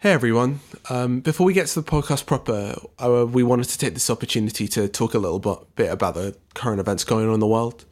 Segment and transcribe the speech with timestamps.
[0.00, 0.60] Hey everyone.
[0.90, 4.68] Um, before we get to the podcast proper, uh, we wanted to take this opportunity
[4.68, 7.86] to talk a little bit, bit about the current events going on in the world.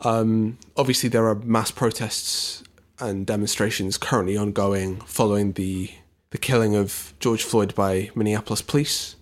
[0.00, 2.62] Um, obviously, there are mass protests
[2.98, 5.90] and demonstrations currently ongoing following the
[6.28, 9.16] the killing of George Floyd by Minneapolis police,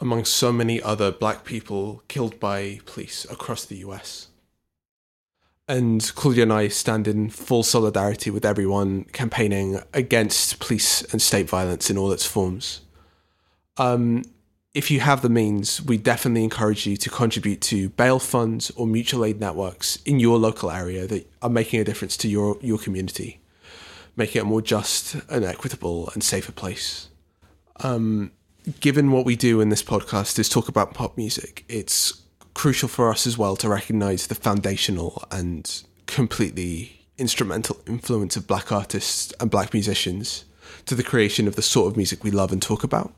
[0.00, 4.29] among so many other black people killed by police across the US.
[5.70, 11.48] And Claudia and I stand in full solidarity with everyone campaigning against police and state
[11.48, 12.80] violence in all its forms.
[13.76, 14.24] Um,
[14.74, 18.84] if you have the means, we definitely encourage you to contribute to bail funds or
[18.84, 22.76] mutual aid networks in your local area that are making a difference to your, your
[22.76, 23.38] community,
[24.16, 27.10] making it a more just and equitable and safer place.
[27.76, 28.32] Um,
[28.80, 32.22] given what we do in this podcast is talk about pop music, it's
[32.60, 38.70] crucial for us as well to recognize the foundational and completely instrumental influence of black
[38.70, 40.44] artists and black musicians
[40.84, 43.14] to the creation of the sort of music we love and talk about.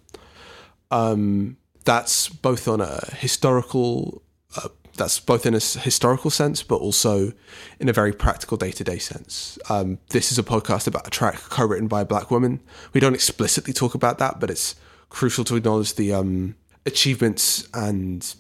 [0.93, 4.23] Um, that's both on a historical,
[4.57, 7.33] uh, that's both in a historical sense, but also
[7.81, 9.59] in a very practical day to day sense.
[9.69, 12.61] Um, this is a podcast about a track co written by a black woman.
[12.93, 14.77] We don't explicitly talk about that, but it's
[15.09, 16.55] crucial to acknowledge the um,
[16.87, 18.33] achievements and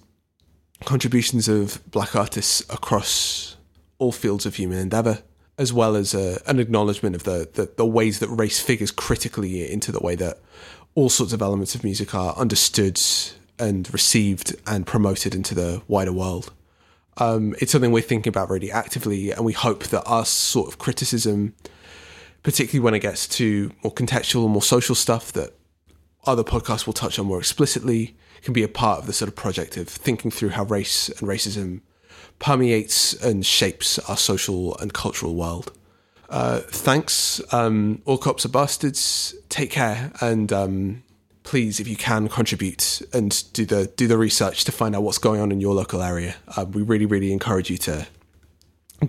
[0.82, 3.56] contributions of black artists across
[3.98, 5.22] all fields of human endeavor,
[5.58, 9.70] as well as uh, an acknowledgement of the, the, the ways that race figures critically
[9.70, 10.38] into the way that
[10.94, 13.00] all sorts of elements of music are understood
[13.58, 16.52] and received and promoted into the wider world.
[17.18, 20.78] Um, it's something we're thinking about really actively, and we hope that our sort of
[20.78, 21.54] criticism,
[22.42, 25.52] particularly when it gets to more contextual and more social stuff that
[26.24, 29.36] other podcasts will touch on more explicitly, can be a part of the sort of
[29.36, 31.80] project of thinking through how race and racism
[32.38, 35.72] permeates and shapes our social and cultural world.
[36.28, 37.40] Uh, thanks.
[37.52, 39.34] Um, all cops are bastards.
[39.48, 41.02] Take care, and um,
[41.42, 45.18] please, if you can, contribute and do the do the research to find out what's
[45.18, 46.36] going on in your local area.
[46.56, 48.06] Uh, we really, really encourage you to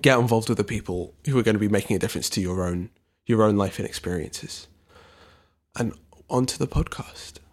[0.02, 2.66] get involved with the people who are going to be making a difference to your
[2.66, 2.90] own
[3.26, 4.68] your own life and experiences.
[5.76, 5.94] And
[6.28, 7.43] onto the podcast.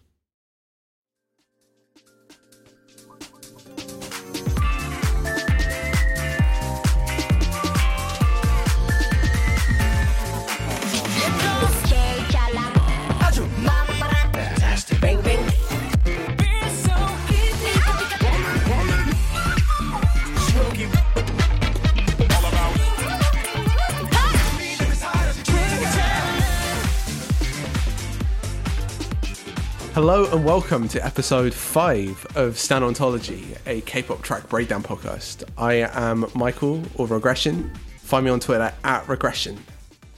[29.94, 35.44] Hello and welcome to episode 5 of Stan Ontology, a K pop track breakdown podcast.
[35.58, 37.70] I am Michael or Regression.
[37.98, 39.58] Find me on Twitter at Regression.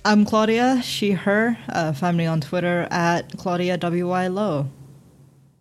[0.05, 1.57] I'm Claudia, she, her.
[1.69, 4.27] Uh, find me on Twitter at Claudia W.Y.
[4.27, 4.69] Low.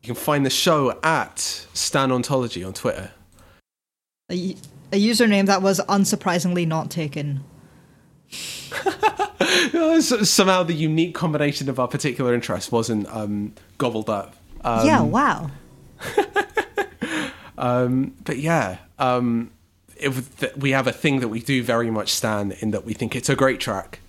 [0.02, 3.12] You can find the show at Stan Ontology on Twitter.
[4.30, 4.54] A,
[4.92, 7.44] a username that was unsurprisingly not taken.
[10.00, 14.34] Somehow the unique combination of our particular interests wasn't um, gobbled up.
[14.64, 15.50] Um, yeah, wow.
[17.58, 19.50] um, but yeah, um,
[19.98, 23.14] th- we have a thing that we do very much stand in that we think
[23.14, 24.00] it's a great track,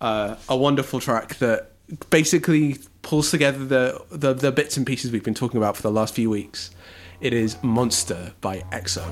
[0.00, 1.72] uh, a wonderful track that
[2.10, 5.90] basically pulls together the, the, the bits and pieces we've been talking about for the
[5.90, 6.70] last few weeks.
[7.20, 9.04] It is Monster by EXO.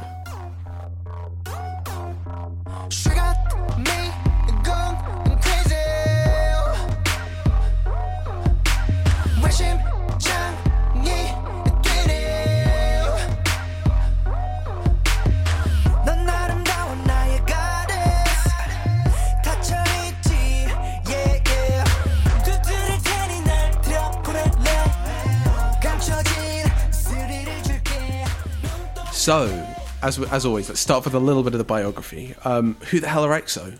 [29.24, 29.66] So,
[30.02, 32.34] as as always, let's start with a little bit of the biography.
[32.44, 33.78] Um, who the hell are EXO?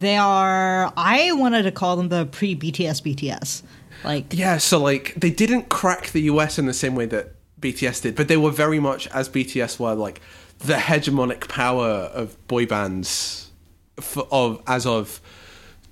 [0.00, 0.92] They are.
[0.96, 3.62] I wanted to call them the pre BTS BTS.
[4.02, 8.02] Like yeah, so like they didn't crack the US in the same way that BTS
[8.02, 10.20] did, but they were very much as BTS were like
[10.58, 13.52] the hegemonic power of boy bands
[14.00, 15.20] for, of as of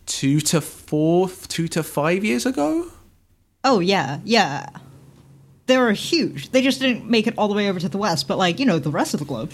[0.07, 2.91] two to four, two to five years ago.
[3.63, 4.67] Oh yeah, yeah
[5.67, 6.51] they were huge.
[6.51, 8.67] They just didn't make it all the way over to the west, but like you
[8.67, 9.53] know the rest of the globe,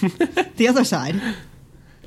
[0.56, 1.20] the other side.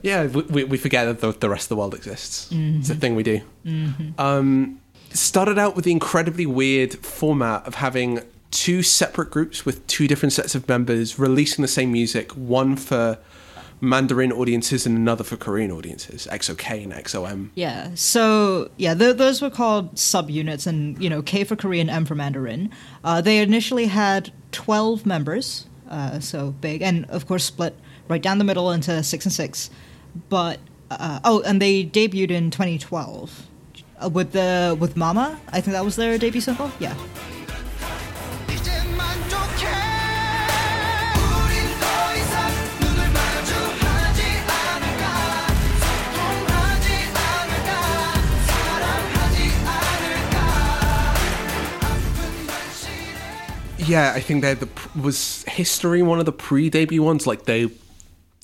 [0.01, 2.51] Yeah, we, we forget that the, the rest of the world exists.
[2.53, 2.79] Mm-hmm.
[2.79, 3.41] It's a thing we do.
[3.65, 4.19] Mm-hmm.
[4.19, 4.79] Um,
[5.09, 8.21] started out with the incredibly weird format of having
[8.51, 13.17] two separate groups with two different sets of members releasing the same music, one for
[13.81, 17.51] Mandarin audiences and another for Korean audiences, EXO-K and EXO-M.
[17.55, 17.91] Yeah.
[17.95, 22.15] So yeah, th- those were called subunits, and you know, K for Korean, M for
[22.15, 22.71] Mandarin.
[23.03, 27.75] Uh, they initially had twelve members, uh, so big, and of course split
[28.07, 29.69] right down the middle into six and six.
[30.27, 30.59] But
[30.91, 33.47] uh, oh, and they debuted in 2012
[34.03, 35.39] uh, with the with Mama.
[35.49, 36.71] I think that was their debut single.
[36.79, 36.95] Yeah.
[53.89, 54.69] Yeah, I think they're the
[55.01, 57.25] was history one of the pre-debut ones.
[57.25, 57.69] Like they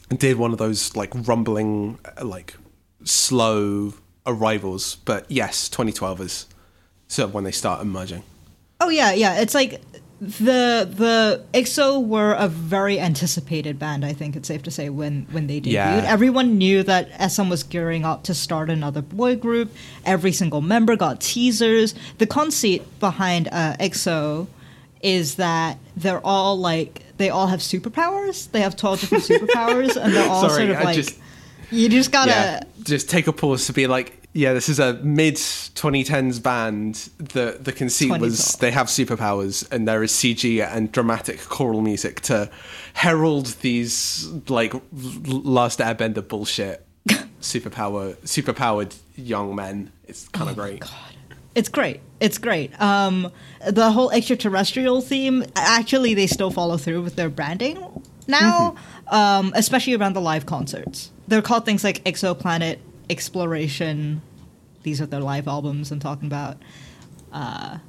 [0.09, 2.55] did one of those like rumbling, uh, like
[3.03, 3.93] slow
[4.25, 4.95] arrivals.
[5.05, 6.47] But yes, 2012 is
[7.07, 8.23] sort of when they start emerging.
[8.81, 9.39] Oh yeah, yeah.
[9.39, 9.81] It's like
[10.19, 14.03] the the EXO were a very anticipated band.
[14.03, 16.03] I think it's safe to say when when they debuted, Yeah.
[16.07, 19.71] everyone knew that SM was gearing up to start another boy group.
[20.05, 21.93] Every single member got teasers.
[22.17, 24.47] The conceit behind uh, EXO
[25.05, 28.51] is that they're all like they all have superpowers.
[28.51, 31.19] They have twelve different superpowers, and they're all Sorry, sort of I like just-
[31.71, 32.31] you just gotta.
[32.31, 36.95] yeah, just take a pause to be like, yeah, this is a mid 2010s band.
[37.17, 42.21] The the conceit was they have superpowers and there is CG and dramatic choral music
[42.21, 42.49] to
[42.93, 46.85] herald these like Last Airbender bullshit.
[47.41, 49.91] Superpower, superpowered young men.
[50.07, 50.83] It's kind Oh of great.
[51.55, 52.01] It's great.
[52.19, 52.79] It's great.
[52.81, 53.31] Um,
[53.65, 58.75] the whole extraterrestrial theme, actually, they still follow through with their branding now,
[59.07, 61.11] um, especially around the live concerts.
[61.27, 62.79] They're called things like Exoplanet,
[63.09, 64.21] Exploration.
[64.83, 66.57] These are their live albums I'm talking about.
[67.31, 67.79] Uh,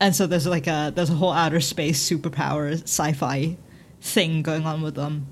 [0.00, 3.56] and so there's like a there's a whole outer space superpower sci-fi
[4.00, 5.26] thing going on with them.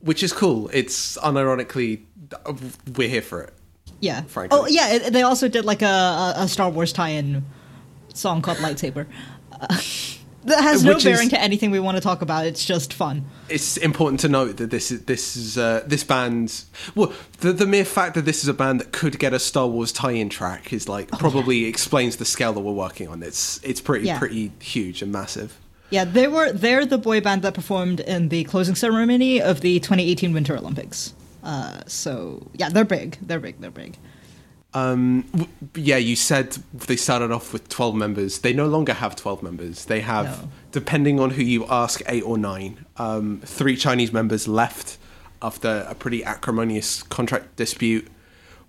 [0.00, 0.70] Which is cool.
[0.72, 2.04] It's unironically,
[2.96, 3.54] we're here for it.
[4.00, 4.22] Yeah.
[4.22, 4.58] Frankly.
[4.58, 7.44] Oh yeah, they also did like a, a, Star Wars tie-in
[8.14, 9.06] song called Lightsaber.
[9.52, 9.66] Uh,
[10.44, 12.46] that has no Which is- bearing to anything we want to talk about.
[12.46, 13.24] It's just fun.
[13.48, 16.64] it's important to note that this is this is uh, this band.
[16.94, 19.66] Well, the the mere fact that this is a band that could get a Star
[19.66, 23.22] Wars tie-in track is like probably explains the scale that we're working on.
[23.22, 24.18] It's it's pretty Oh, Yeah.
[24.18, 25.58] pretty huge and massive.
[25.90, 29.78] Yeah, they were they're the boy band that performed in the closing ceremony of the
[29.80, 31.14] 2018 Winter Olympics.
[31.46, 33.18] Uh, so yeah, they're big.
[33.22, 33.60] They're big.
[33.60, 33.96] They're big.
[34.74, 35.24] W-
[35.74, 38.40] Yeah, you said they started off with twelve members.
[38.40, 39.84] They no longer have twelve members.
[39.86, 40.48] They have, No.
[40.72, 42.84] depending on who you ask, eight or nine.
[42.96, 44.98] Um, three Chinese members left
[45.40, 48.08] after a pretty acrimonious contract dispute,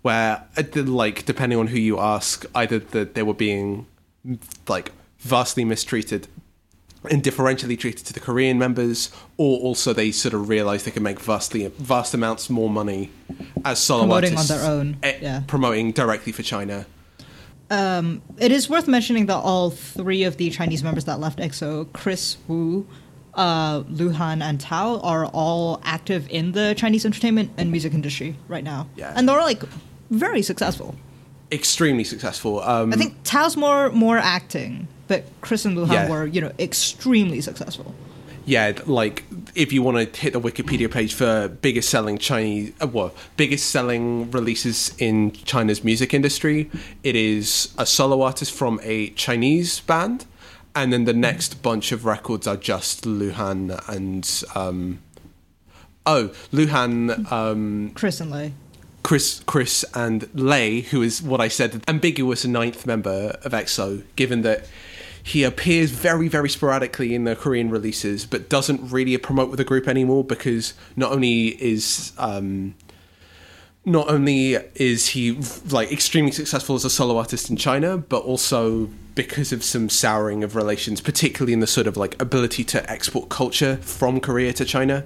[0.02, 3.88] where, uh, like, depending on who you ask, either that they were being
[4.68, 6.28] like vastly mistreated
[7.12, 11.04] and differentially treated to the Korean members, or also they sort of realized they could
[11.04, 13.12] make vastly vast amounts more money
[13.66, 15.42] as solo Promoting on their own, eh, yeah.
[15.48, 16.86] promoting directly for China.
[18.40, 22.38] It is worth mentioning that all three of the Chinese members that left EXO, Kris
[22.48, 22.88] Wu,
[23.34, 28.36] uh, Lu Han, and Tao, are all active in the Chinese entertainment and music industry
[28.48, 28.88] right now.
[28.96, 29.14] Yeah.
[29.16, 29.64] and they're like
[30.10, 30.96] very successful.
[31.52, 32.62] Extremely successful.
[32.62, 36.10] Um, I think Tao's more more acting, but Kris and Luhan Yeah.
[36.10, 37.94] were you know extremely successful.
[38.46, 39.24] yeah, like
[39.56, 43.70] if you want to hit the Wikipedia page for biggest selling Chinese, uh, well, biggest
[43.70, 46.70] selling releases in China's music industry,
[47.04, 50.26] it is a solo artist from a Chinese band,
[50.76, 55.00] and then the next bunch of records are just Luhan and um,
[56.06, 58.54] oh, Luhan, um, Kris and Lay.
[59.04, 64.42] Kris, Kris, and Lay, who is what I said, ambiguous ninth member of EXO, given
[64.42, 64.68] that
[65.28, 69.66] he appears very, very sporadically in the Korean releases, but doesn't really promote with the
[69.66, 72.76] group anymore because not only is um,
[73.84, 75.38] not only is he
[75.70, 80.46] like extremely successful as a solo artist in China, but also because of some souring
[80.46, 84.64] of relations, particularly in the sort of like ability to export culture from Korea to
[84.64, 85.06] China.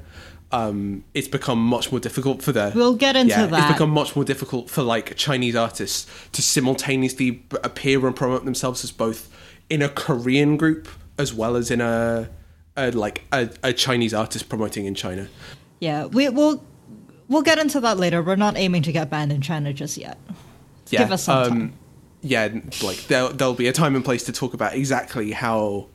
[0.51, 2.71] Um, it's become much more difficult for the.
[2.75, 3.59] We'll get into yeah, that.
[3.63, 8.83] It's become much more difficult for like Chinese artists to simultaneously appear and promote themselves
[8.83, 9.31] as both
[9.69, 10.87] in a Korean group
[11.17, 12.29] as well as in a,
[12.75, 15.27] a like a, a Chinese artist promoting in China.
[15.79, 16.63] Yeah, we will
[17.27, 18.21] we'll get into that later.
[18.21, 20.17] We're not aiming to get banned in China just yet.
[20.89, 21.73] Yeah, Give us some um, time.
[22.21, 22.49] Yeah,
[22.83, 25.87] like there, there'll be a time and place to talk about exactly how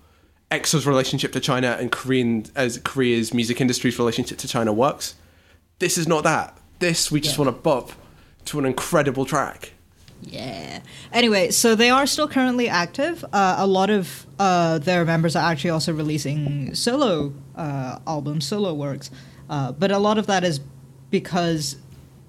[0.51, 5.15] EXO's relationship to China and Korean as Korea's music industry's relationship to China works.
[5.79, 6.57] This is not that.
[6.79, 7.45] This we just Yeah.
[7.45, 7.93] want to bop
[8.47, 9.73] to an incredible track.
[10.23, 10.81] Yeah.
[11.13, 13.25] Anyway, so they are still currently active.
[13.33, 18.75] Uh, a lot of uh, their members are actually also releasing solo uh, albums, solo
[18.75, 19.11] works.
[19.49, 20.61] Uh, but a lot of that is
[21.11, 21.77] because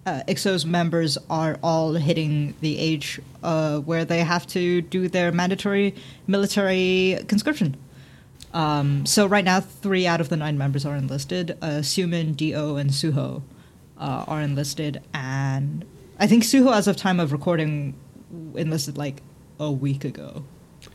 [0.05, 5.31] uh, EXO's members are all hitting the age uh, where they have to do their
[5.31, 5.95] mandatory
[6.27, 7.75] military conscription.
[8.53, 11.57] Um, so right now, three out of the nine members are enlisted.
[11.61, 13.41] Uh, Xiumin, D.O., and Suho
[13.99, 15.85] uh, are enlisted, and
[16.19, 17.95] I think Suho, as of time of recording,
[18.55, 19.21] enlisted like
[19.59, 20.43] a week ago.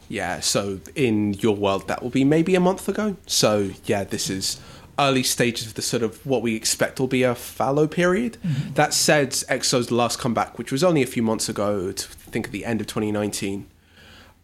[0.09, 3.17] Yeah, so in your world, that will be maybe a month ago.
[3.27, 4.61] So, yeah, this is
[4.99, 8.37] early stages of the sort of what we expect will be a fallow period.
[8.75, 12.53] That said, EXO's last comeback, which was only a few months ago, to think at
[12.53, 13.67] the end of 2019,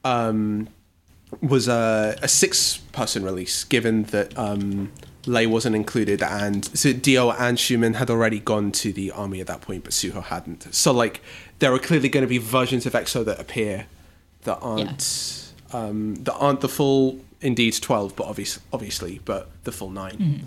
[0.05, 0.69] um,
[1.43, 4.91] was a, a six person release, given that um,
[5.29, 7.31] Lay wasn't included, and so D.O.
[7.31, 10.75] and Xiumin had already gone to the army at that point, but Suho hadn't.
[10.75, 11.21] So, like,
[11.59, 13.87] there are clearly going to be versions of EXO that appear
[14.43, 19.91] that aren't um, that aren't the full indeed 12 but obvious, obviously but the full
[19.91, 20.45] 9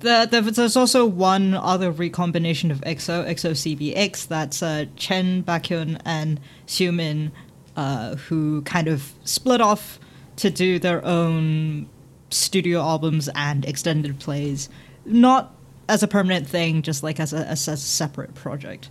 [0.00, 6.00] The, the, there's also one other recombination of EXO, EXO CBX, that's uh, Chen, Baekhyun,
[6.04, 7.30] and Xiumin,
[7.76, 10.00] uh, who kind of split off
[10.36, 11.88] to do their own
[12.32, 14.68] studio albums and extended plays,
[15.04, 15.54] not
[15.88, 18.88] as a permanent thing, just like as a, as a separate project.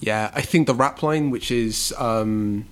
[0.00, 2.66] yeah i think the rap line which is um,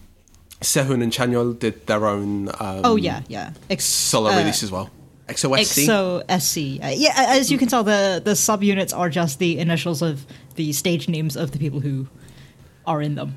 [0.60, 3.52] sehun and chanyeol did their own um, Oh yeah, yeah.
[3.70, 4.90] Ex- solo uh, release as well
[5.28, 6.56] EXO SC EXO SC.
[6.84, 10.72] Uh, yeah, as you can tell, the the subunits are just the initials of the
[10.72, 12.08] stage names of the people who
[12.84, 13.36] are in them.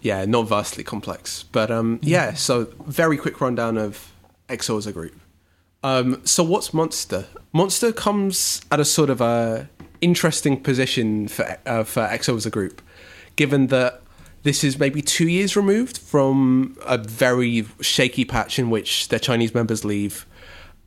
[0.00, 4.12] yeah not vastly complex but um, yeah so very quick rundown of
[4.48, 5.14] exo as a group
[5.82, 7.26] um, so what's monster?
[7.52, 9.68] Monster comes at a sort of a
[10.00, 12.80] interesting position for uh, for exo as a group
[13.36, 14.02] given that
[14.42, 19.52] this is maybe two years removed from a very shaky patch in which their chinese
[19.54, 20.24] members leave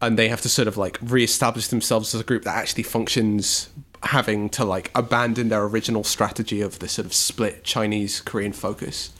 [0.01, 3.69] and they have to sort of like re-establish themselves as a group that actually functions
[4.03, 9.11] having to like abandon their original strategy of the sort of split chinese korean focus.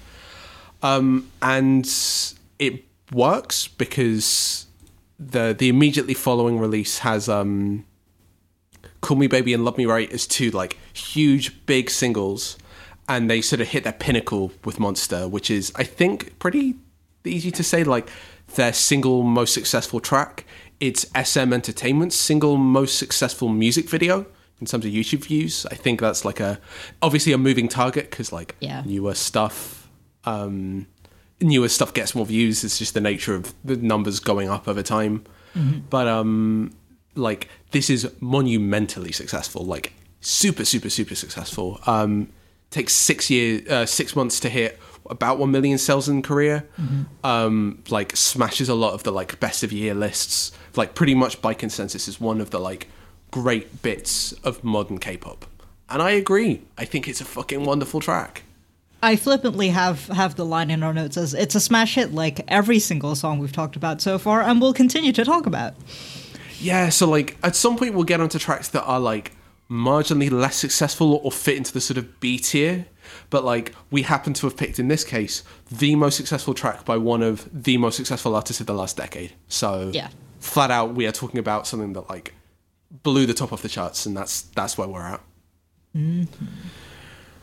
[0.84, 1.86] Um, and
[2.58, 4.66] it works because
[5.24, 7.86] the the immediately following release has um,
[9.01, 12.58] "Call Me Baby" and "Love Me Right" as two like huge big singles,
[13.08, 16.75] and they sort of hit their pinnacle with Monster, which is I think pretty
[17.25, 18.10] easy to say like
[18.56, 20.46] their single most successful track.
[20.80, 24.25] It's SM Entertainment's single most successful music video
[24.60, 25.66] in terms of YouTube views.
[25.72, 26.60] I think that's like a
[27.04, 28.82] obviously a moving target because like Yeah.
[28.86, 29.88] newer stuff
[30.25, 30.88] um,
[31.42, 32.64] newer stuff gets more views.
[32.64, 35.26] It's just the nature of the numbers going up over time.
[35.90, 36.74] But um,
[37.16, 39.66] like this is monumentally successful.
[39.66, 41.80] Like super, super, super successful.
[41.86, 42.30] Um,
[42.70, 44.80] takes six years, uh, six months to hit
[45.10, 46.64] about one million sales in Korea.
[47.24, 50.52] Um, like smashes a lot of the like best of year lists.
[50.76, 52.88] Like pretty much by consensus is one of the like
[53.32, 55.46] great bits of modern K-pop.
[55.90, 56.62] And I agree.
[56.78, 58.44] I think it's a fucking wonderful track.
[59.03, 62.41] I flippantly have have the line in our notes as it's a smash hit like
[62.48, 65.74] every single song we've talked about so far and we'll continue to talk about.
[66.60, 69.31] Yeah, so like at some point we'll get onto tracks that are like
[69.70, 72.86] marginally less successful or fit into the sort of B tier.
[73.29, 76.98] But like we happen to have picked in this case the most successful track by
[76.98, 79.34] one of the most successful artists of the last decade.
[79.48, 80.10] So Yeah.
[80.39, 82.36] flat out we are talking about something that like
[83.03, 85.22] blew the top off the charts and that's that's where we're at.
[85.96, 86.46] Mm-hmm.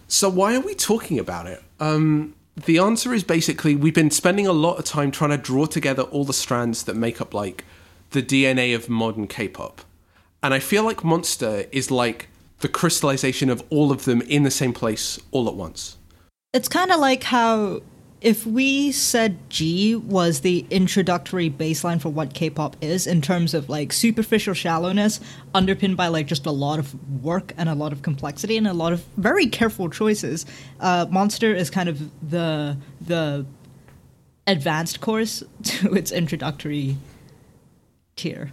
[0.08, 1.62] So why are we talking about it?
[1.78, 2.34] Um,
[2.64, 6.02] the answer is basically we've been spending a lot of time trying to draw together
[6.04, 7.64] all the strands that make up like
[8.10, 9.82] the DNA of modern K-pop,
[10.42, 12.28] and I feel like Monster is like
[12.60, 15.98] the crystallization of all of them in the same place all at once.
[16.54, 17.82] It's kind of like how
[18.20, 23.68] if we said Gee was the introductory baseline for what K-pop is in terms of
[23.68, 25.20] like superficial shallowness
[25.54, 28.72] underpinned by like just a lot of work and a lot of complexity and a
[28.72, 30.46] lot of very careful choices.
[30.80, 33.46] Uh, Monster is kind of the the
[34.46, 36.96] advanced course to its introductory
[38.16, 38.52] tier.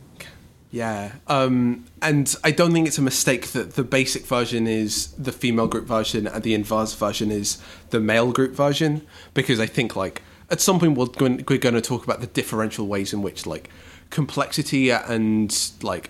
[0.75, 5.31] Yeah, um, and I don't think it's a mistake that the basic version is the
[5.31, 7.59] female group version and the advanced version is
[7.91, 11.75] the male group version because I think like at some point we're going, we're going
[11.75, 13.69] to talk about the differential ways in which like
[14.09, 16.09] complexity and like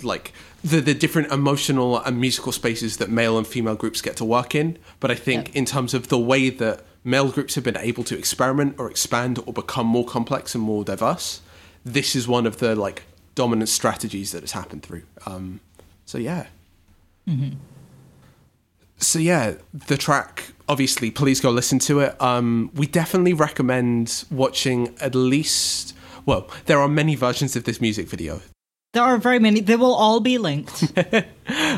[0.00, 0.32] like
[0.62, 4.54] the the different emotional and musical spaces that male and female groups get to work
[4.54, 4.78] in.
[5.00, 8.16] But I think in terms of the way that male groups have been able to
[8.16, 11.40] experiment or expand or become more complex and more diverse,
[11.84, 13.02] this is one of the like
[13.36, 15.04] dominant strategies that has happened through.
[15.26, 15.60] Um,
[16.04, 16.46] so yeah.
[18.98, 20.52] So yeah, the track.
[20.68, 22.20] Obviously, please go listen to it.
[22.20, 25.94] Um, we definitely recommend watching at least.
[26.24, 28.40] Well, there are many versions of this music video.
[28.92, 29.60] There are very many.
[29.60, 30.92] They will all be linked.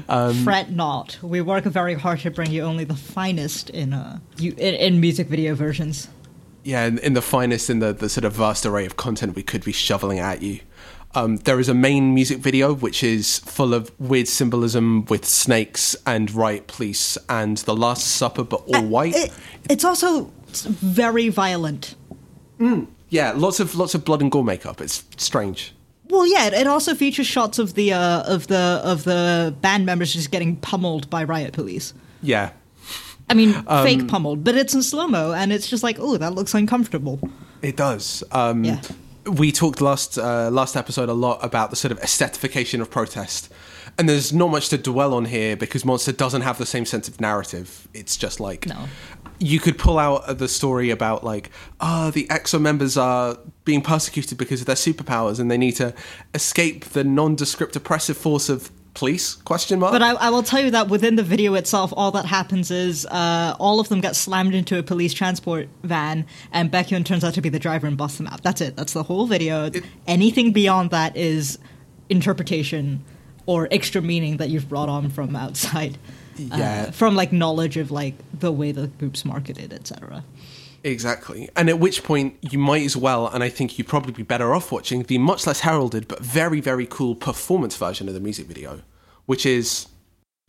[0.08, 1.18] Um, Fret not.
[1.22, 5.00] We work very hard to bring you only the finest in uh you in, in
[5.00, 6.08] music video versions.
[6.64, 9.42] yeah, in, in the finest, in the, the sort of vast array of content we
[9.42, 10.60] could be shoveling at you.
[11.14, 15.96] Um, there is a main music video which is full of weird symbolism with snakes
[16.06, 19.14] and riot police and the Last Supper, but all white.
[19.16, 19.32] It,
[19.70, 20.30] it's also
[20.66, 21.94] very violent.
[23.08, 24.80] yeah, lots of lots of blood and gore makeup.
[24.80, 25.74] It's strange.
[26.08, 29.86] Well, yeah, it, it also features shots of the uh, of the of the band
[29.86, 31.94] members just getting pummeled by riot police.
[32.22, 32.50] Yeah,
[33.30, 36.16] I mean, Um, fake pummeled, but it's in slow mo, and it's just like, oh,
[36.18, 37.18] that looks uncomfortable.
[37.62, 38.22] it does.
[38.32, 38.80] Um, Yeah.
[39.28, 43.52] We talked last uh, last episode a lot about the sort of aesthetification of protest,
[43.98, 47.08] and there's not much to dwell on here because Monster doesn't have the same sense
[47.08, 47.88] of narrative.
[47.92, 48.88] It's just like No.
[49.38, 54.38] you could pull out the story about like ah the EXO members are being persecuted
[54.38, 55.92] because of their superpowers and they need to
[56.34, 60.70] escape the nondescript oppressive force of police question mark But I, I will tell you
[60.72, 64.54] that within the video itself, all that happens is uh, all of them get slammed
[64.54, 68.18] into a police transport van, and Baekhyun turns out to be the driver and busts
[68.18, 68.42] them out.
[68.42, 68.76] That's it.
[68.76, 69.70] That's the whole video.
[70.06, 71.58] Anything beyond that is
[72.08, 73.04] interpretation
[73.46, 75.96] or extra meaning that you've brought on from outside.
[76.52, 80.22] uh, from like knowledge of like the way the group's marketed, etc.
[80.84, 81.48] Exactly.
[81.56, 84.54] And at which point you might as well, and I think you'd probably be better
[84.54, 88.46] off watching the much less heralded but very, very cool performance version of the music
[88.46, 88.82] video,
[89.26, 89.88] which is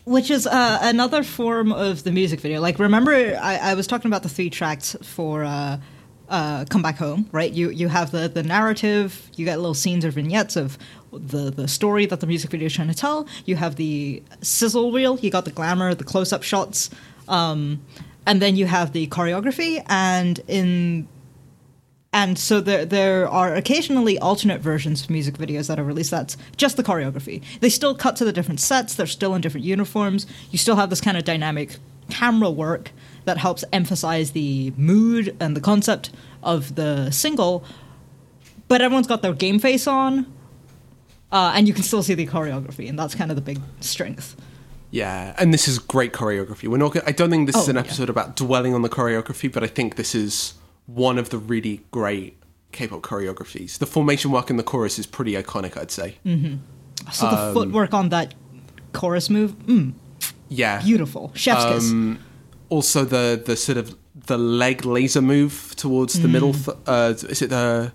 [0.05, 2.62] Which is uh, another form of the music video.
[2.62, 5.77] Like, remember, I, I was talking about the three tracks for uh,
[6.29, 7.51] uh, "Come Back Home," right?
[7.51, 10.77] You you have the the narrative, you get little scenes or vignettes of
[11.12, 13.27] the the story that the music video is trying to tell.
[13.45, 16.89] You have the sizzle reel, you got the glamour, the close up shots,
[17.27, 17.81] um,
[18.29, 19.83] and then you have the choreography.
[19.89, 21.07] And in
[22.13, 26.38] and so there there are occasionally alternate versions of music videos that are released that's
[26.55, 27.41] just the choreography.
[27.59, 30.27] They still cut to the different sets, they're still in different uniforms.
[30.51, 31.77] You still have this kind of dynamic
[32.12, 32.91] camera work
[33.25, 36.12] that helps emphasize the mood and the concept
[36.43, 37.63] of the single.
[38.67, 40.32] But everyone's got their game face on.
[41.32, 44.36] Uh, and you can still see the choreography, and that's kind of the big strength.
[44.91, 46.67] Yeah, and this is great choreography.
[46.67, 46.95] We're not.
[47.08, 47.82] I don't think this is Oh, an yeah.
[47.82, 50.54] episode about dwelling on the choreography, but I think this is
[50.88, 52.38] one of the really great
[52.71, 53.78] K-pop choreographies.
[53.78, 56.17] The formation work in the chorus is pretty iconic, I'd say.
[57.12, 58.34] So the footwork on that
[58.93, 59.93] chorus move, mm,
[60.49, 60.82] Yeah.
[60.82, 61.32] beautiful.
[61.36, 61.91] Chef's kiss.
[61.91, 62.19] Um,
[62.69, 66.54] also, the the sort of the leg laser move towards the middle.
[66.54, 66.65] Mm.
[66.65, 67.91] Th- uh, is it the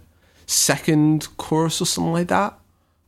[0.46, 2.58] second chorus or something like that?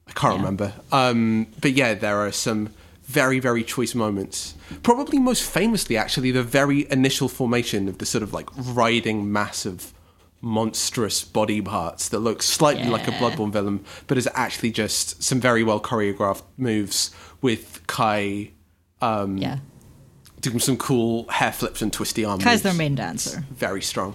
[0.08, 0.38] I can't Yeah.
[0.40, 0.72] remember.
[0.92, 2.70] Um, but yeah, there are some
[3.06, 4.54] very very choice moments.
[4.82, 9.64] Probably most famously, actually, the very initial formation of the sort of like riding mass
[9.64, 9.92] of
[10.40, 15.40] monstrous body parts that look slightly like a Bloodborne villain, but is actually just some
[15.40, 18.50] very well choreographed moves with Kai
[19.00, 19.58] um, yeah.
[20.40, 22.44] doing some cool hair flips and twisty arms.
[22.44, 22.62] Kai's moves.
[22.62, 23.44] their main dancer.
[23.50, 24.14] Very strong.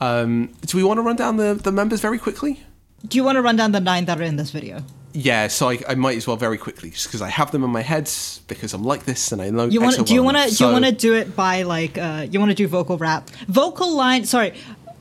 [0.00, 2.60] Um, do we want to run down the, the members very quickly?
[3.06, 4.84] Do you want to run down the nine that are in this video?
[5.14, 7.70] Yeah, so I, I might as well very quickly, just because I have them in
[7.70, 8.10] my head,
[8.46, 9.66] because I'm like this and I know.
[9.66, 10.06] You want?
[10.06, 10.44] Do you want to?
[10.44, 10.56] enough.
[10.56, 11.98] Do you want to do it by like?
[11.98, 14.24] Uh, you want to do vocal rap, vocal line?
[14.24, 14.54] Sorry,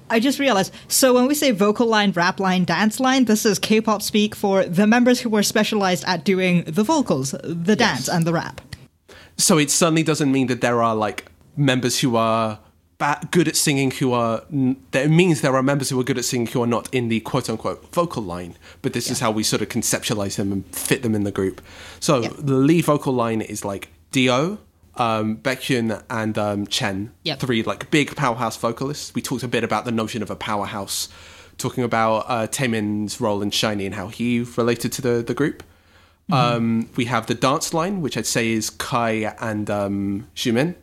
[0.10, 0.74] I just realized.
[0.90, 4.66] So when we say vocal line, rap line, dance line, this is K-pop speak for
[4.66, 8.60] the members who are specialized at doing the vocals, the dance, and the rap.
[9.38, 12.60] So it certainly doesn't mean that there are like members who are
[13.02, 14.44] ba- good at singing who are.
[14.92, 17.20] That means there are members who are good at singing who are not in the
[17.20, 18.54] quote unquote vocal line.
[18.84, 21.62] But this is how we sort of conceptualize them and fit them in the group.
[22.00, 22.30] So Yeah.
[22.52, 24.58] the lead vocal line is like D.O.,
[24.98, 27.12] um, Baekhyun, and um, Chen.
[27.24, 27.40] Yep.
[27.40, 29.14] Three like big powerhouse vocalists.
[29.16, 31.08] We talked a bit about the notion of a powerhouse,
[31.58, 35.64] talking about uh, Taemin's role in SHINee and how he related to the the group.
[36.32, 40.76] Um, we have the dance line, which I'd say is Kai and um, Xiumin.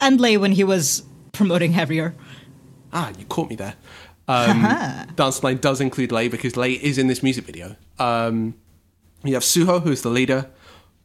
[0.00, 1.02] And Lay when he was
[1.36, 2.14] promoting heavier.
[2.92, 3.74] Ah, you caught me there.
[4.28, 4.62] Um,
[5.16, 7.76] dance line does include Lay because Lay is in this music video.
[7.98, 8.54] Um,
[9.22, 10.50] you have Suho, who's the leader.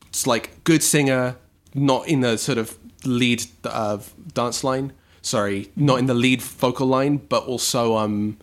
[0.07, 1.37] It's like good singer,
[1.73, 3.99] not in the sort of lead uh,
[4.33, 4.93] dance line.
[5.21, 8.37] Sorry, not in the lead vocal line, but also um,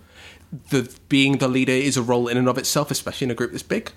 [0.71, 3.53] the being the leader is a role in and of itself, especially in a group
[3.53, 3.91] this big.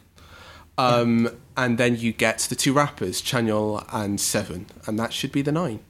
[0.77, 5.43] Um, And then you get the two rappers, Chanyeol and Sehun, and that should be
[5.43, 5.81] the nine.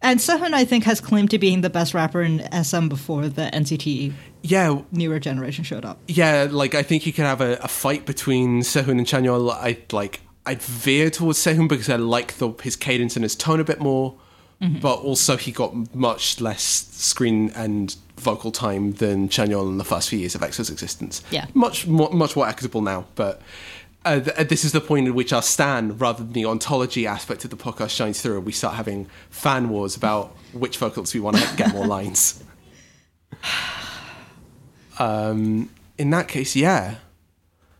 [0.00, 3.50] And Sehun, I think, has claimed to being the best rapper in SM before the
[3.52, 5.98] NCT Yeah, newer generation showed up.
[6.06, 9.50] yeah, like I think you can have a, a fight between Sehun and Chanyeol.
[9.50, 13.60] I like I'd veer towards Sehun because I like the, his cadence and his tone
[13.60, 14.14] a bit more,
[14.62, 14.78] mm-hmm.
[14.78, 20.08] but also he got much less screen and vocal time than Chanyeol in the first
[20.08, 21.22] few years of EXO's existence.
[21.30, 21.46] Yeah.
[21.54, 23.42] much more much more equitable now, but.
[24.08, 27.44] Uh, th- this is the point at which our stan, rather than the ontology aspect
[27.44, 31.20] of the podcast, shines through, and we start having fan wars about which vocals we
[31.20, 32.42] want to get more lines.
[34.98, 36.96] Um, in that case, yeah.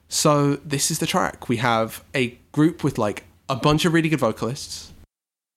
[0.09, 1.49] So this is the track.
[1.49, 4.93] We have a group with like a bunch of really good vocalists,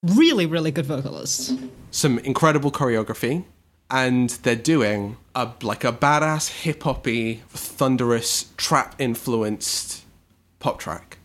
[0.02, 1.52] Really, really good vocalists.
[1.92, 3.44] some incredible choreography,
[3.90, 10.01] and they're doing a like a badass hip hoppy, thunderous, trap influenced
[10.62, 11.18] pop track.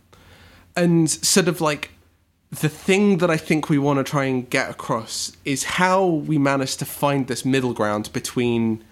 [0.76, 1.92] And sort of like
[2.50, 6.38] the thing that I think we want to try and get across is how we
[6.38, 8.84] managed to find this middle ground between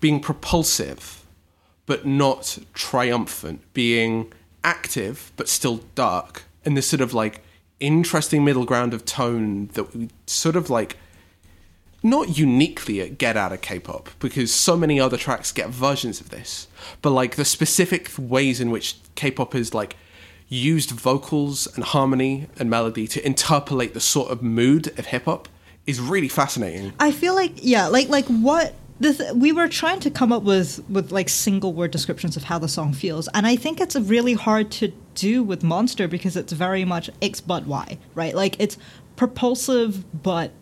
[0.00, 1.24] being propulsive
[1.86, 4.32] but not triumphant, being
[4.62, 7.42] active but still dark, and this sort of like
[7.80, 10.96] interesting middle ground of tone that we sort of like
[12.02, 16.30] not uniquely at get out of K-pop because so many other tracks get versions of
[16.30, 16.66] this,
[17.00, 19.96] but like the specific ways in which K-pop is like
[20.48, 25.48] used vocals and harmony and melody to interpolate the sort of mood of hip hop
[25.86, 26.92] is really fascinating.
[27.00, 30.42] I feel like yeah, like like what the th- we were trying to come up
[30.42, 33.96] with with like single word descriptions of how the song feels, and I think it's
[33.96, 38.34] really hard to do with Monster because it's very much X but Y, right?
[38.34, 38.76] Like it's
[39.16, 40.52] propulsive, but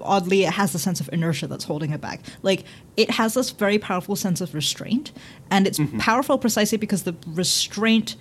[0.00, 2.20] oddly it has a sense of inertia that's holding it back.
[2.42, 2.64] Like
[2.96, 5.12] it has this very powerful sense of restraint,
[5.50, 5.98] and it's mm-hmm.
[5.98, 8.16] powerful precisely because the restraint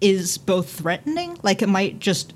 [0.00, 2.34] is both threatening, like it might just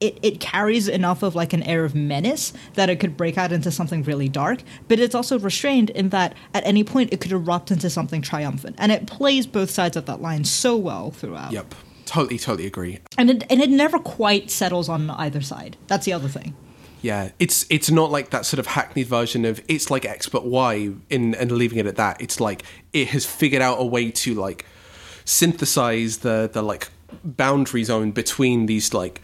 [0.00, 3.52] it, it carries enough of like an air of menace that it could break out
[3.52, 7.32] into something really dark, but it's also restrained in that at any point it could
[7.32, 8.76] erupt into something triumphant.
[8.78, 11.52] And it plays both sides of that line so well throughout.
[11.52, 11.74] Yep.
[12.06, 12.98] Totally, totally agree.
[13.18, 15.76] And it, and it never quite settles on either side.
[15.86, 16.56] That's the other thing.
[17.02, 20.46] Yeah, it's it's not like that sort of hackneyed version of it's like X but
[20.46, 22.20] Y in and leaving it at that.
[22.20, 24.66] It's like it has figured out a way to like
[25.24, 26.88] synthesize the the like
[27.24, 29.20] boundary zone between these like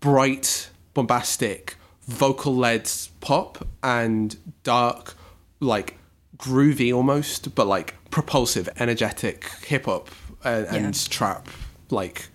[0.00, 5.14] bright, bombastic, vocal led pop and dark,
[5.60, 5.98] like
[6.36, 10.08] groovy almost, but like propulsive, energetic hip hop
[10.44, 11.48] and, and trap,
[11.90, 12.28] like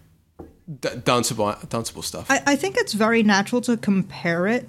[0.79, 2.29] d- danceable danceable stuff.
[2.29, 4.67] I, I think it's very natural to compare it.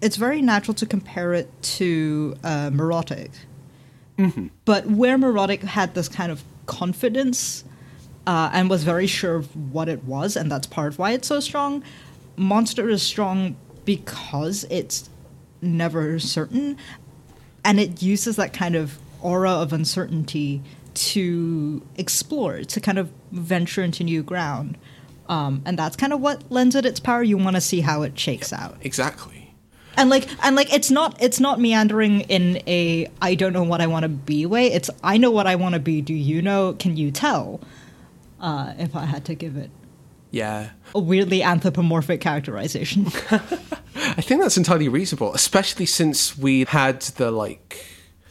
[0.00, 3.30] It's very natural to compare it to uh, Neurotic.
[4.64, 7.64] But where Neurotic had this kind of confidence
[8.26, 11.28] uh, and was very sure of what it was, and that's part of why it's
[11.28, 11.82] so strong,
[12.36, 15.08] Monster is strong because it's
[15.62, 16.76] never certain,
[17.64, 20.62] and it uses that kind of aura of uncertainty
[20.94, 24.76] to explore, to kind of venture into new ground.
[25.28, 27.22] Um, and that's kind of what lends it its power.
[27.22, 29.35] You want to see how it shakes out, exactly.
[29.96, 33.80] And like, and like, it's not, it's not meandering in a I don't know what
[33.80, 34.72] I want to be way.
[34.72, 36.00] It's I know what I want to be.
[36.02, 36.74] Do you know?
[36.74, 37.60] Can you tell?
[38.40, 39.70] Uh, if I had to give it
[40.30, 40.70] Yeah.
[40.94, 43.06] a weirdly anthropomorphic characterization.
[43.94, 47.84] I think that's entirely reasonable, especially since we had the like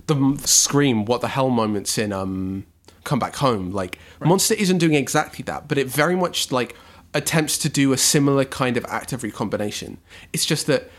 [0.07, 2.65] the scream "What the hell" moments in um
[3.03, 6.75] "Come Back Home." Like Monster isn't doing exactly that, but it very much like
[7.15, 9.97] attempts to do a similar kind of act active recombination.
[10.33, 10.89] It's just that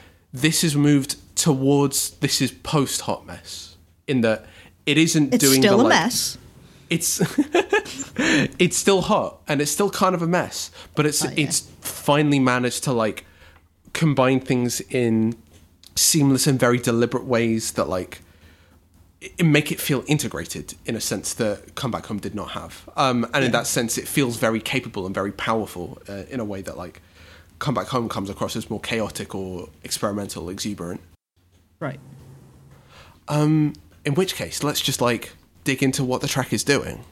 [0.42, 4.46] this is moved towards this is post hot mess in that
[4.86, 6.38] it isn't It's doing still the, a like- mess.
[6.90, 7.20] it's
[8.58, 11.44] it's still hot and it's still kind of a mess but it's Oh, yeah.
[11.44, 13.24] it's finally managed to like
[13.92, 15.34] combine things in
[15.94, 18.20] seamless and very deliberate ways that like
[19.22, 22.88] i- make it feel integrated in a sense that come back home did not have
[22.96, 26.44] um, and in that sense it feels very capable and very powerful uh, in a
[26.44, 27.00] way that like
[27.58, 31.00] come back home comes across as more chaotic or experimental exuberant
[31.78, 32.00] Right.
[33.28, 35.32] Um, in which case let's just like
[35.64, 37.04] dig into what the track is doing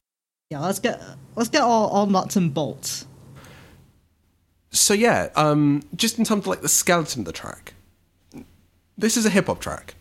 [0.51, 0.61] Yeah.
[0.61, 1.01] Let's get
[1.35, 3.07] let's get all, all nuts and bolts.
[4.71, 7.75] So yeah, um, just in terms of like the skeleton of the track,
[8.99, 9.95] this is a hip hop track.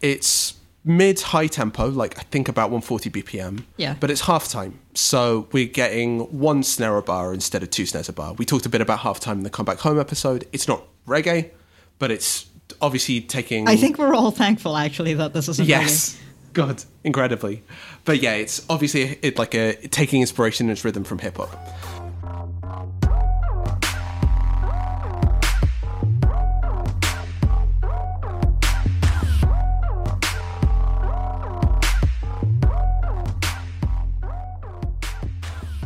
[0.00, 3.64] It's mid high tempo, like I think about 140 BPM.
[3.76, 3.96] Yeah.
[3.98, 8.12] But it's halftime, so we're getting one snare a bar instead of two snares a
[8.12, 8.34] bar.
[8.34, 10.46] We talked a bit about halftime in the Come Back Home episode.
[10.52, 11.50] It's not reggae,
[11.98, 12.46] but it's
[12.80, 13.68] obviously taking.
[13.68, 16.20] I think we're all thankful actually that this isn't Yes.
[16.52, 17.64] God, incredibly.
[18.04, 21.50] But yeah, it's obviously it like a taking inspiration and its rhythm from hip hop.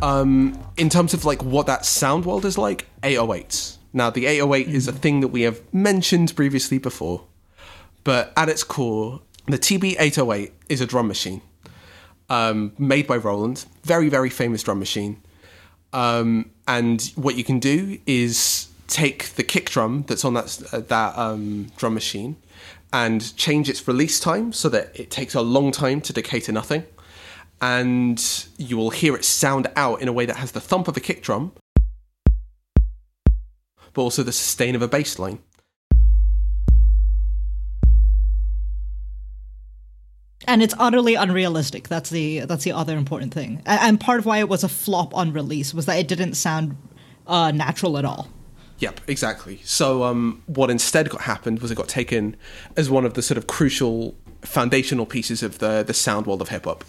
[0.01, 3.77] Um, in terms of like what that sound world is like, 808s.
[3.91, 7.23] Now, the 808 is a thing that we have mentioned previously before,
[8.03, 11.41] but at its core, the TR808 is a drum machine
[12.29, 13.65] um, made by Roland.
[13.83, 15.21] Very, very famous drum machine.
[15.91, 20.79] Um, and what you can do is take the kick drum that's on that uh,
[20.81, 22.35] that um, drum machine
[22.91, 26.51] and change its release time so that it takes a long time to decay to
[26.51, 26.83] nothing.
[27.61, 28.23] And
[28.57, 30.99] you will hear it sound out in a way that has the thump of a
[30.99, 31.51] kick drum,
[33.93, 35.39] but also the sustain of a bass line.
[40.49, 41.87] and it's utterly unrealistic.
[41.87, 43.61] That's the that's the other important thing.
[43.65, 46.75] And part of why it was a flop on release was that it didn't sound
[47.27, 48.29] uh, natural at all.
[48.79, 49.61] Yep, exactly.
[49.63, 52.35] So um, what instead got happened was it got taken
[52.75, 56.49] as one of the sort of crucial foundational pieces of the the sound world of
[56.49, 56.83] hip hop.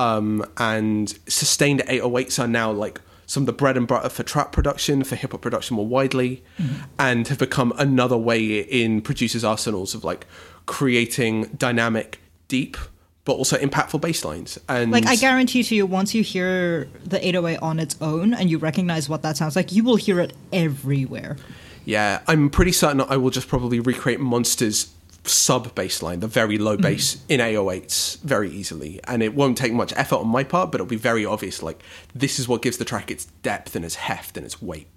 [0.00, 4.50] Um, and sustained 808s are now like some of the bread and butter for trap
[4.50, 6.42] production, for hip hop production more widely,
[6.98, 10.26] and have become another way in producers' arsenals of like
[10.66, 12.76] creating dynamic, deep,
[13.24, 14.58] but also impactful bass lines.
[14.68, 18.50] And Like I guarantee to you, once you hear the 808 on its own and
[18.50, 21.36] you recognize what that sounds like, you will hear it everywhere.
[21.84, 24.92] Yeah, I'm pretty certain I will just probably recreate Monster's
[25.24, 26.82] sub bass line, the very low mm-hmm.
[26.82, 29.00] bass in 808s very easily.
[29.04, 31.82] And it won't take much effort on my part, but it'll be very obvious like
[32.14, 34.88] this is what gives the track its depth and its heft and its weight.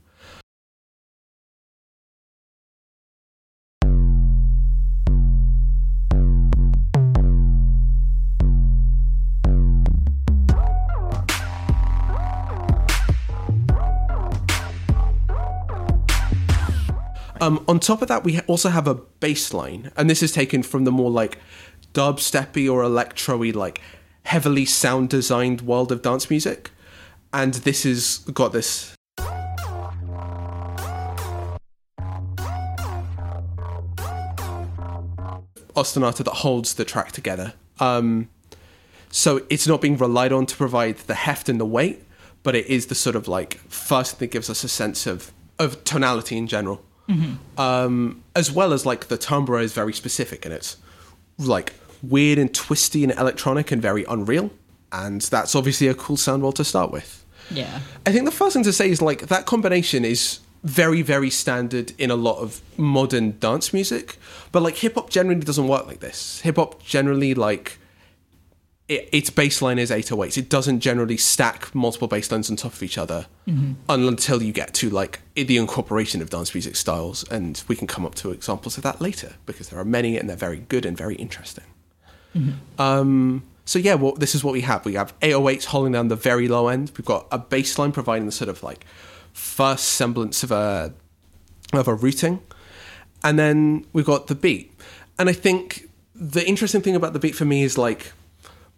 [17.44, 20.64] Um, on top of that, we also have a bass line, and this is taken
[20.64, 21.40] from the more like
[21.94, 23.82] dubsteppy or electro-y, like
[24.24, 26.72] heavily sound designed world of dance music.
[27.34, 28.96] And this has got this
[35.76, 37.56] ostinato that holds the track together.
[37.82, 38.30] Um,
[39.12, 42.06] so it's not being relied on to provide the heft and the weight,
[42.42, 45.34] but it is the sort of like first thing that gives us a sense of
[45.60, 46.82] of tonality in general,
[47.58, 50.78] um, as well as like the timbre is very specific and it's
[51.38, 54.52] like weird and twisty and electronic and very unreal,
[54.92, 57.24] and that's obviously a cool sound world to start with.
[57.50, 57.80] Yeah.
[58.06, 61.92] I think the first thing to say is like that combination is very, very standard
[61.98, 64.18] in a lot of modern dance music,
[64.52, 66.40] but like hip hop generally doesn't work like this.
[66.42, 67.80] Hip hop generally like
[68.88, 70.38] it, its baseline is 808s.
[70.38, 73.28] It doesn't generally stack multiple bass lines on top of each other
[73.90, 78.06] until you get to like the incorporation of dance music styles, and we can come
[78.06, 80.98] up to examples of that later because there are many and they're very good and
[80.98, 81.64] very interesting.
[82.80, 84.84] Um, so yeah, well, this is what we have.
[84.86, 86.92] We have 808s holding down the very low end.
[86.98, 88.86] We've got a baseline providing the sort of like
[89.32, 90.94] first semblance of a
[91.72, 92.42] of a routing,
[93.24, 94.74] and then we've got the beat.
[95.18, 98.12] And I think the interesting thing about the beat for me is like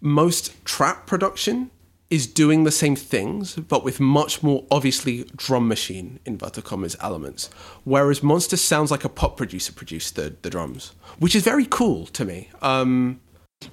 [0.06, 1.70] most trap production
[2.08, 7.50] is doing the same things, but with much more obviously drum machine inverted commas elements.
[7.82, 12.06] Whereas Monster sounds like a pop producer produced the, the drums, which is very cool
[12.06, 12.48] to me.
[12.62, 13.20] Um,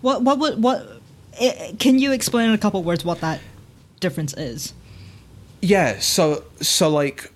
[0.02, 0.80] What what would what?
[1.40, 3.40] i can you explain in a couple words what that
[4.00, 4.74] difference is?
[5.62, 7.32] Yeah, so so like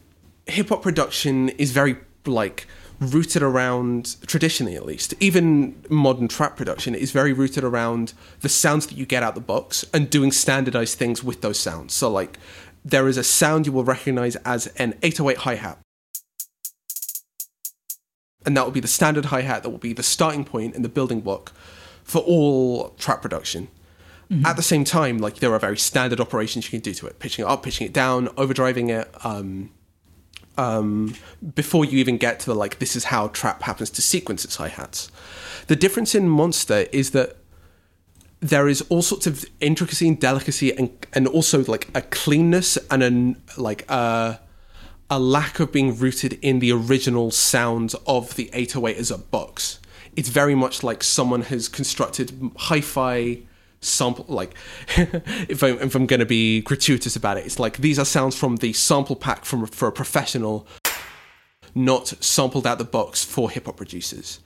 [0.48, 2.68] hip hop production is very like
[3.00, 8.88] rooted around traditionally at least even modern trap production is very rooted around the sounds
[8.88, 11.94] that you get out the box and doing standardized things with those sounds.
[11.94, 12.40] So like
[12.84, 15.80] there is a sound you will recognize as an 808 hi-hat.
[18.46, 20.90] And that will be the standard hi-hat that will be the starting point and the
[20.90, 21.52] building block
[22.04, 23.68] for all trap production.
[24.46, 27.18] At the same time, like there are very standard operations you can do to it:
[27.20, 29.10] pitching it up, pitching it down, overdriving it.
[29.24, 29.70] Um,
[30.58, 31.16] um,
[31.56, 34.56] before you even get to the like, this is how trap happens to sequence its
[34.56, 35.12] hi hats.
[35.68, 37.38] The difference in Monster is that
[38.40, 43.04] there is all sorts of intricacy and delicacy, and and also like a cleanness and
[43.04, 44.40] an like a
[45.10, 49.80] a lack of being rooted in the original sound of the 808 as a box.
[50.16, 53.40] It's very much like someone has constructed hi-fi
[53.82, 54.56] sample like
[54.98, 58.36] if I'm, if I'm going to be gratuitous about it it's like these are sounds
[58.36, 60.68] from the sample pack from for a professional
[61.78, 64.40] not sampled out the box for hip hop producers.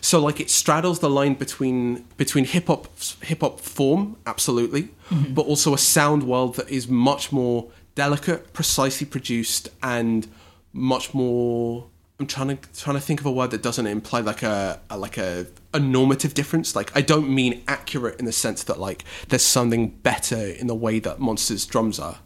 [0.00, 2.86] So like it straddles the line between between hip hop
[3.22, 5.34] hip hop form absolutely mm-hmm.
[5.34, 10.28] but also a sound world that is much more delicate precisely produced and
[10.72, 11.86] much more
[12.20, 14.96] I'm trying to trying to think of a word that doesn't imply like a, a
[14.96, 15.46] like a,
[15.76, 16.74] a normative difference.
[16.74, 20.74] Like I don't mean accurate in the sense that like there's something better in the
[20.74, 22.18] way that Monster's drums are.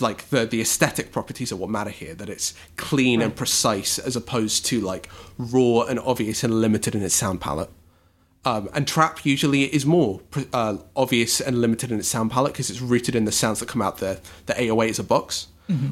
[0.00, 2.14] Like the the aesthetic properties are what matter here.
[2.14, 7.02] That it's clean and precise as opposed to like raw and obvious and limited in
[7.02, 7.70] its sound palette.
[8.46, 10.20] Um, and trap usually is more
[10.52, 13.68] uh, obvious and limited in its sound palette because it's rooted in the sounds that
[13.70, 15.46] come out the, the 808 as a box.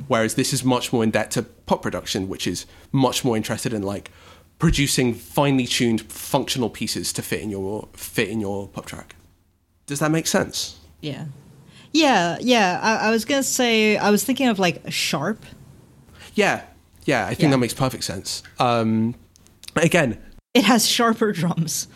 [0.09, 3.73] Whereas this is much more in depth to pop production, which is much more interested
[3.73, 4.11] in like
[4.63, 9.17] producing finely tuned functional pieces to fit in your fit in your pop track.
[9.87, 10.79] Does that make sense?
[11.01, 11.25] Yeah.
[11.93, 12.79] Yeah, yeah.
[12.81, 15.45] I, I was gonna say I was thinking of like sharp.
[16.37, 16.63] Yeah,
[17.07, 17.25] yeah.
[17.27, 17.51] I think Yeah.
[17.51, 18.45] that makes perfect sense.
[18.61, 19.17] Um,
[19.75, 20.17] again,
[20.55, 21.89] It has sharper drums.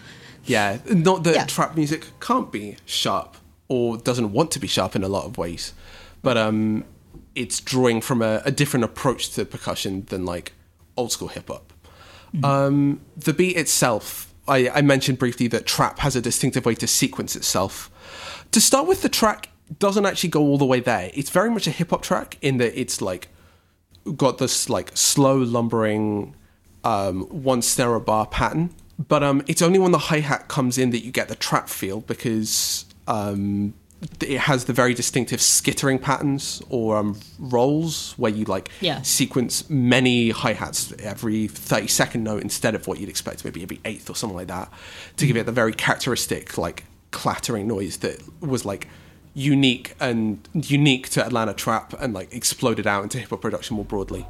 [0.45, 1.45] Yeah, not that Yeah.
[1.47, 3.37] trap music can't be sharp
[3.69, 5.73] or doesn't want to be sharp in a lot of ways,
[6.21, 6.83] but um,
[7.37, 10.51] it's drawing from a, a different approach to percussion than like
[10.97, 11.66] old school hip hop.
[12.43, 16.87] Um, the beat itself, I, I mentioned briefly that trap has a distinctive way to
[16.87, 17.91] sequence itself.
[18.53, 21.11] To start with, the track doesn't actually go all the way there.
[21.15, 23.29] It's very much a hip hop track in that it's like
[24.17, 26.37] got this like slow lumbering
[26.85, 28.71] um, one snare bar pattern.
[29.09, 31.69] But um, it's only when the hi hat comes in that you get the trap
[31.69, 33.75] feel because um,
[34.21, 39.01] it has the very distinctive skittering patterns or um, rolls where you like Yeah.
[39.03, 43.81] sequence many hi hats every 30 second note instead of what you'd expect maybe every
[43.87, 44.71] eighth or something like that
[45.17, 48.87] to give it the very characteristic like clattering noise that was like
[49.33, 53.85] unique and unique to Atlanta trap and like exploded out into hip hop production more
[53.85, 54.27] broadly.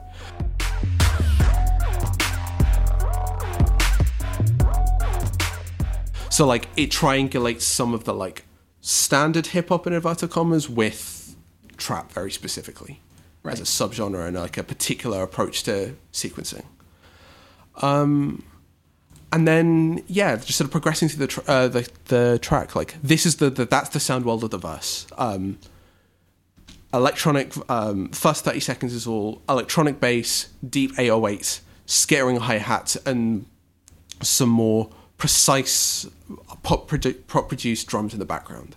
[6.30, 8.44] So like it triangulates some of the like
[8.86, 11.34] standard hip hop in inverted commas with
[11.76, 13.00] trap very specifically
[13.44, 16.64] as a subgenre and like a particular approach to sequencing.
[17.82, 18.44] Um,
[19.32, 22.76] and then yeah, just sort of progressing through the tr- uh, the, the track.
[22.76, 25.08] Like this is the, the that's the sound world of the verse.
[25.18, 25.58] Um,
[26.94, 33.46] electronic um, first 30 seconds is all electronic bass deep 808s skittering hi-hats and
[34.22, 36.06] some more precise
[36.66, 38.76] pop, produ- pop produced drums in the background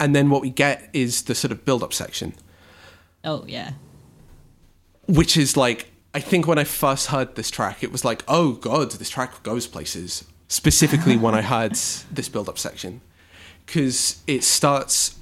[0.00, 2.32] and then what we get is the sort of build-up section
[3.24, 3.72] Oh yeah.
[5.06, 8.52] which is like I think when I first heard this track, it was like, oh
[8.52, 10.24] god, this track goes places.
[10.48, 11.72] Specifically when I heard
[12.10, 13.02] this build-up section,
[13.66, 15.16] because it starts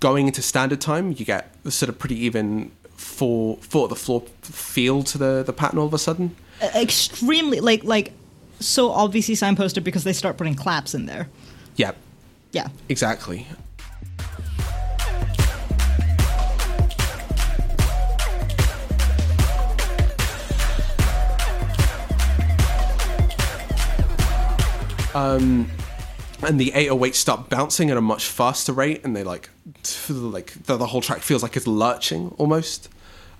[0.00, 1.10] going into standard time.
[1.16, 5.52] You get the sort of pretty even four four the floor feel to the the
[5.52, 6.34] pattern all of a sudden.
[6.74, 8.12] Extremely like like
[8.60, 11.28] so obviously signposted because they start putting claps in there.
[11.76, 11.92] Yeah,
[12.52, 12.68] Yeah.
[12.88, 13.46] exactly.
[25.14, 25.68] Um,
[26.42, 29.50] and the 808 start bouncing at a much faster rate, and they like,
[30.08, 32.88] like the, the whole track feels like it's lurching almost,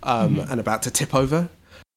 [0.02, 1.48] um, and about to tip over.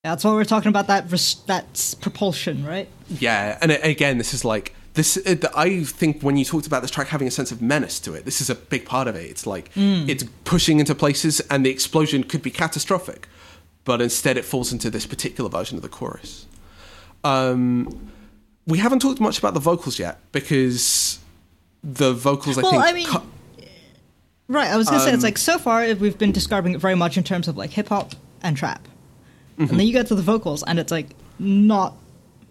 [0.04, 0.88] That's what we're talking about.
[0.88, 2.88] That res- that's propulsion, right?
[3.10, 5.18] Yeah, and it, again, this is like this.
[5.18, 8.14] It, I think when you talked about this track having a sense of menace to
[8.14, 9.30] it, this is a big part of it.
[9.30, 13.28] It's like it's pushing into places, and the explosion could be catastrophic,
[13.86, 16.46] but instead it falls into this particular version of the chorus.
[17.24, 18.12] Um,
[18.68, 21.20] we haven't talked much about the vocals yet because
[21.84, 23.26] the vocals, I think, I mean- cut-
[24.50, 24.70] Right.
[24.70, 27.18] I was gonna say Um, it's like so far we've been describing it very much
[27.18, 28.86] in terms of like hip hop and trap,
[29.58, 29.70] Mm-hmm.
[29.72, 31.08] and then you get to the vocals and it's like
[31.40, 31.96] not.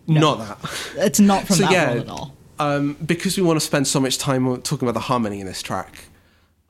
[0.07, 0.59] Not that.
[0.97, 1.95] It's not from So, that yeah.
[1.95, 2.37] world at all.
[2.59, 5.62] um, because we want to spend so much time talking about the harmony in this
[5.62, 6.07] track,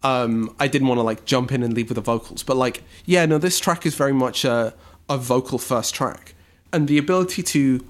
[0.03, 2.43] um, I didn't want to like jump in and leave with the vocals.
[2.43, 4.75] But like, yeah, no, this track is very much a,
[5.09, 6.35] a vocal first track,
[6.73, 7.85] and the ability to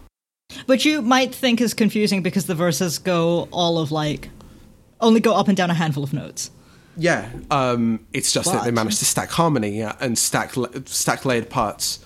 [0.66, 4.30] But you might think is confusing because the verses go all of like
[5.00, 6.50] only go up and down a handful of notes.
[6.96, 11.24] yeah, um, it's just that they But- managed to stack harmony yeah, and stack stack
[11.24, 12.04] layered parts,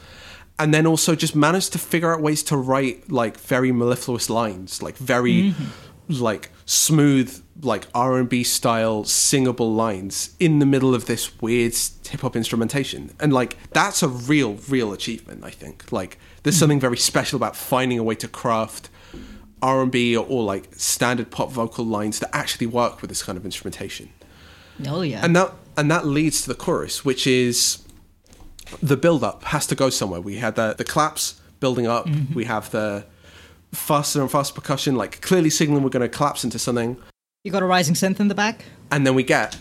[0.58, 4.82] and then also just managed to figure out ways to write like very mellifluous lines,
[4.82, 6.22] like very mm-hmm.
[6.22, 11.74] like smooth like R&B style singable lines in the middle of this weird
[12.08, 13.14] hip hop instrumentation.
[13.18, 15.90] And like that's a real real achievement, I think.
[15.92, 16.60] Like there's mm-hmm.
[16.60, 18.90] something very special about finding a way to craft
[19.62, 23.44] R&B or, or like standard pop vocal lines that actually work with this kind of
[23.44, 24.10] instrumentation
[24.84, 25.24] Oh yeah.
[25.24, 27.82] and that and that leads to the chorus, which is
[28.82, 30.20] the build up has to go somewhere.
[30.20, 32.08] We had the the claps building up.
[32.34, 33.04] We have the
[33.72, 36.96] faster and faster percussion, like clearly signaling we're going to collapse into something,
[37.44, 38.64] you got a rising synth in the back.
[38.90, 39.56] and then we get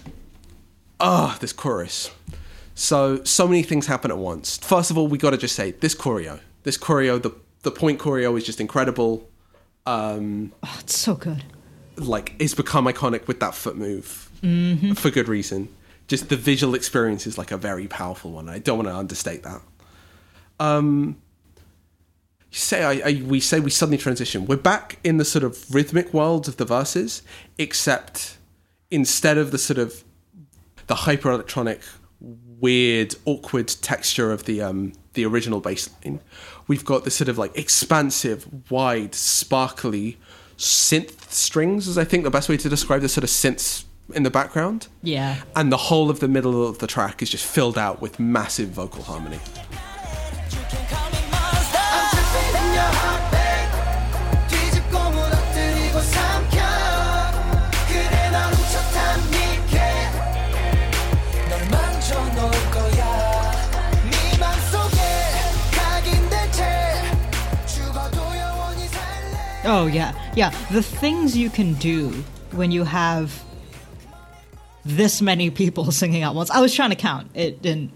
[0.99, 2.11] ah this chorus.
[2.75, 4.57] So so many things happen at once.
[4.57, 7.31] First of all, we got to just say this choreo, this choreo, the
[7.63, 9.27] the point choreo is just incredible.
[9.85, 11.43] Um, Oh, it's so good.
[11.97, 14.29] like it's become iconic with that foot move
[14.95, 15.69] for good reason.
[16.07, 18.49] Just the visual experience is like a very powerful one.
[18.49, 19.61] I don't want to understate that.
[20.59, 21.17] Um,
[22.51, 24.45] say I, I we say we suddenly transition.
[24.45, 27.21] We're back in the sort of rhythmic world of the verses,
[27.57, 28.37] except
[28.91, 30.03] instead of the sort of
[30.87, 31.81] the hyper electronic,
[32.19, 36.21] weird, awkward texture of the um the original bass line,
[36.67, 40.17] we've got this sort of like expansive, wide, sparkly
[40.57, 41.87] synth strings.
[41.87, 44.87] Is I think the best way to describe the sort of synths in the background.
[45.01, 45.37] Yeah.
[45.55, 48.69] And the whole of the middle of the track is just filled out with massive
[48.69, 49.39] vocal harmony.
[69.67, 70.13] Oh, yeah.
[70.35, 70.51] Yeah.
[70.69, 73.43] The things you can do when you have
[74.85, 76.49] this many people singing at once.
[76.49, 77.31] I was trying to count.
[77.33, 77.91] It didn't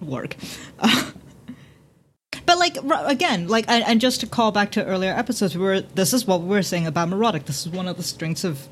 [0.00, 0.36] work.
[0.78, 6.12] but like again, like and, just to call back to earlier episodes, we were this
[6.12, 7.44] is what we were saying about melodic.
[7.46, 8.68] This is one of the strengths of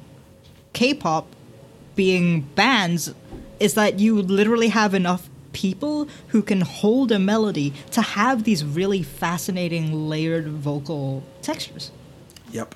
[0.73, 1.27] K-pop
[1.95, 3.15] being bands
[3.59, 8.65] is that you literally have enough people who can hold a melody to have these
[8.65, 11.91] really fascinating layered vocal textures.
[12.53, 12.75] Yep.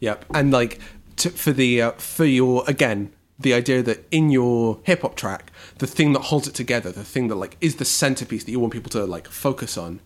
[0.00, 0.24] Yep.
[0.34, 0.80] And like
[1.16, 5.52] to, for the uh, for your again the idea that in your hip hop track,
[5.78, 8.60] the thing that holds it together, the thing that like is the centerpiece that you
[8.60, 10.00] want people to like focus on,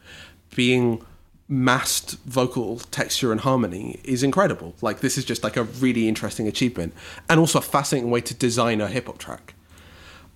[0.54, 1.04] being
[1.48, 4.74] massed vocal texture and harmony is incredible.
[4.80, 6.94] Like this is just like a really interesting achievement
[7.28, 9.54] and also a fascinating way to design a hip hop track.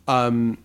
[0.06, 0.58] Um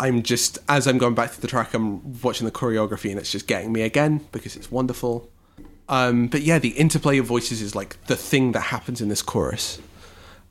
[0.00, 3.32] I'm just as I'm going back to the track, I'm watching the choreography and it's
[3.32, 5.28] just getting me again because it's wonderful.
[5.88, 9.22] Um, but yeah, the interplay of voices is like the thing that happens in this
[9.22, 9.80] chorus.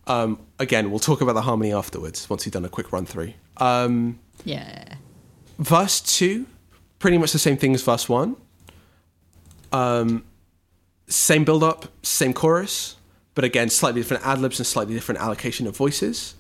[0.08, 3.34] Um, again, we'll talk about the harmony afterwards once we've done a quick run through.
[3.58, 4.96] Um, Yeah.
[5.60, 6.46] verse two,
[7.00, 8.36] pretty much the same thing as verse one.
[9.72, 10.24] Um,
[11.10, 12.96] same build up, same chorus,
[13.36, 16.36] but again, slightly different ad libs and slightly different allocation of voices.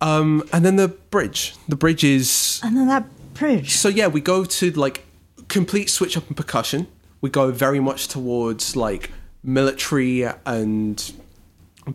[0.00, 1.54] Um, and then the bridge.
[1.68, 3.74] The bridge is And then that bridge.
[3.76, 5.04] so yeah, we go to like
[5.48, 6.86] complete switch up in percussion.
[7.20, 9.10] We go very much towards like
[9.42, 11.12] military and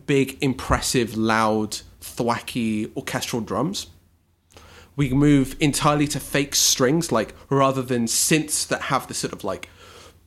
[0.06, 3.86] big, impressive, loud, thwacky orchestral drums.
[4.96, 9.42] We move entirely to fake strings, like rather than synths that have the sort of
[9.44, 9.68] like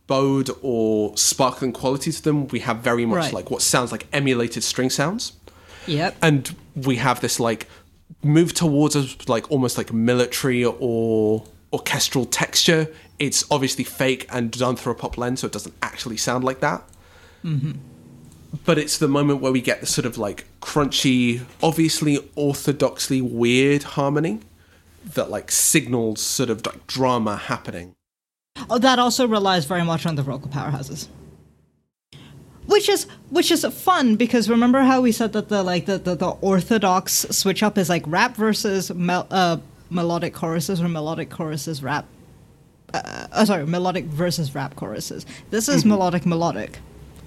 [0.07, 3.33] bowed or sparkling quality to them, we have very much Right.
[3.33, 5.33] like what sounds like emulated string sounds
[5.87, 6.17] Yep.
[6.21, 7.67] and we have this like
[8.23, 11.43] move towards us like almost like military or
[11.73, 12.87] orchestral texture
[13.19, 16.59] it's obviously fake and done through a pop lens so it doesn't actually sound like
[16.59, 16.83] that
[17.43, 17.71] mm-hmm.
[18.63, 23.83] But it's the moment where we get the sort of like crunchy obviously orthodoxly weird
[23.83, 24.39] harmony
[25.03, 27.95] that like signals sort of like drama happening
[28.69, 31.07] Oh, that also relies very much on the vocal powerhouses.
[32.67, 36.15] Which is which is fun because remember how we said that the like the, the,
[36.15, 39.57] the orthodox switch up is like rap versus mel- uh,
[39.91, 42.05] melodic choruses or melodic choruses rap.
[42.91, 45.27] Uh, uh, sorry, melodic versus rap choruses.
[45.51, 46.79] This is melodic melodic.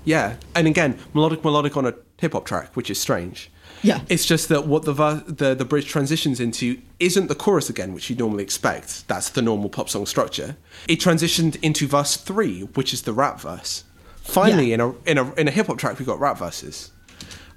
[0.05, 3.51] Yeah, and again, melodic melodic on a hip hop track, which is strange.
[3.81, 4.01] Yeah.
[4.09, 7.95] it's just that what the ver- the the bridge transitions into isn't the chorus again,
[7.95, 9.07] which you normally expect.
[9.07, 10.57] That's the normal pop song structure.
[10.89, 13.85] It transitioned into verse three, which is the rap verse.
[14.23, 14.75] Finally, Yeah.
[14.75, 16.91] in a in a in a hip hop track, we got rap verses.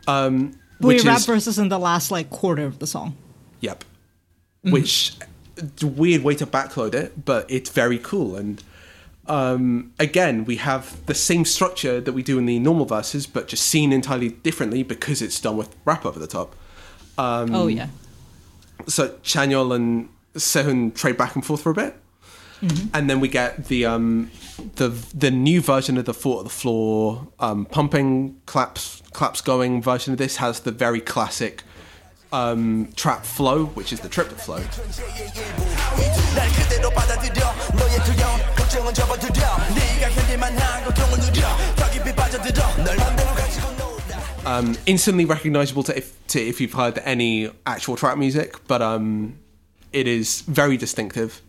[0.07, 3.15] Um, We which rap is verses in the last like quarter of the song.
[3.61, 3.83] Yep.
[4.63, 5.13] Which
[5.57, 8.35] it's a weird way to backload it, but it's very cool.
[8.35, 8.61] And
[9.31, 13.47] um, again, we have the same structure that we do in the normal verses, but
[13.47, 16.53] just seen entirely differently because it's done with rap over the top.
[17.17, 17.87] Um, oh yeah.
[18.87, 21.95] So Chanyeol and Sehun trade back and forth for a bit.
[22.93, 24.29] And then we get the um,
[24.75, 29.81] the the new version of the foot of the floor um, pumping claps claps going
[29.81, 31.63] version of this has the very classic
[32.33, 34.59] um, trap flow, which is the triplet flow.
[38.70, 42.84] 날 그대로 받아들여 너의 두려움 걱정은 접어두려 네가 현재만 한 고통을 누려 더 깊이 빠져들어
[42.84, 43.86] 널 맘대로 가지고 놀아
[44.46, 49.34] um, instantly recognizable to if, to if you've heard any actual trap music, but um,
[49.92, 51.42] it is very distinctive.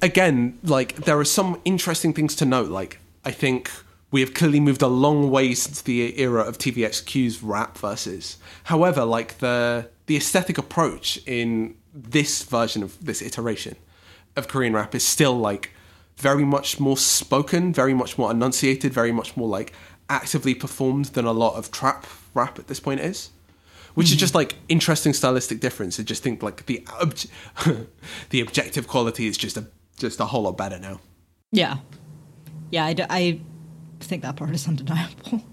[0.00, 2.68] Again, like there are some interesting things to note.
[2.70, 3.70] Like I think
[4.12, 8.38] we have clearly moved a long way since the era of TVXQ's rap verses.
[8.64, 13.74] However, like the the aesthetic approach in this version of this iteration
[14.36, 15.71] of Korean rap is still like
[16.17, 19.73] very much more spoken, very much more enunciated, very much more like
[20.09, 23.29] actively performed than a lot of trap rap at this point is.
[23.93, 24.19] Which is hmm.
[24.19, 25.99] just like interesting stylistic difference.
[25.99, 27.27] I just think like the obj-
[28.29, 30.99] the objective quality is just a just a whole lot better now.
[31.51, 31.77] Yeah.
[32.71, 33.39] Yeah, I, d- I
[33.99, 35.43] think that part is undeniable.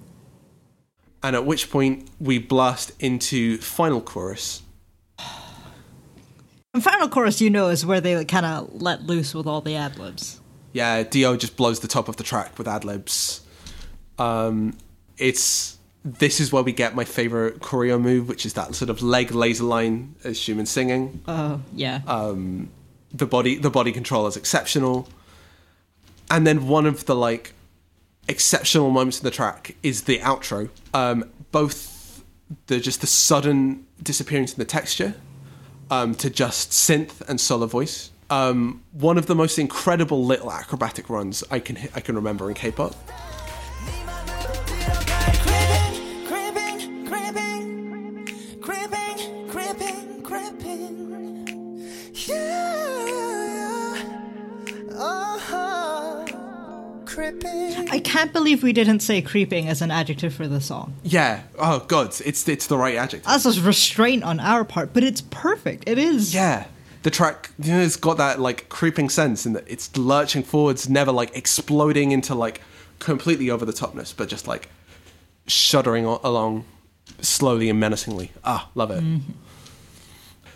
[1.22, 4.62] And at which point we blast into final chorus.
[6.72, 9.74] And final chorus, you know, is where they kind of let loose with all the
[9.74, 10.40] ad libs.
[10.72, 13.40] Yeah, D.O just blows the top of the track with ad libs.
[14.18, 14.76] Um,
[15.18, 19.02] it's this is where we get my favorite choreo move, which is that sort of
[19.02, 21.22] leg laser line as Xiumin singing.
[21.28, 22.00] Oh, yeah.
[23.12, 25.08] the body the body control is exceptional
[26.30, 27.54] and then one of the like
[28.28, 32.22] exceptional moments in the track is the outro um both
[32.66, 35.14] the just the sudden disappearance in the texture
[35.90, 41.08] um to just synth and solo voice um one of the most incredible little acrobatic
[41.10, 42.94] runs i can i can remember in k-pop
[46.26, 48.26] Creeping, creeping,
[48.60, 51.90] creeping, creeping, creeping.
[52.14, 53.96] Yeah.
[57.06, 57.88] Creeping.
[57.90, 60.94] I can't believe we didn't say creeping as an adjective for the song.
[61.02, 65.02] yeah oh god it's it's the right adjective That's a restraint on our part, but
[65.02, 65.84] it's perfect.
[65.88, 66.32] It is.
[66.34, 66.66] Yeah.
[67.02, 70.88] The track, you know, it's got that like creeping sense in that it's lurching forwards,
[70.88, 72.60] never like exploding into like
[72.98, 74.68] completely over the topness, but just like
[75.46, 76.64] shuddering along
[77.20, 78.32] slowly and menacingly.
[78.44, 79.02] Ah, love it.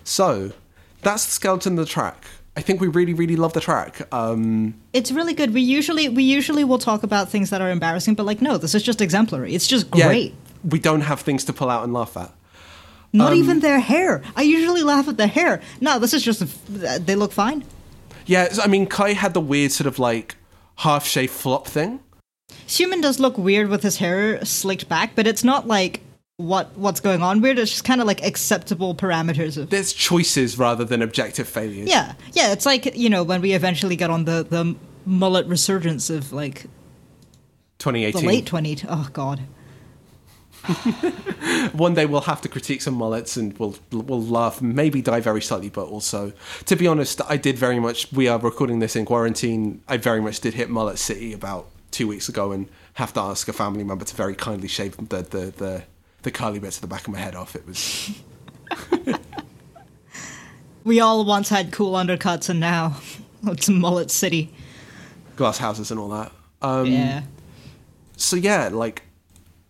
[0.04, 0.52] So
[1.02, 2.26] that's the skeleton of the track.
[2.56, 4.06] I think we really, really love the track.
[4.14, 5.52] Um, It's really good.
[5.52, 8.74] We usually we usually will talk about things that are embarrassing, but like no, this
[8.74, 9.54] is just exemplary.
[9.54, 10.34] It's just yeah, great.
[10.62, 12.32] We don't have things to pull out and laugh at.
[13.14, 14.20] Not Um, even their hair.
[14.36, 15.62] I usually laugh at the hair.
[15.80, 17.64] No, this is just a, they look fine.
[18.26, 20.36] Yeah, I mean, Kai had the weird sort of like
[20.76, 22.00] half shave flop thing.
[22.66, 26.00] Xiumin does look weird with his hair slicked back, but it's not like
[26.38, 27.58] what what's going on weird.
[27.58, 29.70] It's just kind of like acceptable parameters of.
[29.70, 31.88] There's choices rather than objective failures.
[31.88, 32.50] Yeah, yeah.
[32.52, 34.74] It's like you know when we eventually get on the the
[35.06, 36.66] mullet resurgence of like
[37.78, 38.26] 2018, the 2018.
[38.28, 38.76] late twenty.
[38.88, 39.40] Oh God.
[41.72, 45.42] one day we'll have to critique some mullets and we'll we'll laugh, maybe die very
[45.42, 46.32] slightly, but also,
[46.66, 48.10] to be honest, I did very much.
[48.12, 49.82] We are recording this in quarantine.
[49.88, 53.46] I very much did hit Mullet City about two weeks ago and have to ask
[53.48, 55.82] a family member to very kindly shave the the the,
[56.22, 57.54] the curly bits at the back of my head off.
[57.54, 58.10] It was
[60.84, 62.96] We all once had cool undercuts, and now
[63.46, 64.52] it's mullet city.
[65.36, 66.32] glass houses and all that.
[66.62, 67.22] Um, yeah.
[68.16, 69.02] so yeah, like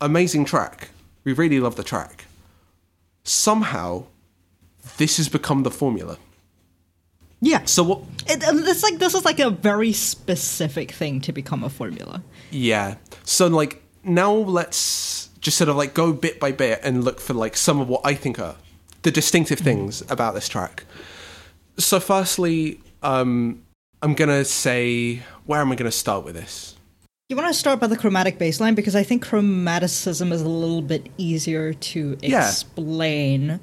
[0.05, 0.91] amazing track.
[1.25, 2.27] We really love the track.
[3.23, 4.05] Somehow,
[4.99, 6.19] this has become the formula.
[7.41, 7.65] Yeah.
[7.65, 8.01] So what?
[8.27, 12.23] It, um, it's like this is like a very specific thing to become a formula.
[12.51, 12.97] Yeah.
[13.25, 17.35] So like now let's just sort of like go bit by bit and look for
[17.35, 18.57] like some of what I think are
[19.03, 20.85] the distinctive things about this track.
[21.77, 23.63] So firstly, um
[24.01, 26.74] I'm gonna say where am I gonna start with this?
[27.31, 30.83] You want to start by the chromatic bassline because I think chromaticism is a little
[30.83, 32.47] bit easier to Yeah.
[32.47, 33.61] explain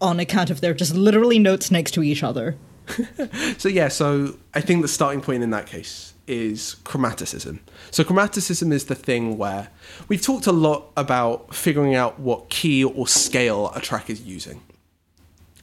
[0.00, 2.56] on account of they're just literally notes next to each other.
[3.58, 7.58] So yeah, so I think the starting point in that case is chromaticism.
[7.90, 9.68] So chromaticism is the thing where
[10.08, 14.62] we've talked a lot about figuring out what key or scale a track is using.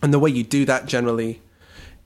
[0.02, 1.42] And the way you do that generally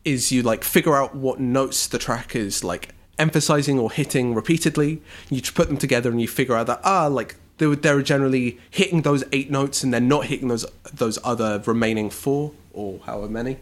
[0.06, 2.90] is you like figure out what notes the track is like
[3.20, 5.02] emphasizing or hitting repeatedly.
[5.30, 8.60] You put them together and you figure out that ah like they were they're generally
[8.70, 13.30] hitting those eight notes and they're not hitting those those other remaining four or however
[13.30, 13.58] many.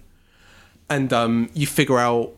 [0.89, 2.32] And um, you figure out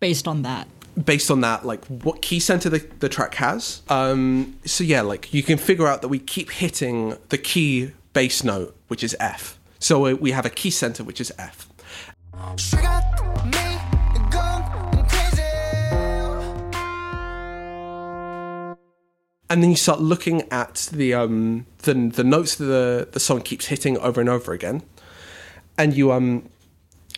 [0.00, 0.68] Based on that,
[1.02, 3.82] based on that, like what key center the, the track has.
[3.88, 8.44] Um, so yeah, like you can figure out that we keep hitting the key bass
[8.44, 9.58] note, which is F.
[9.78, 11.68] So we have a key center, which is F.
[19.48, 23.40] and then you start looking at the um, the, the notes that the, the song
[23.42, 24.82] keeps hitting over and over again,
[25.78, 26.48] and you um,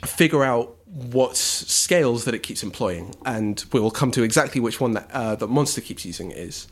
[0.05, 4.81] figure out what scales that it keeps employing, and we will come to exactly which
[4.81, 6.67] one that uh, that Monster keeps using is.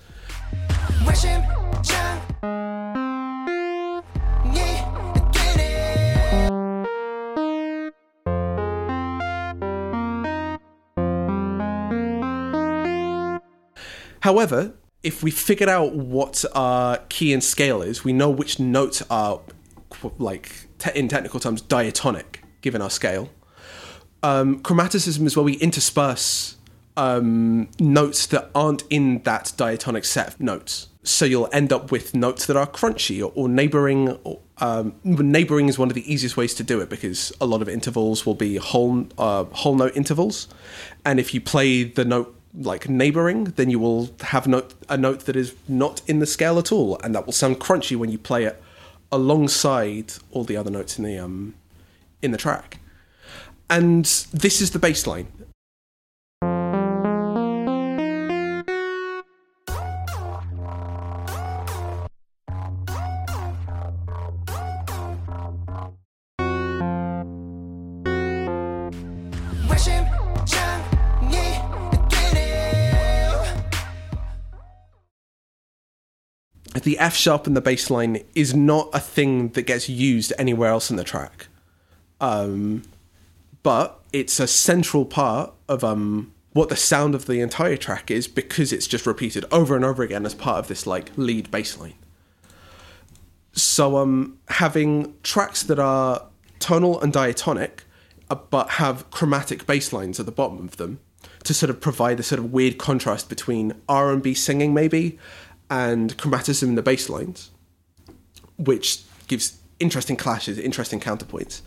[14.20, 14.74] However,
[15.06, 19.40] if we figured out what our key and scale is, we know which notes are,
[20.18, 23.30] like in technical terms, diatonic, given our scale.
[24.24, 26.56] Um, chromaticism is where we intersperse
[26.96, 30.88] um, notes that aren't in that diatonic set of notes.
[31.04, 34.08] So you'll end up with notes that are crunchy or, or neighboring.
[34.24, 37.62] Or, um, neighboring is one of the easiest ways to do it because a lot
[37.62, 40.48] of intervals will be whole uh, whole note intervals,
[41.04, 45.20] and if you play the note like neighboring, then you will have note, a note
[45.26, 48.18] that is not in the scale at all, and that will sound crunchy when you
[48.18, 48.62] play it
[49.12, 51.54] alongside all the other notes in the um,
[52.22, 52.78] in the track.
[53.68, 55.26] And this is the bass line.
[76.86, 80.70] The F sharp and the bass line is not a thing that gets used anywhere
[80.70, 81.48] else in the track.
[82.20, 82.84] Um,
[83.64, 88.28] but it's a central part of um, what the sound of the entire track is
[88.28, 91.76] because it's just repeated over and over again as part of this like lead bass
[91.76, 91.94] line.
[93.50, 96.28] So um, having tracks that are
[96.60, 97.82] tonal and diatonic,
[98.30, 101.00] uh, but have chromatic bass lines at the bottom of them
[101.42, 105.18] to sort of provide a sort of weird contrast between R and B singing maybe
[105.70, 107.50] and chromaticism in the bass lines,
[108.56, 111.60] which gives interesting clashes, interesting counterpoints,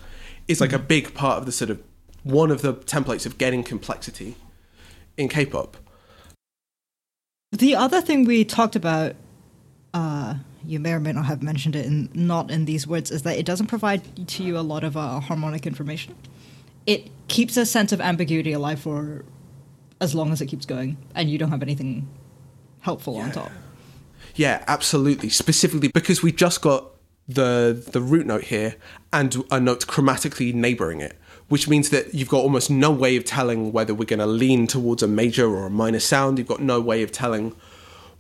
[0.47, 1.81] is like a big part of the sort of
[2.23, 4.35] one of the templates of getting complexity
[5.17, 5.77] in K-pop.
[7.51, 9.15] The other thing we talked about,
[9.93, 10.35] uh,
[10.65, 13.37] you may or may not have mentioned it, in, not in these words, is that
[13.37, 16.15] it doesn't provide to you a lot of uh, harmonic information.
[16.85, 19.25] It keeps a sense of ambiguity alive for
[20.01, 22.07] as long as it keeps going, and you don't have anything
[22.81, 23.51] helpful on top.
[24.39, 25.27] Yeah, absolutely.
[25.27, 26.91] Specifically because we just got
[27.27, 28.77] the the root note here
[29.11, 31.17] and a note chromatically neighboring it,
[31.49, 34.65] which means that you've got almost no way of telling whether we're going to lean
[34.65, 36.37] towards a major or a minor sound.
[36.37, 37.53] You've got no way of telling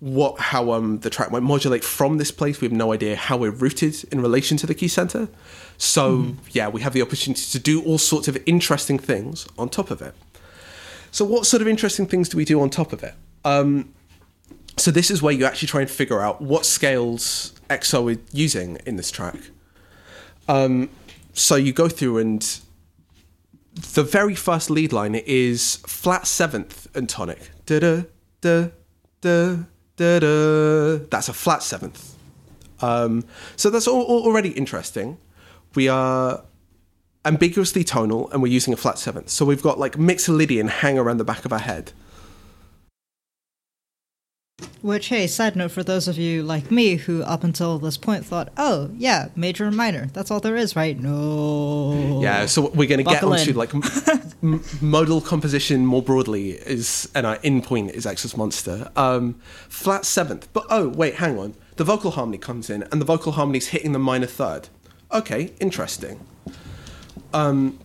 [0.01, 2.59] what how um the track might modulate from this place.
[2.59, 5.29] We have no idea how we're rooted in relation to the key center.
[5.77, 9.89] So yeah, we have the opportunity to do all sorts of interesting things on top
[9.89, 10.13] of it.
[11.11, 13.13] So what sort of interesting things do we do on top of it?
[13.45, 13.93] Um,
[14.79, 18.77] so this is where you actually try and figure out what scales EXO is using
[18.85, 19.35] in this track.
[20.47, 20.89] Um,
[21.33, 22.59] so you go through and
[23.93, 27.51] the very first lead line is flat seventh and tonic.
[27.65, 28.03] Da da
[28.41, 28.69] da
[29.21, 29.57] da
[29.95, 30.97] da da.
[31.09, 32.15] That's a flat seventh.
[32.81, 33.25] Um,
[33.55, 35.17] so that's all, all already interesting.
[35.75, 36.43] We are
[37.25, 39.29] ambiguously tonal and we're using a flat seventh.
[39.29, 41.91] So we've got like Mixolydian hang around the back of our head.
[44.81, 48.25] Which, hey, side note for those of you like me who up until this point
[48.25, 50.97] thought, oh, yeah, major and minor, that's all there is, right?
[50.97, 52.21] No.
[52.21, 53.55] Yeah, so we're going to get onto in.
[53.57, 53.73] like
[54.43, 58.89] m- modal composition more broadly is, and our in point is EXO's Monster.
[58.95, 59.35] Um,
[59.67, 61.55] flat seventh, but oh wait, hang on.
[61.75, 64.69] The vocal harmony comes in, and the vocal harmony's hitting the minor third.
[65.11, 66.25] Okay, interesting.
[67.33, 67.79] Um,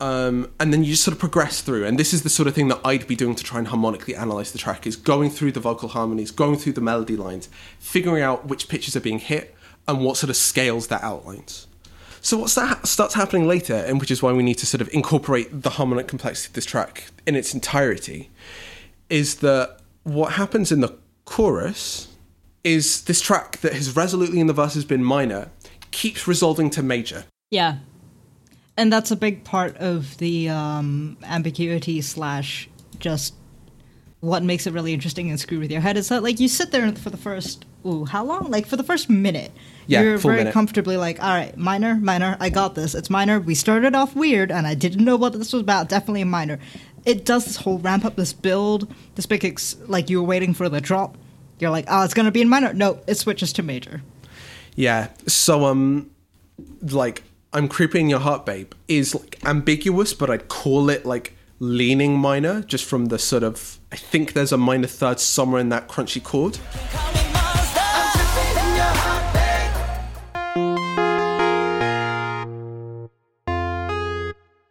[0.00, 2.54] um, and then you just sort of progress through, and this is the sort of
[2.54, 5.52] thing that I'd be doing to try and harmonically analyze the track: is going through
[5.52, 7.48] the vocal harmonies, going through the melody lines,
[7.78, 9.54] figuring out which pitches are being hit
[9.86, 11.66] and what sort of scales that outlines.
[12.22, 14.92] So what sta- starts happening later, and which is why we need to sort of
[14.92, 18.30] incorporate the harmonic complexity of this track in its entirety,
[19.08, 22.08] is that what happens in the chorus
[22.62, 25.50] is this track that has resolutely in the verses been minor
[25.90, 27.24] keeps resolving to major.
[27.50, 27.78] Yeah.
[28.80, 32.66] And that's a big part of the um, ambiguity slash
[32.98, 33.34] just
[34.20, 36.70] what makes it really interesting and screw with your head is that like you sit
[36.72, 38.50] there for the first ooh how long?
[38.50, 39.50] Like for the first minute
[39.86, 40.54] Yeah, you're very minute.
[40.54, 42.94] comfortably like all right minor minor I got this.
[42.94, 43.38] It's minor.
[43.38, 45.88] We started off weird and I didn't know what this was about.
[45.90, 46.58] Definitely a minor.
[47.04, 50.54] It does this whole ramp up this build this big ex- like you were waiting
[50.54, 51.16] for the drop.
[51.58, 52.72] You're like oh it's gonna be in minor.
[52.72, 54.02] No it switches to major.
[54.74, 55.08] Yeah.
[55.26, 56.10] So um
[56.82, 57.22] like
[57.52, 62.62] I'm creeping your heart babe is like ambiguous, but I'd call it like leaning minor,
[62.62, 66.22] just from the sort of I think there's a minor third somewhere in that crunchy
[66.22, 66.58] chord.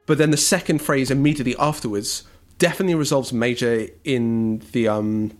[0.05, 2.23] But then the second phrase immediately afterwards
[2.59, 5.38] definitely resolves major in the um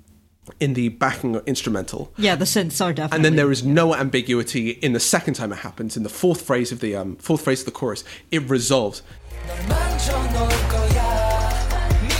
[0.60, 2.12] in the backing instrumental.
[2.18, 3.16] Yeah, the synths are definitely.
[3.16, 5.98] And then there is no ambiguity in the second time it happens.
[5.98, 9.02] In the fourth phrase of the um, fourth phrase of the chorus, it resolves.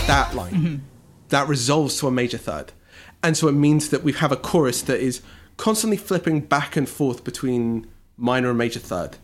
[0.06, 0.76] That line, mm-hmm.
[1.28, 2.72] that resolves to a major third,
[3.22, 5.22] and so it means that we have a chorus that is
[5.56, 9.18] constantly flipping back and forth between minor and major third.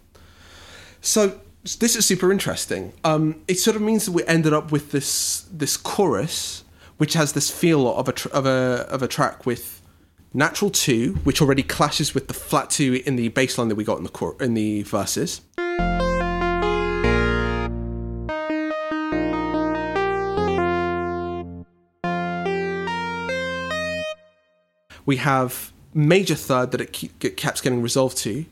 [1.01, 1.41] So
[1.79, 2.93] this is super interesting.
[3.05, 6.63] Um, it sort of means that we ended up with this this chorus
[6.99, 9.83] which has this feel of a tr- of a of a track with
[10.33, 13.85] natural two, which already clashes with the flat two in the bass line that we
[13.85, 15.41] got in the chor- in the verses.
[25.05, 28.45] We have major third that it get, keeps getting resolved to,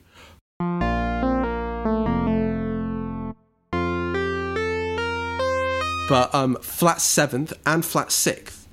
[6.09, 8.68] but um, flat seventh and flat sixth.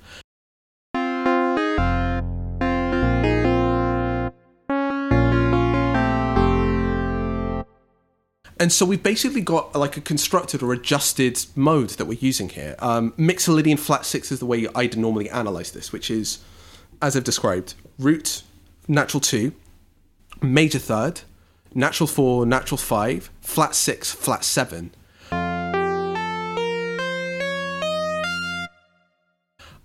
[8.60, 12.76] And so we've basically got like a constructed or adjusted mode that we're using here.
[12.78, 16.38] Um, Mixolydian flat six is the way I'd normally analyze this, which is,
[17.00, 18.44] as I've described, root,
[18.86, 19.52] natural two,
[20.40, 21.22] major third,
[21.74, 24.92] natural four, natural five, flat six, flat seven.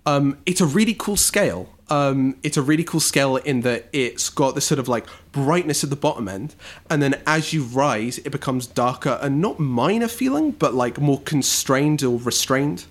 [0.08, 1.68] Um, it's a really cool scale.
[1.90, 5.84] Um, it's a really cool scale in that it's got this sort of like brightness
[5.84, 6.54] at the bottom end,
[6.88, 11.20] and then as you rise, it becomes darker and not minor feeling, but like more
[11.20, 12.86] constrained or restrained,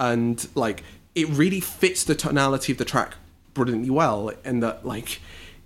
[0.00, 0.82] and like
[1.14, 3.14] it really fits the tonality of the track
[3.54, 4.32] brilliantly well.
[4.44, 5.20] In that like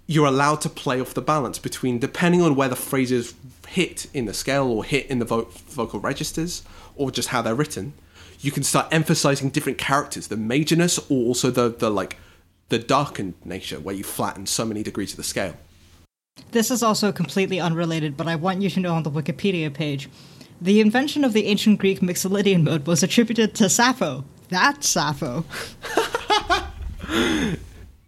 [0.06, 3.34] you're allowed to play off the balance between depending on where the phrases
[3.68, 6.62] hit in the scale or hit in the vo- vocal registers
[6.96, 7.94] or just how they're written
[8.40, 12.16] you can start emphasizing different characters the majorness or also the the like
[12.68, 15.54] the darkened nature where you flatten so many degrees of the scale
[16.50, 20.08] This is also completely unrelated, but I want you to know on the Wikipedia page
[20.60, 24.24] the invention of the ancient Greek Mixolydian mode was attributed to Sappho.
[24.48, 25.44] That's Sappho.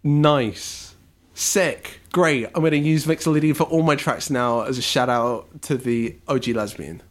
[0.03, 0.95] nice
[1.33, 5.09] sick great i'm going to use mixolydian for all my tracks now as a shout
[5.09, 7.01] out to the og lesbian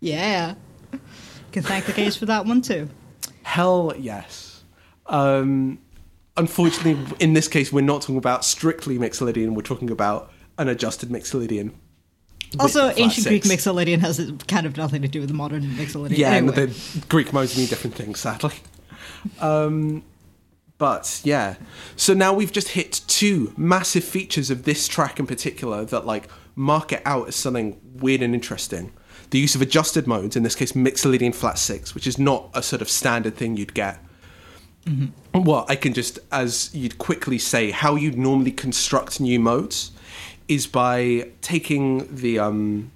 [0.00, 0.54] Yeah.
[1.52, 2.88] Can thank the case for that one too.
[3.42, 4.64] Hell yes.
[5.06, 5.78] Um,
[6.36, 9.54] unfortunately, in this case, we're not talking about strictly Mixolydian.
[9.54, 11.72] We're talking about an adjusted Mixolydian.
[12.60, 13.44] Also, ancient Greek.
[13.44, 16.18] Mixolydian has kind of nothing to do with the modern Mixolydian.
[16.18, 16.62] Yeah, anyway.
[16.62, 18.54] and the Greek modes mean different things, sadly.
[19.40, 20.02] Um,
[20.78, 21.54] but yeah,
[21.96, 26.28] so now we've just hit two massive features of this track in particular that like
[26.56, 28.92] mark it out as something weird and interesting.
[29.32, 32.62] The use of adjusted modes, in this case, Mixolydian flat six, which is not a
[32.62, 33.98] sort of standard thing you'd get.
[35.32, 39.92] Well, I can just, as you'd quickly say, how you'd normally construct new modes
[40.48, 42.92] is by taking the um,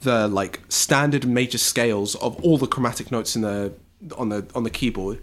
[0.00, 3.72] the like standard major scales of all the chromatic notes in the
[4.16, 5.20] on the on the keyboard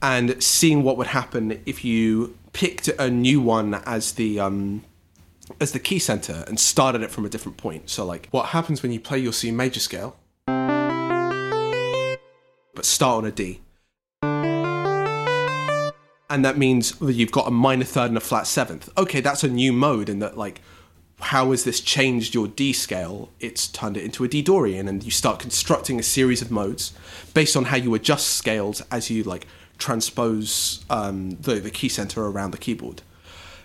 [0.00, 4.84] and seeing what would happen if you picked a new one as the um
[5.60, 8.82] as the key center and started it from a different point so like what happens
[8.82, 10.16] when you play your C major scale
[12.74, 13.60] but start on a D
[16.30, 18.90] and that means that you've got a minor third and a flat seventh.
[18.98, 20.60] Okay, that's a new mode in that like
[21.20, 23.30] how has this changed your D scale?
[23.40, 26.92] It's turned it into a D Dorian, and you start constructing a series of modes
[27.34, 29.46] based on how you adjust scales as you like
[29.78, 33.02] transpose um, the the key center around the keyboard.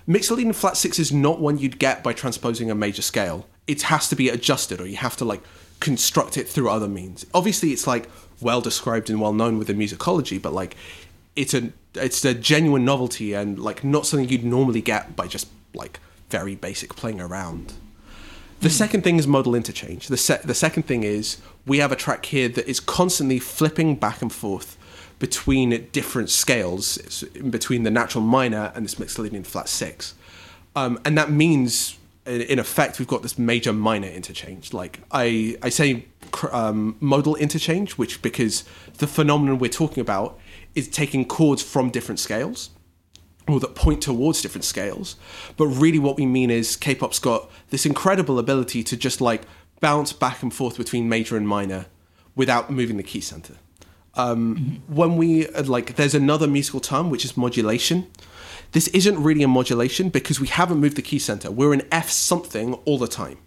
[0.07, 3.47] Mixolydian flat six is not one you'd get by transposing a major scale.
[3.67, 5.41] It has to be adjusted, or you have to like
[5.79, 7.25] construct it through other means.
[7.33, 8.09] Obviously, it's like
[8.41, 10.75] well described and well known within musicology, but like
[11.35, 15.47] it's a it's a genuine novelty and like not something you'd normally get by just
[15.73, 15.99] like
[16.29, 17.73] very basic playing around.
[18.59, 18.73] The hmm.
[18.73, 20.07] second thing is modal interchange.
[20.07, 23.95] The se- the second thing is we have a track here that is constantly flipping
[23.95, 24.77] back and forth
[25.23, 30.15] between different scales, between the natural minor and this Mixolydian flat six,
[30.75, 34.73] um, and that means in, in effect we've got this major minor interchange.
[34.73, 36.07] Like I I say
[36.51, 38.65] um, modal interchange, which because
[38.97, 40.37] the phenomenon we're talking about
[40.75, 42.71] is taking chords from different scales
[43.47, 45.15] or that point towards different scales.
[45.55, 49.43] But really, what we mean is K pop's got this incredible ability to just like
[49.79, 51.85] bounce back and forth between major and minor
[52.35, 53.55] without moving the key center.
[54.15, 58.07] Um, When we uh, like, there's another musical term which is modulation.
[58.71, 61.51] This isn't really a modulation because we haven't moved the key center.
[61.51, 63.37] We're in F something all the time.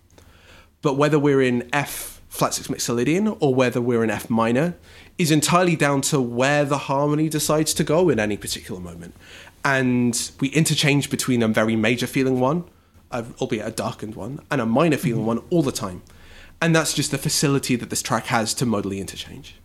[0.83, 4.77] But whether we're in F flat six Mixolydian or whether we're in F minor
[5.19, 9.15] is entirely down to where the harmony decides to go in any particular moment.
[9.65, 12.65] And we interchange between a very major feeling one,
[13.13, 16.03] albeit a darkened one, and a minor feeling one all the time.
[16.61, 19.57] And that's just the facility that this track has to modally interchange.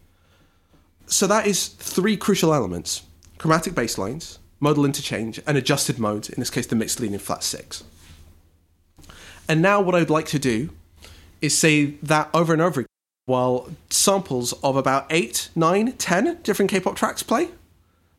[1.12, 3.04] So that is three crucial elements
[3.38, 7.84] chromatic bass lines, modal interchange, and adjusted modes, in this case the Mixolydian flat six.
[9.48, 10.70] And now what I'd like to do
[11.42, 12.88] is say that over and over again.
[13.26, 17.50] while samples of about eight, nine, ten different K-pop tracks play,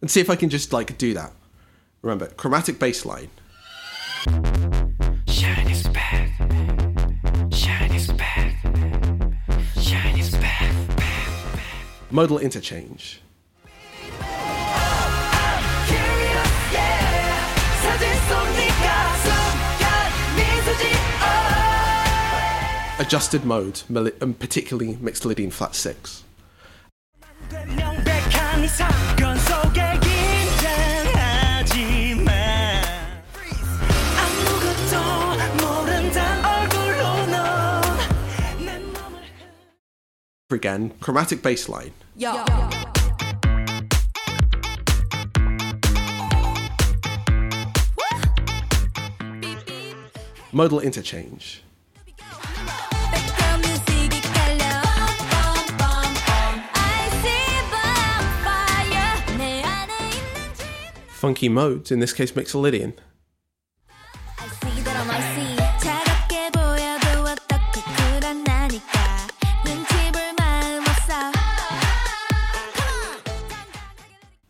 [0.00, 1.32] and see if I can just like do that.
[2.02, 3.04] Remember, chromatic bass
[12.12, 13.20] modal interchange.
[22.98, 26.22] Adjusted mode, and um, particularly Mixolydian flat 6.
[40.52, 42.34] Again, chromatic bassline, Yo.
[42.34, 42.44] Yo.
[42.44, 42.68] Yo.
[50.52, 51.62] Modal interchange.
[61.08, 62.92] Funky modes, in this case Mixolydian.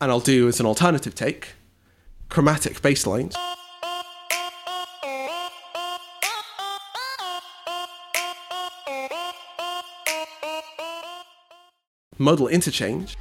[0.03, 1.51] And I'll do as an alternative take,
[2.29, 3.37] chromatic bass lines.
[12.19, 13.17] Modal interchange.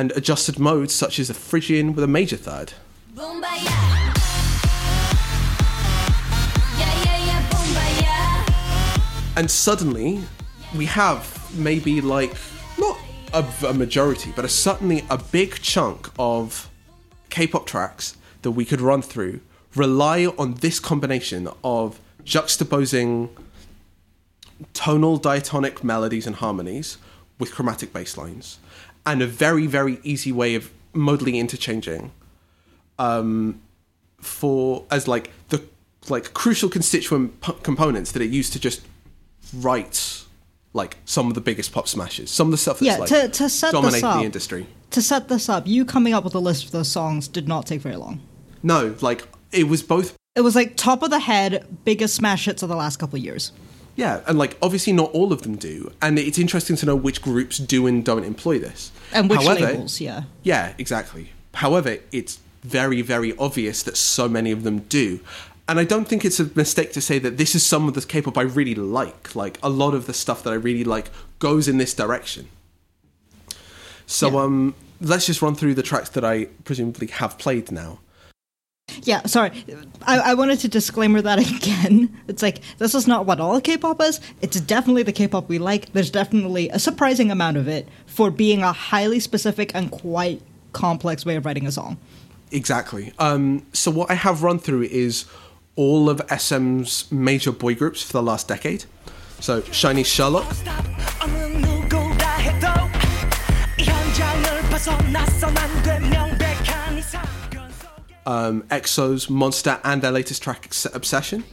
[0.00, 2.72] and adjusted modes such as a Phrygian with a major third.
[9.36, 10.22] And suddenly,
[10.74, 11.22] we have
[11.54, 12.32] maybe like
[12.78, 12.98] not
[13.34, 16.70] a, a majority, but a, suddenly a big chunk of
[17.28, 19.40] K pop tracks that we could run through
[19.76, 23.28] rely on this combination of juxtaposing
[24.72, 26.96] tonal diatonic melodies and harmonies
[27.38, 28.58] with chromatic bass lines
[29.06, 32.12] and a very, very easy way of modally interchanging
[32.98, 33.60] um,
[34.20, 35.62] for as like the
[36.08, 38.82] like crucial constituent p- components that it used to just
[39.54, 40.24] write
[40.72, 43.28] like some of the biggest pop smashes, some of the stuff that's Yeah, like to-
[43.28, 44.66] to set this up- the industry.
[44.90, 47.66] To set this up, you coming up with a list of those songs did not
[47.66, 48.20] take very long.
[48.62, 52.62] No, like it was both It was like top of the head, biggest smash hits
[52.62, 53.52] of the last couple of years.
[53.96, 57.20] Yeah, and like obviously not all of them do, and it's interesting to know which
[57.22, 58.92] groups do and don't employ this.
[59.12, 60.24] And which However, labels, yeah.
[60.42, 61.30] Yeah, exactly.
[61.54, 65.20] However, it's very, very obvious that so many of them do.
[65.68, 68.02] And I don't think it's a mistake to say that this is some of the
[68.02, 69.34] K pop I really like.
[69.36, 72.48] Like, a lot of the stuff that I really like goes in this direction.
[74.06, 74.42] So, Yeah.
[74.42, 78.00] um, let's just run through the tracks that I presumably have played now.
[79.02, 79.64] Yeah, sorry.
[80.02, 82.16] I, I wanted to disclaimer that again.
[82.28, 84.20] It's like, this is not what all K pop is.
[84.40, 85.92] It's definitely the K pop we like.
[85.92, 91.24] There's definitely a surprising amount of it for being a highly specific and quite complex
[91.24, 91.98] way of writing a song.
[92.52, 93.12] Exactly.
[93.18, 95.26] Um, so, what I have run through is
[95.76, 98.84] all of SM's major boy groups for the last decade.
[99.38, 100.46] So, SHINee Sherlock,
[108.26, 111.44] um, EXO's Monster, and their latest track, Obsession.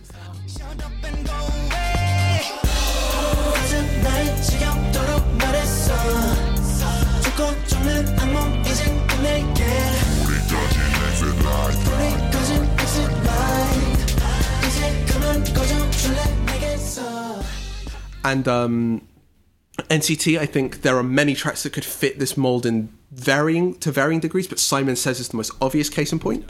[18.27, 19.07] And um,
[19.89, 23.91] NCT, I think there are many tracks that could fit this mold in varying to
[23.91, 26.45] varying degrees, but Simon Says is the most obvious case in point.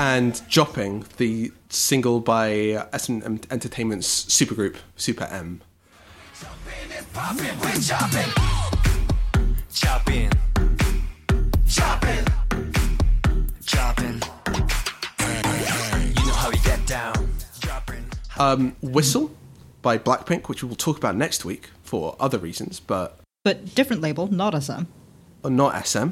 [0.00, 3.20] and Jopping, the single by SM
[3.50, 5.60] Entertainment's supergroup Super M
[9.72, 10.30] chopping
[11.68, 12.24] chopping
[13.66, 14.20] chopping
[16.16, 17.14] you know how we get down
[17.60, 18.04] dropping
[18.38, 19.30] Um, Whistle
[19.82, 24.02] by Blackpink, which we will talk about next week for other reasons, but But different
[24.02, 24.84] label, not SM.
[25.44, 26.08] not SM.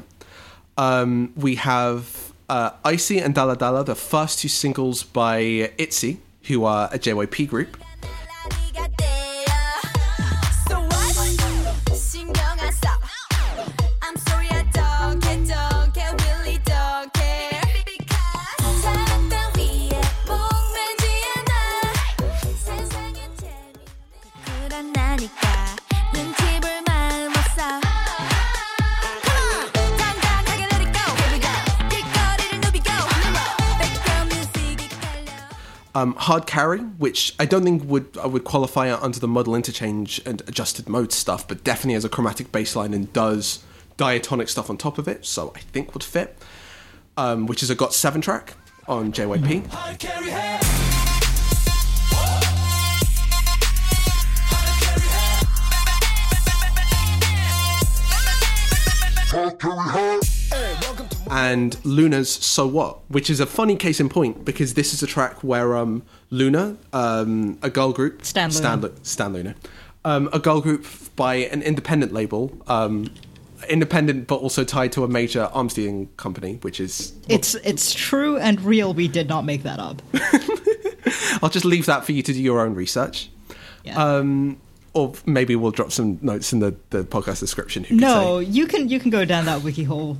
[0.77, 6.65] Um, we have uh, Icy and Dalla Dalla, the first two singles by ITZY, who
[6.65, 7.77] are a JYP group.
[35.99, 40.21] Um, hard carry, which I don't think would I would qualify under the modal interchange
[40.25, 43.61] and adjusted mode stuff, but definitely has a chromatic bassline and does
[43.97, 46.37] diatonic stuff on top of it, so I think would fit.
[47.17, 48.53] Um, which is a GOT7 track
[48.87, 49.65] on JYP.
[61.29, 65.07] And LOONA's "So What," which is a funny case in point because this is a
[65.07, 68.53] track where um, LOONA, um, a girl group, Stan LOONA.
[68.53, 69.55] Stan, Lu- Stan LOONA,
[70.05, 73.13] um, a girl group by an independent label, um,
[73.67, 78.37] independent but also tied to a major arms dealing company, which is It's it's true
[78.37, 78.93] and real.
[78.93, 80.01] We did not make that up.
[81.43, 83.29] I'll just leave that for you to do your own research.
[83.83, 84.03] Yeah.
[84.03, 84.59] Um,
[84.93, 87.83] or maybe we'll drop some notes in the, the podcast description.
[87.83, 88.49] Who no, say?
[88.49, 90.17] you can you can go down that wiki hole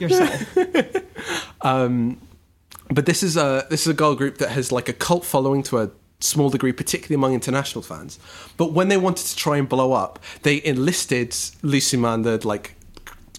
[0.00, 0.56] yourself.
[1.62, 2.20] Um,
[2.88, 5.62] but this is a this is a girl group that has like a cult following
[5.64, 8.18] to a small degree, particularly among international fans.
[8.56, 12.74] But when they wanted to try and blow up, they enlisted Lee Soo-man, the like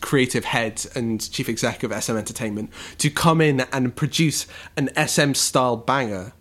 [0.01, 2.69] creative head and chief exec of SM Entertainment,
[2.99, 6.33] to come in and produce an SM style banger.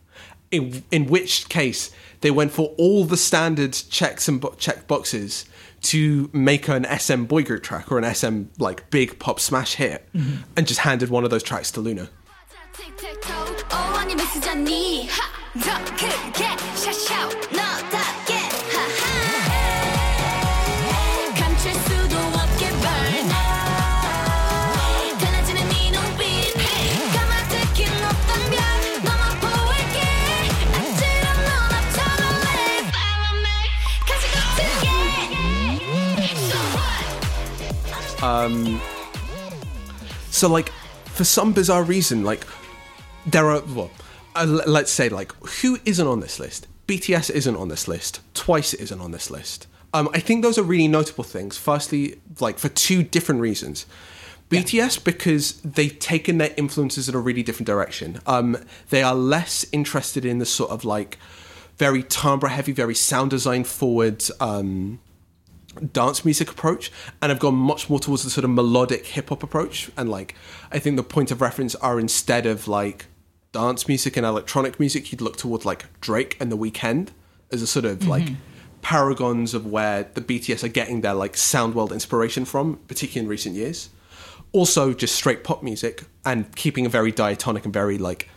[0.51, 1.91] In in which case
[2.21, 5.45] they went for all the standard checks and bo- check boxes
[5.87, 10.07] to make an SM boy group track or an SM like big pop smash hit,
[10.12, 10.43] mm-hmm.
[10.57, 12.09] and just handed one of those tracks to LOONA.
[38.21, 38.83] What?
[40.31, 40.71] So, like,
[41.07, 42.47] for some bizarre reason, like,
[43.27, 43.91] there are, well,
[44.35, 46.67] uh, let's say, like, who isn't on this list?
[46.87, 48.21] BTS isn't on this list.
[48.35, 49.67] Twice isn't on this list.
[49.95, 51.57] Um, I think those are really notable things.
[51.57, 53.87] Firstly, like, for two different reasons.
[54.51, 58.21] BTS, because they've taken their influences in a really different direction.
[58.27, 58.57] Um,
[58.91, 61.19] they are less interested in the sort of, like,
[61.79, 65.01] very timbre heavy, very sound design forward, um,
[65.93, 69.43] dance music approach and I've gone much more towards the sort of melodic hip hop
[69.43, 69.91] approach.
[69.97, 70.35] And like
[70.70, 73.07] I think the point of reference are instead of like
[73.53, 77.09] dance music and electronic music you'd look towards like Drake and The Weeknd
[77.51, 78.11] as a sort of mm-hmm.
[78.11, 78.29] like
[78.83, 83.29] paragons of where the BTS are getting their like sound world inspiration from particularly in
[83.29, 83.91] recent years.
[84.53, 88.29] Also just straight pop music and keeping a very diatonic and very like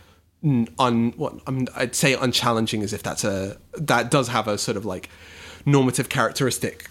[0.42, 4.76] un what I'm, I'd say unchallenging as if that's a that does have a sort
[4.76, 5.08] of like
[5.66, 6.88] normative characteristic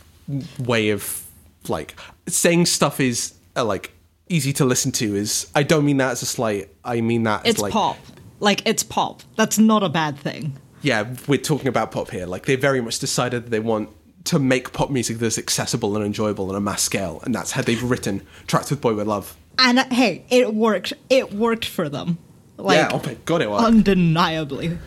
[0.60, 1.26] way of
[1.68, 1.96] like
[2.28, 3.92] saying stuff is uh, like
[4.30, 7.46] easy to listen to is I don't mean that as a slight I mean that
[7.46, 7.98] as It's like pop.
[8.40, 9.22] Like it's pop.
[9.36, 10.58] That's not a bad thing.
[10.82, 13.90] yeah we're talking about pop here like they very much decided that they want
[14.26, 17.62] to make pop music that's accessible and enjoyable on a mass scale and that's how
[17.62, 20.94] they've written tracks with Boy With Luv And uh, hey, it worked.
[21.10, 22.18] It worked for them.
[22.58, 24.78] Like yeah oh my god it was undeniably.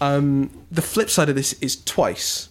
[0.00, 2.48] Um, the flip side of this is twice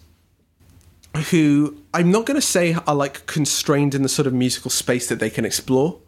[1.30, 5.08] who i'm not going to say are like constrained in the sort of musical space
[5.08, 5.98] that they can explore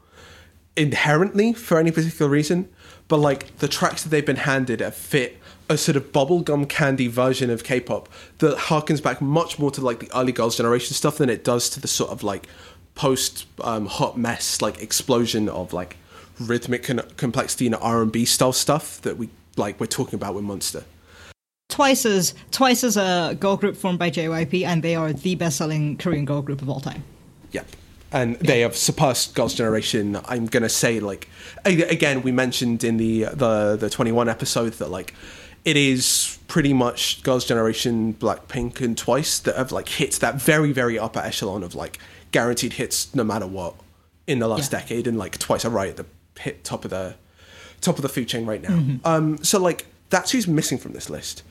[0.76, 2.68] inherently for any particular reason
[3.08, 5.36] but like the tracks that they've been handed have fit
[5.68, 9.98] a sort of bubblegum candy version of k-pop that harkens back much more to like
[9.98, 12.46] the early girls generation stuff than it does to the sort of like
[12.94, 15.96] post um, hot mess like explosion of like
[16.38, 20.84] rhythmic con- complexity and r&b style stuff that we like we're talking about with monster
[21.70, 25.96] Twice as Twice is a girl group formed by JYP, and they are the best-selling
[25.96, 27.02] Korean girl group of all time.
[27.52, 27.66] Yep.
[28.12, 30.18] And they have surpassed Girls' Generation.
[30.26, 31.28] I'm gonna say like
[31.64, 35.14] again, we mentioned in the the the 2NE1 episode that like
[35.64, 40.72] it is pretty much Girls' Generation, Blackpink, and Twice that have like hit that very
[40.72, 41.98] very upper echelon of like
[42.32, 43.74] guaranteed hits no matter what
[44.26, 44.80] in the last Yeah.
[44.80, 46.06] decade, and like Twice are right at the
[46.40, 47.14] hit top of the
[47.80, 48.82] top of the food chain right now.
[49.04, 51.44] Um, so like that's who's missing from this list.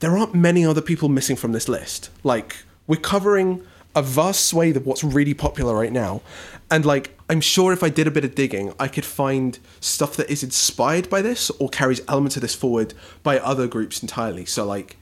[0.00, 2.10] There aren't many other people missing from this list.
[2.24, 6.22] Like we're covering a vast swathe of what's really popular right now.
[6.70, 10.16] And like, I'm sure if I did a bit of digging, I could find stuff
[10.16, 14.44] that is inspired by this or carries elements of this forward by other groups entirely.
[14.44, 14.96] So like,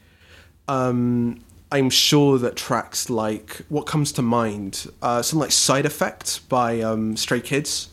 [0.69, 1.41] um,
[1.71, 6.81] I'm sure that tracks like what comes to mind, uh, something like "Side Effect" by
[6.81, 7.89] um, Stray Kids,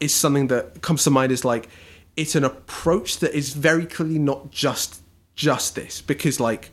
[0.00, 1.68] is something that comes to mind as like
[2.16, 5.01] it's an approach that is very clearly not just
[5.34, 6.70] just this because like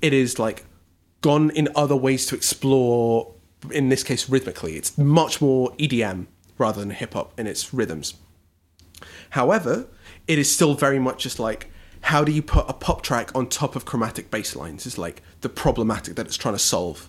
[0.00, 0.64] it is like
[1.20, 3.32] gone in other ways to explore.
[3.70, 6.26] In this case, rhythmically, it's much more EDM
[6.58, 8.14] rather than hip hop in its rhythms.
[9.30, 9.86] However,
[10.28, 11.70] it is still very much just like
[12.02, 15.22] how do you put a pop track on top of chromatic bass lines is like
[15.40, 17.08] the problematic that it's trying to solve.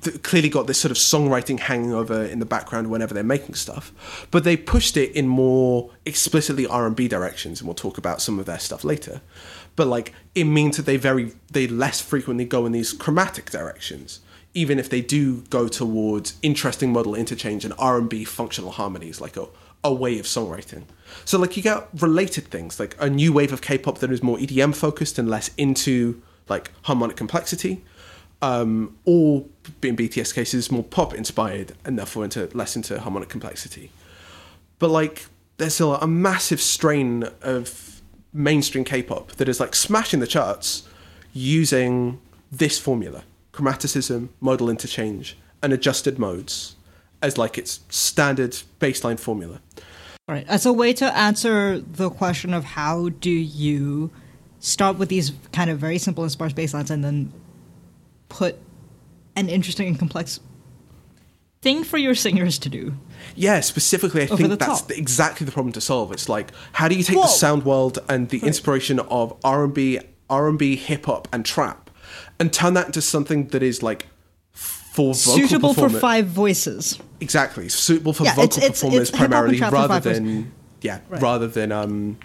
[0.00, 3.54] th- clearly got this sort of songwriting hanging over in the background whenever they're making
[3.54, 8.38] stuff but they pushed it in more explicitly r&b directions and we'll talk about some
[8.38, 9.20] of their stuff later.
[9.76, 14.20] But like it means that they very they less frequently go in these chromatic directions
[14.56, 19.46] even if they do go towards interesting modal interchange and r&b functional harmonies like a,
[19.82, 20.84] a way of songwriting.
[21.24, 24.38] So like you get related things like a new wave of k-pop that is more
[24.38, 27.84] edm focused and less into like harmonic complexity
[28.44, 29.44] um, or
[29.82, 33.90] in bts cases more pop inspired and therefore into less into harmonic complexity
[34.78, 35.26] but like
[35.56, 38.00] there's a, a massive strain of
[38.32, 40.86] mainstream K-pop that is like smashing the charts
[41.32, 42.20] using
[42.50, 46.76] this formula: chromaticism, modal interchange, and adjusted modes
[47.22, 49.60] as like its standard baseline formula.
[50.28, 50.46] Right.
[50.48, 54.10] As a way to answer the question of how do you
[54.58, 57.32] start with these kind of very simple and sparse bass lines and then
[58.28, 58.58] put
[59.36, 60.40] an interesting and complex
[61.62, 62.94] thing for your singers to do.
[63.34, 64.90] Yeah, specifically, I think that's top.
[64.90, 66.12] exactly the problem to solve.
[66.12, 67.22] It's like how do you take Whoa.
[67.22, 69.98] the sound world and the inspiration of R and B,
[70.28, 71.90] R and B, hip hop, and trap,
[72.38, 74.06] and turn that into something that is like
[74.52, 76.98] for vocal Suitable for five voices.
[77.20, 80.18] exactly suitable for Yeah, vocal it's- it's- performers it's primarily rather five voices.
[80.20, 80.52] than
[80.82, 81.20] yeah Right.
[81.22, 82.18] rather than um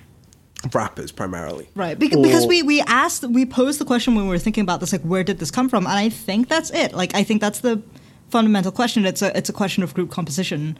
[0.73, 1.97] rappers primarily Right.
[1.97, 4.91] Because, because we, we asked, we posed the question when we were thinking about this,
[4.91, 5.85] like, where did this come from?
[5.85, 6.93] And I think that's it.
[6.93, 7.81] Like, I think that's the
[8.29, 9.05] fundamental question.
[9.05, 10.77] It's a, it's a question of group composition.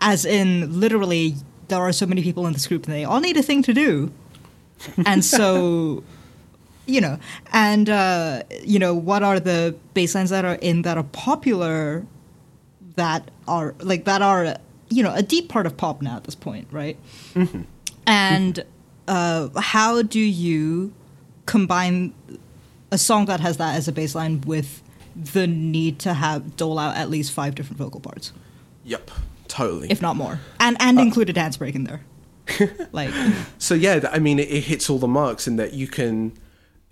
[0.00, 1.34] As in, literally,
[1.68, 3.74] there are so many people in this group and they all need a thing to
[3.74, 4.12] do.
[5.06, 6.02] And so,
[6.86, 7.18] you know,
[7.52, 12.04] and, uh, you know, what are the bass lines that are in that are popular
[12.96, 14.56] that are, like, that are,
[14.88, 16.96] you know, a deep part of pop now at this point, right?
[18.06, 18.64] And
[19.08, 20.92] uh, how do you
[21.46, 22.14] combine
[22.90, 24.82] a song that has that as a bass line with
[25.14, 28.32] the need to have dole out at least five different vocal parts,
[28.84, 29.10] yep
[29.48, 29.90] totally.
[29.90, 32.02] If not more, and and include a dance break in there?
[32.92, 33.10] like,
[33.58, 36.32] so yeah i mean it, it hits all the marks in that you can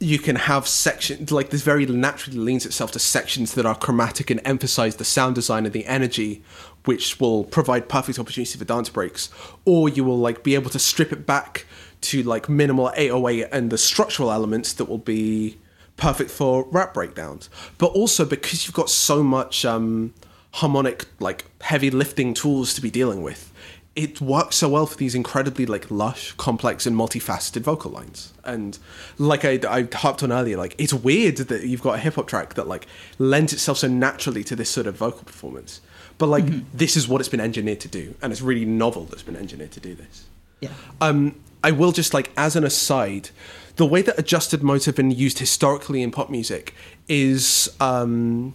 [0.00, 4.30] you can have sections like this very naturally leans itself to sections that are chromatic
[4.30, 6.42] and emphasize the sound design and the energy
[6.86, 9.28] which will provide perfect opportunity for dance breaks.
[9.66, 11.66] Or you will like be able to strip it back
[12.02, 15.58] to like minimal 808 and the structural elements that will be
[15.96, 20.14] perfect for rap breakdowns but also because you've got so much um
[20.52, 23.52] harmonic like heavy lifting tools to be dealing with
[23.96, 28.32] it works so well for these incredibly like lush, complex, and multifaceted vocal lines.
[28.44, 28.78] And
[29.18, 32.28] like I, I harped on earlier, like it's weird that you've got a hip hop
[32.28, 32.86] track that like
[33.18, 35.80] lends itself so naturally to this sort of vocal performance.
[36.18, 39.22] But like this is what it's been engineered to do, and it's really novel that's
[39.22, 40.26] been engineered to do this.
[40.60, 40.70] yeah,
[41.00, 43.30] Um, I will just like as an aside,
[43.76, 46.74] the way that adjusted modes have been used historically in pop music
[47.08, 48.54] is um,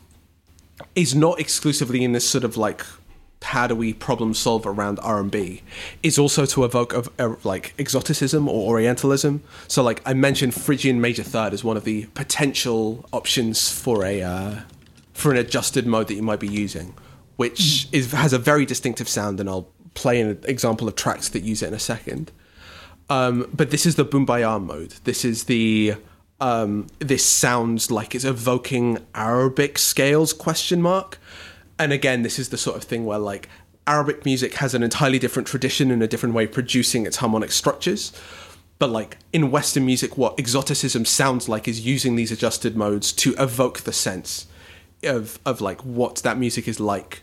[0.95, 2.85] is not exclusively in this sort of like
[3.41, 5.61] how do we problem solve around R&B
[6.01, 9.43] is also to evoke of uh, like exoticism or orientalism.
[9.67, 14.23] So like I mentioned Phrygian major third as one of the potential options for a
[14.23, 14.55] uh,
[15.13, 16.95] for an adjusted mode that you might be using
[17.35, 21.43] which is has a very distinctive sound and I'll play an example of tracks that
[21.43, 22.31] use it in a second
[23.09, 24.95] um, but this is the Boombayah mode.
[25.03, 25.95] This is the
[26.39, 31.17] um, this sounds like it's evoking Arabic scales question mark.
[31.79, 33.49] And again, this is the sort of thing where like
[33.87, 37.51] Arabic music has an entirely different tradition and a different way of producing its harmonic
[37.51, 38.11] structures.
[38.79, 43.33] But like in Western music, what exoticism sounds like is using these adjusted modes to
[43.37, 44.47] evoke the sense
[45.03, 47.21] of of like what that music is like.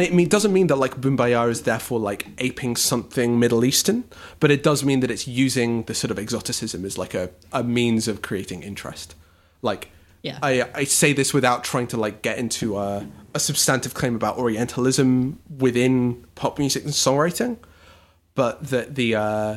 [0.00, 4.04] And it mean, doesn't mean that like Boombayah is therefore like aping something Middle Eastern,
[4.38, 7.62] but it does mean that it's using the sort of exoticism as like a, a
[7.62, 9.14] means of creating interest.
[9.60, 9.90] Like,
[10.22, 10.38] Yeah.
[10.42, 14.38] I, I say this without trying to like get into a, a substantive claim about
[14.38, 17.58] Orientalism within pop music and songwriting,
[18.34, 19.56] but that the uh,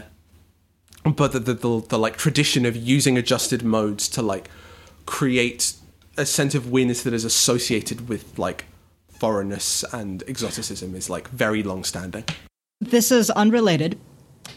[1.06, 4.49] but the, the, the, the like tradition of using adjusted modes to like
[5.06, 5.72] create
[6.18, 8.65] a sense of weirdness that is associated with like
[9.24, 12.26] foreignness and exoticism is like very long standing.
[12.82, 13.98] This is unrelated.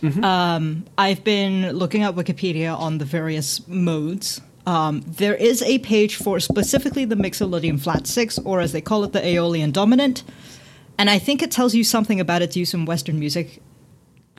[0.02, 0.24] Mm-hmm.
[0.24, 4.40] Um, I've been looking at Wikipedia on the various modes.
[4.66, 9.04] Um, there is a page for specifically the Mixolydian Flat 6, or as they call
[9.04, 10.24] it, the Aeolian Dominant.
[10.98, 13.62] And I think it tells you something about its use in Western music.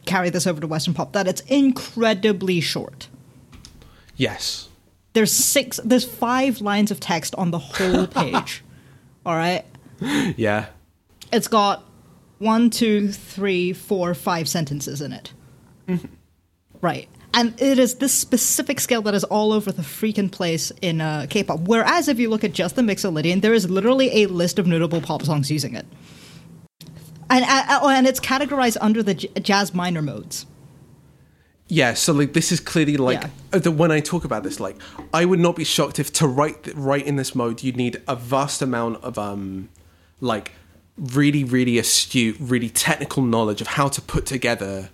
[0.06, 3.08] Carry this over to Western pop, that it's incredibly short.
[4.18, 4.68] Yes.
[5.14, 8.62] There's six, there's five lines of text on the whole page.
[9.26, 9.64] All right?
[10.38, 10.68] Yeah.
[11.32, 11.84] it's got
[12.40, 15.34] one, two, three, four, five sentences in it.
[16.82, 17.08] Right.
[17.34, 21.26] And it is this specific scale that is all over the freaking place in uh,
[21.30, 21.62] K-pop.
[21.62, 25.02] Whereas if you look at just the Mixolydian, there is literally a list of notable
[25.02, 25.86] pop songs using it,
[27.30, 30.46] and uh, oh, and it's categorized under the j- jazz minor modes.
[31.68, 33.30] Yeah, so like this is clearly like Yeah.
[33.54, 34.78] uh, the, when I talk about this, like
[35.14, 38.16] I would not be shocked if to write write in this mode you'd need a
[38.16, 39.70] vast amount of um
[40.22, 40.52] like
[40.98, 44.90] really really astute, really technical knowledge of how to put together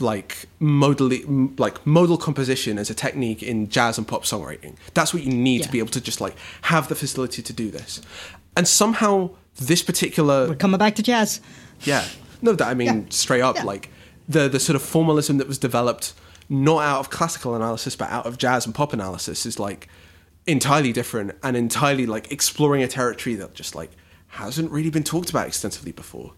[0.00, 4.74] like modally m- like modal composition as a technique in jazz and pop songwriting.
[4.94, 7.70] That's what you need to be able to just like have the facility to do
[7.70, 8.00] this.
[8.56, 11.40] And somehow this particular We're coming back to jazz.
[11.82, 12.04] yeah.
[12.42, 13.02] No, that I mean Yeah.
[13.10, 13.64] straight up, Yeah.
[13.64, 13.90] like
[14.28, 16.12] the the sort of formalism that was developed
[16.48, 19.88] not out of classical analysis but out of jazz and pop analysis is like
[20.46, 23.90] entirely different and entirely like exploring a territory that just like
[24.34, 26.32] hasn't really been talked about extensively before.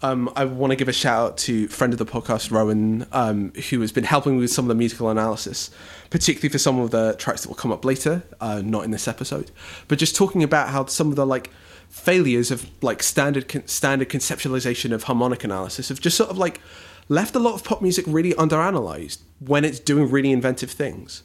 [0.00, 3.52] Um, I want to give a shout out to friend of the podcast Rowan, um,
[3.70, 5.70] who has been helping me with some of the musical analysis,
[6.10, 9.08] particularly for some of the tracks that will come up later, uh, not in this
[9.08, 9.50] episode,
[9.88, 11.50] but just talking about how some of the like
[11.88, 16.60] failures of like standard con- standard conceptualization of harmonic analysis have just sort of like
[17.08, 21.22] left a lot of pop music really underanalyzed when it's doing really inventive things.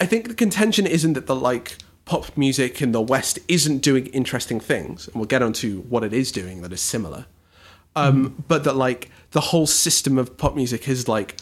[0.00, 4.06] I think the contention isn't that the like pop music in the West isn't doing
[4.06, 7.26] interesting things, and we'll get onto what it is doing that is similar.
[7.96, 11.36] Um, but that like the whole system of pop music has like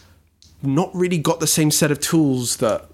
[0.63, 2.89] not really got the same set of tools that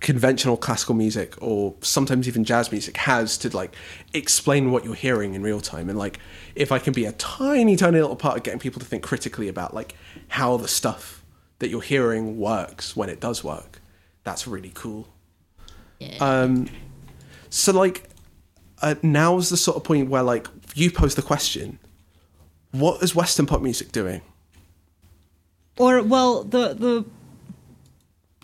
[0.00, 3.74] conventional classical music or sometimes even jazz music has to like
[4.12, 5.88] explain what you're hearing in real time.
[5.88, 6.18] And like
[6.54, 9.48] if i can be a tiny tiny little part of getting people to think critically
[9.48, 9.94] about like
[10.28, 11.24] how the stuff
[11.58, 13.80] that you're hearing works when it does work
[14.24, 15.08] that's really cool
[16.20, 16.68] um
[17.50, 18.08] so like
[18.82, 21.78] uh, now is the sort of point where like you pose the question
[22.72, 24.20] what is western pop music doing
[25.78, 27.04] Or well, the the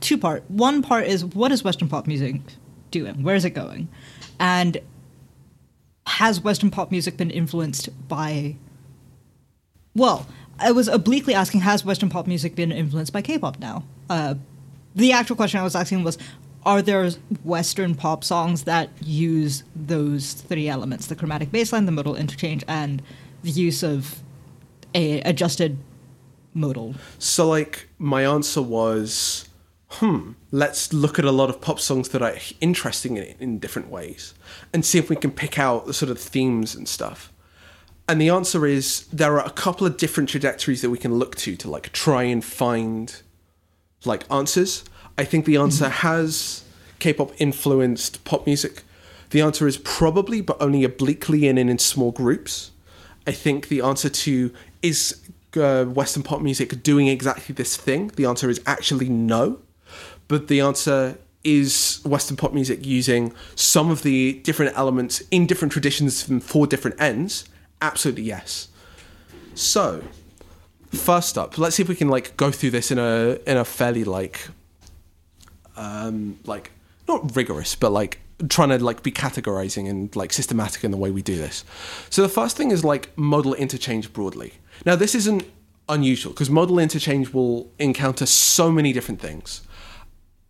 [0.00, 0.42] two part.
[0.48, 2.40] One part is what is Western pop music
[2.90, 3.22] doing?
[3.22, 3.88] Where is it going?
[4.38, 4.78] And
[6.06, 8.56] has Western pop music been influenced by?
[9.94, 10.26] Well,
[10.58, 13.84] I was obliquely asking, has Western pop music been influenced by K-pop now?
[14.08, 14.34] Uh,
[14.94, 16.18] the actual question I was asking was,
[16.66, 17.10] are there
[17.44, 23.02] Western pop songs that use those three elements: the chromatic bassline, the modal interchange, and
[23.42, 24.22] the use of
[24.94, 25.78] a adjusted
[26.54, 29.48] modal So, like, my answer was,
[29.88, 33.88] hmm, let's look at a lot of pop songs that are interesting in, in different
[33.88, 34.34] ways
[34.72, 37.32] and see if we can pick out the sort of themes and stuff.
[38.08, 41.36] And the answer is there are a couple of different trajectories that we can look
[41.36, 43.22] to to, like, try and find,
[44.04, 44.84] like, answers.
[45.20, 46.64] I think the answer has
[46.98, 48.84] K pop influenced pop music.
[49.28, 52.70] The answer is probably, but only obliquely and in, in small groups.
[53.26, 55.20] I think the answer to is
[55.58, 58.08] uh, Western pop music doing exactly this thing?
[58.16, 59.58] The answer is actually no.
[60.26, 65.70] But the answer is Western pop music using some of the different elements in different
[65.70, 67.44] traditions from four different ends?
[67.82, 68.68] Absolutely yes.
[69.54, 70.02] So,
[70.92, 73.66] first up, let's see if we can like go through this in a in a
[73.66, 74.48] fairly like
[75.80, 76.70] um like
[77.08, 81.10] not rigorous but like trying to like be categorizing and like systematic in the way
[81.10, 81.64] we do this
[82.08, 84.52] so the first thing is like modal interchange broadly
[84.84, 85.44] Now, this isn't
[85.88, 89.62] unusual because modal interchange will encounter so many different things.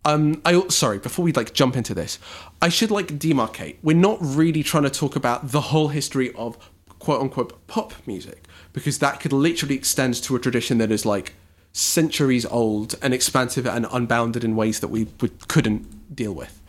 [0.03, 0.97] Um, I sorry.
[0.97, 2.17] Before we like jump into this,
[2.61, 3.77] I should like demarcate.
[3.83, 6.57] We're not really trying to talk about the whole history of
[6.99, 11.33] quote unquote pop music because that could literally extend to a tradition that is like
[11.73, 16.61] centuries old and expansive and unbounded in ways that we, we couldn't deal with.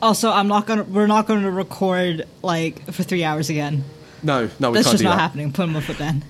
[0.00, 0.84] Also, I'm not gonna.
[0.84, 3.82] We're not going to record like for three hours again.
[4.22, 5.20] No, no, we That's can't just not that.
[5.20, 5.52] happening.
[5.52, 6.24] Put my foot down.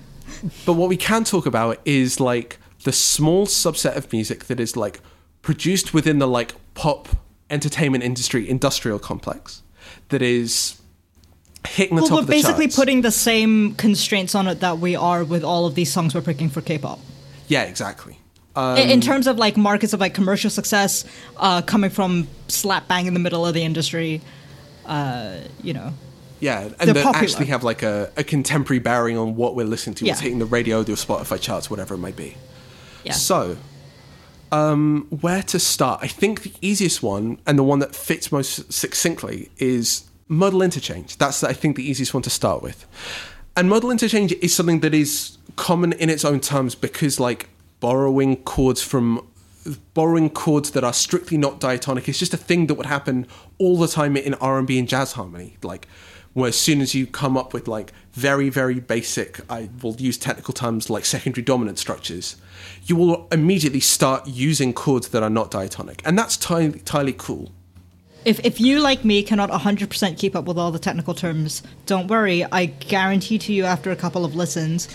[0.65, 4.75] But what we can talk about is like the small subset of music that is
[4.75, 5.01] like
[5.41, 7.09] produced within the like pop
[7.51, 9.63] entertainment industry industrial complex
[10.09, 10.79] that is
[11.67, 12.75] hitting the Well, top we're of the basically charts.
[12.75, 16.21] putting the same constraints on it that we are with all of these songs we're
[16.21, 16.99] picking for K-pop.
[17.49, 18.17] Yeah, exactly.
[18.55, 21.03] I- in terms of like markets of like commercial success,
[21.37, 24.21] uh, coming from slap bang in the middle of the industry,
[24.85, 25.93] uh, you know.
[26.41, 30.05] Yeah, and that actually have like a, a contemporary bearing on what we're listening to,
[30.05, 30.23] what's Yeah.
[30.23, 32.35] hitting the radio, the Spotify charts, whatever it might be.
[33.03, 33.11] Yeah.
[33.13, 33.57] So,
[34.51, 35.99] um, where to start?
[36.01, 41.17] I think the easiest one and the one that fits most succinctly is modal interchange.
[41.17, 42.85] That's I think the easiest one to start with.
[43.55, 47.49] And modal interchange is something that is common in its own terms because like
[47.79, 49.27] borrowing chords from
[49.93, 53.27] borrowing chords that are strictly not diatonic is just a thing that would happen
[53.57, 55.57] all the time in R&B and jazz harmony.
[55.61, 55.87] Like
[56.33, 60.17] where as soon as you come up with like very very basic I will use
[60.17, 62.37] technical terms like secondary dominant structures
[62.85, 66.01] you will immediately start using chords that are not diatonic.
[66.05, 67.51] And that's ti- entirely cool.
[68.25, 72.07] If, if you, like me, cannot 100% keep up with all the technical terms, don't
[72.07, 72.45] worry.
[72.51, 74.89] I guarantee to you, after a couple of listens,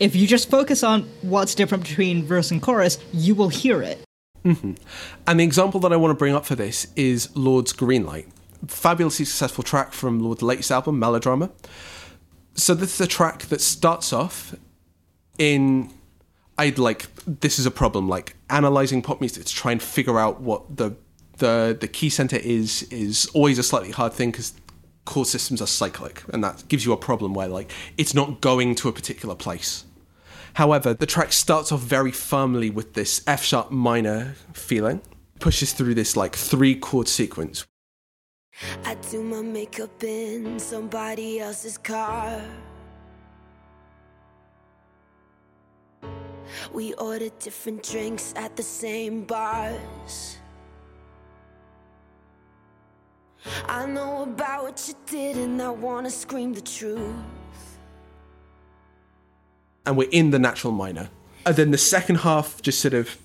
[0.00, 4.02] if you just focus on what's different between verse and chorus, you will hear it.
[4.44, 4.72] Mm-hmm.
[5.26, 8.30] And the example that I want to bring up for this is Lorde's Greenlight.
[8.66, 11.50] Fabulously successful track from Lorde's latest album, Melodrama.
[12.54, 14.54] So this is a track that starts off
[15.38, 15.90] in
[16.58, 20.40] I'd like this is a problem, like analyzing pop music to try and figure out
[20.40, 20.94] what the
[21.38, 24.52] the the key center is is always a slightly hard thing because
[25.04, 28.74] chord systems are cyclic and that gives you a problem where like it's not going
[28.76, 29.84] to a particular place.
[30.54, 35.00] However, the track starts off very firmly with this F sharp minor feeling,
[35.40, 37.64] pushes through this like three chord sequence.
[38.84, 42.42] I do my makeup in somebody else's car.
[46.72, 50.36] We order different drinks at the same bars.
[53.68, 57.14] I know about what you did, and I wanna scream the truth.
[59.84, 61.10] and we're in the natural minor.
[61.44, 63.18] And then the second half just sort of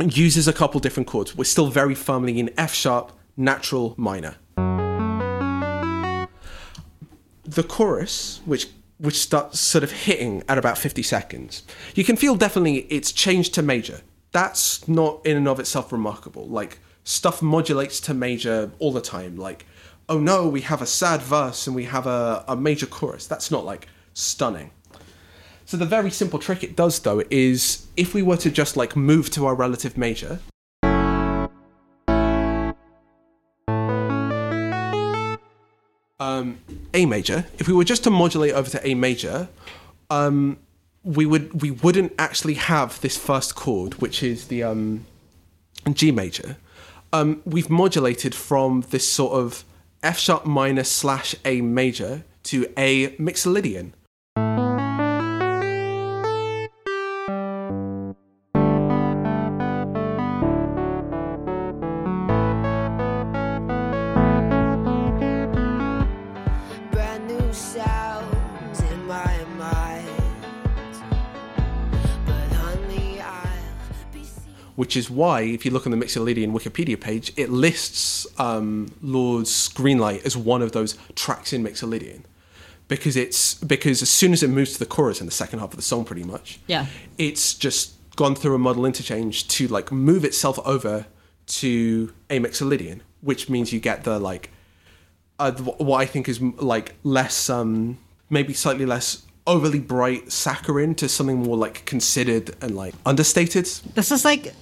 [0.00, 1.34] uses a couple different chords.
[1.36, 4.36] We're still very firmly in F sharp, natural minor.
[7.44, 11.64] The chorus, which which starts sort of hitting at about 50 seconds,
[11.96, 14.00] you can feel definitely it's changed to major.
[14.30, 16.46] That's not in and of itself remarkable.
[16.46, 19.36] Like stuff modulates to major all the time.
[19.36, 19.66] Like,
[20.08, 23.26] oh no, we have a sad verse and we have a, a major chorus.
[23.26, 24.70] That's not like stunning.
[25.66, 28.96] So the very simple trick it does though is if we were to just like
[28.96, 30.40] move to our relative major.
[36.20, 36.58] Um,
[36.94, 37.46] A major.
[37.58, 39.48] If we were just to modulate over to A major,
[40.10, 40.58] um,
[41.02, 45.06] we would we wouldn't actually have this first chord, which is the um,
[45.92, 46.56] G major.
[47.14, 49.64] Um, we've modulated from this sort of
[50.02, 53.92] F sharp minor slash A major to A mixolydian.
[74.84, 79.70] Which is why, if you look on the Mixolydian Wikipedia page, it lists um, Lorde's
[79.70, 82.24] Greenlight as one of those tracks in Mixolydian.
[82.86, 85.70] Because it's because as soon as it moves to the chorus in the second half
[85.70, 86.84] of the song, pretty much, Yeah.
[87.16, 91.06] it's just gone through a modal interchange to like move itself over
[91.46, 94.50] to a Mixolydian, which means you get the like
[95.38, 97.96] uh, what I think is like less, um,
[98.28, 103.64] maybe slightly less overly bright saccharine to something more like considered and like understated.
[103.94, 104.52] This is like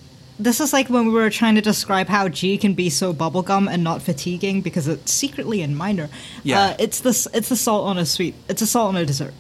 [0.43, 3.71] this is like when we were trying to describe how Gee can be so bubblegum
[3.71, 6.09] and not fatiguing because it's secretly in minor.
[6.43, 6.61] Yeah.
[6.61, 8.35] Uh, it's this it's the salt on a sweet.
[8.49, 9.35] It's a salt on a dessert.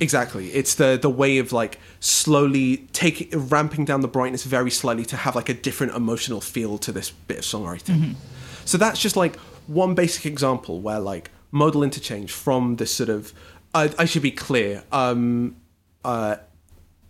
[0.00, 0.48] Exactly.
[0.52, 5.16] It's the the way of like slowly taking ramping down the brightness very slightly to
[5.16, 8.14] have like a different emotional feel to this bit of songwriting.
[8.64, 13.32] So that's just like one basic example where like modal interchange from this sort of
[13.74, 14.84] I, I should be clear.
[14.90, 15.56] Um,
[16.04, 16.36] uh,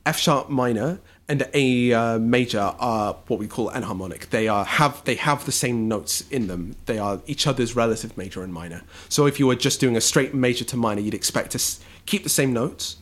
[0.05, 4.31] F sharp minor and A uh, major are what we call enharmonic.
[4.31, 6.77] They are have they have the same notes in them.
[6.87, 8.83] They are each other's relative major and minor.
[9.09, 11.81] So if you were just doing a straight major to minor, you'd expect to s-
[12.07, 12.97] keep the same notes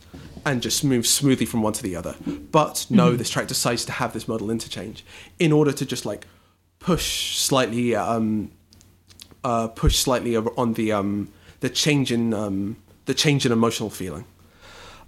[0.45, 2.15] and just move smoothly from one to the other.
[2.51, 5.05] But no, this track decides to have this modal interchange
[5.39, 6.25] in order to just like
[6.79, 8.51] push slightly um,
[9.43, 11.29] uh, push slightly on the um,
[11.59, 14.25] the change in um, the change in emotional feeling.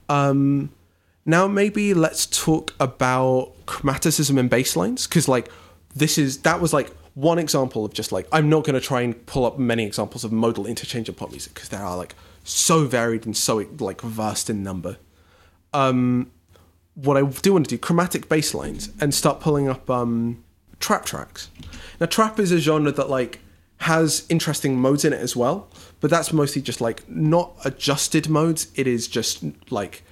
[0.10, 0.70] Um,
[1.28, 5.52] now maybe let's talk about chromaticism and bass lines because like
[5.94, 9.02] this is that was like one example of just like I'm not going to try
[9.02, 12.16] and pull up many examples of modal interchange of pop music because they are like
[12.44, 14.98] so varied and so like vast in number.
[15.74, 16.32] Um,
[16.96, 20.44] what I do want to do chromatic bass lines and start pulling up um,
[20.80, 21.50] trap tracks.
[22.00, 23.40] Now trap is a genre that like
[23.82, 28.72] has interesting modes in it as well, but that's mostly just like not adjusted modes.
[28.76, 30.04] It is just like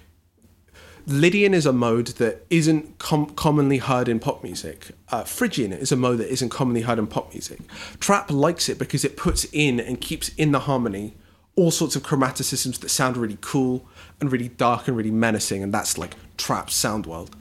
[1.07, 4.89] Lydian is a mode that isn't com- commonly heard in pop music.
[5.09, 7.59] Uh, Phrygian is a mode that isn't commonly heard in pop music.
[7.99, 11.13] Trap likes it because it puts in and keeps in the harmony
[11.55, 13.87] all sorts of chromaticisms that sound really cool
[14.19, 17.35] and really dark and really menacing, and that's like trap sound world.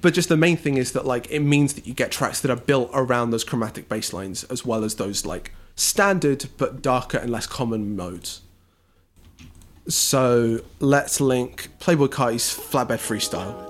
[0.00, 2.50] But just the main thing is that like it means that you get tracks that
[2.50, 7.18] are built around those chromatic bass lines as well as those like standard but darker
[7.18, 8.42] and less common modes.
[9.88, 13.68] So let's link Playboi Carti's Flatbed Freestyle.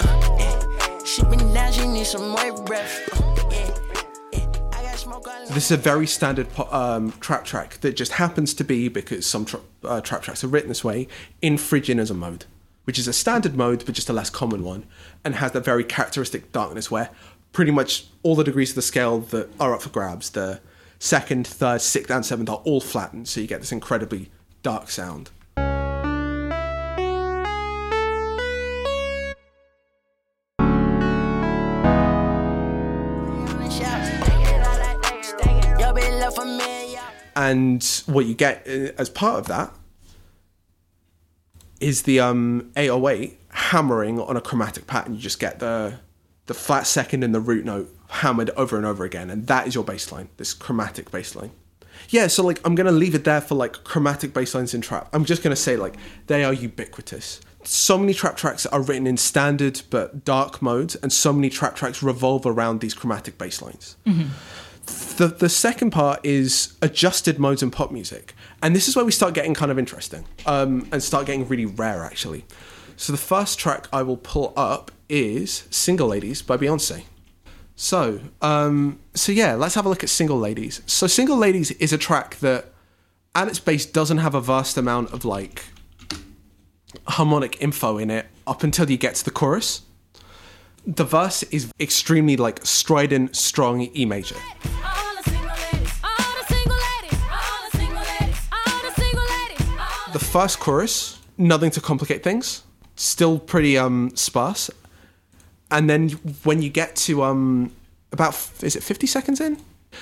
[0.00, 1.04] Uh.
[1.04, 3.17] She been down, she need some more breath.
[5.50, 9.46] This is a very standard um, trap track that just happens to be because some
[9.46, 11.08] tra- uh, trap tracks are written this way
[11.40, 12.44] in Phrygian as a mode,
[12.84, 14.84] which is a standard mode but just a less common one,
[15.24, 17.10] and has that very characteristic darkness where
[17.52, 20.60] pretty much all the degrees of the scale that are up for grabs, the
[20.98, 24.30] second, third, sixth, and seventh are all flattened, so you get this incredibly
[24.62, 25.30] dark sound.
[37.38, 39.72] And what you get uh, as part of that
[41.80, 45.14] is the um 808 hammering on a chromatic pattern.
[45.14, 46.00] You just get the
[46.46, 49.30] the flat second and the root note hammered over and over again.
[49.30, 51.52] And that is your bass line this chromatic bass line
[52.10, 55.08] yeah so like i'm gonna leave it there for like chromatic bass lines in trap.
[55.12, 55.94] I'm just gonna say like
[56.26, 57.40] they are ubiquitous.
[57.64, 61.76] So many trap tracks are written in standard but dark modes and so many trap
[61.76, 63.96] tracks revolve around these chromatic bass lines
[65.16, 69.12] the the second part is adjusted modes in pop music, and this is where we
[69.12, 72.44] start getting kind of interesting, um, and start getting really rare actually.
[72.96, 77.04] So the first track I will pull up is "Single Ladies" by Beyonce.
[77.76, 81.92] So, um, so yeah, let's have a look at "Single Ladies." So, "Single Ladies" is
[81.92, 82.72] a track that,
[83.34, 85.64] at its base, doesn't have a vast amount of like
[87.06, 89.82] harmonic info in it up until you get to the chorus.
[90.86, 94.36] The verse is extremely like strident, strong E major.
[100.12, 102.62] The first chorus, nothing to complicate things,
[102.96, 104.70] still pretty um sparse.
[105.70, 106.08] And then
[106.44, 107.72] when you get to um
[108.12, 109.58] about is it 50 seconds in?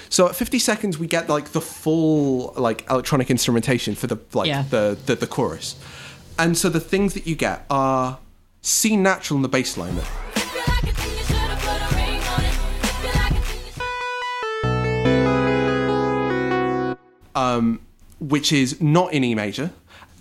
[0.09, 4.47] So at 50 seconds we get like the full like electronic instrumentation for the like
[4.49, 4.63] Yeah.
[4.71, 5.75] the, the the chorus.
[6.39, 8.19] And so the things that you get are
[8.63, 9.97] C natural in the bass line.
[18.19, 19.71] Which is not in E major.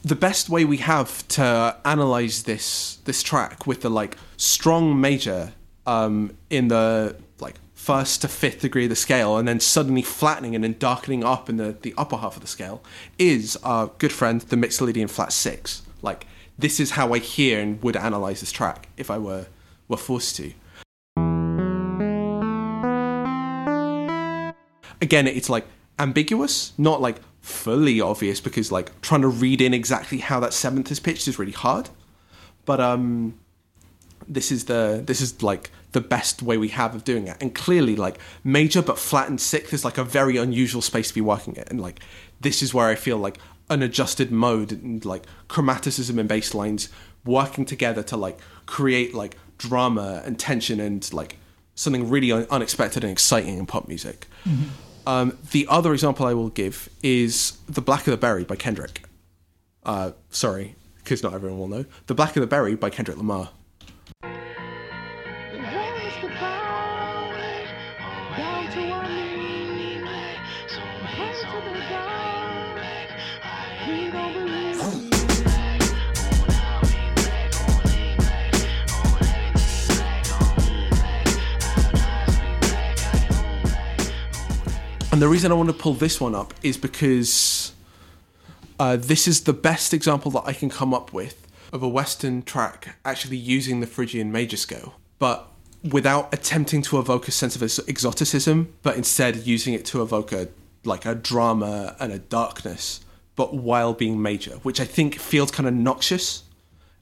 [0.04, 5.54] The best way we have to analyze this this track with the like strong major
[5.88, 10.54] um, in the like first to fifth degree of the scale, and then suddenly flattening
[10.54, 12.84] and then darkening up in the the upper half of the scale
[13.18, 15.82] is our good friend the Mixolydian flat six.
[16.02, 16.28] Like
[16.58, 19.48] this is how I hear and would analyze this track if I were
[19.88, 20.54] were forced to.
[25.02, 25.66] again it's like
[26.00, 30.92] ambiguous not like fully obvious because like trying to read in exactly how that seventh
[30.92, 31.90] is pitched is really hard.
[32.66, 33.38] But um
[34.28, 37.38] this is the this is like the best way we have of doing it.
[37.40, 41.22] And clearly like major but flattened sixth is like a very unusual space to be
[41.22, 42.00] working at and like
[42.42, 43.38] this is where i feel like
[43.70, 46.90] an adjusted mode and like chromaticism and bass lines
[47.26, 51.38] working together to like create like drama and tension and like
[51.74, 54.28] something really un- unexpected and exciting in pop music
[55.08, 59.04] um, the other example i will give is the blacker the berry by kendrick
[59.86, 60.76] uh, sorry
[61.06, 61.86] because not everyone will know.
[62.08, 63.52] The Blacker the Berry by Kendrick Lamar.
[85.16, 87.72] And the reason I want to pull this one up is because
[88.78, 92.42] uh, this is the best example that I can come up with of a Western
[92.42, 95.48] track actually using the Phrygian major scale, but
[95.90, 100.50] without attempting to evoke a sense of exoticism, but instead using it to evoke a
[100.84, 103.00] like a drama and a darkness,
[103.38, 106.44] but while being major, which I think feels kind of noxious.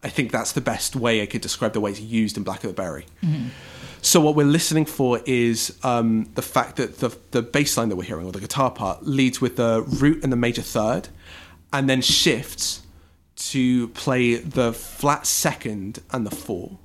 [0.03, 2.67] I think that's the best way I could describe the way it's used in Blacker
[2.67, 3.05] the Berry.
[4.01, 7.95] So what we're listening for is um, the fact that the the bass line that
[7.95, 11.07] we're hearing, or the guitar part, leads with the root and the major third,
[11.71, 12.81] and then shifts
[13.35, 16.79] to play the flat second and the four.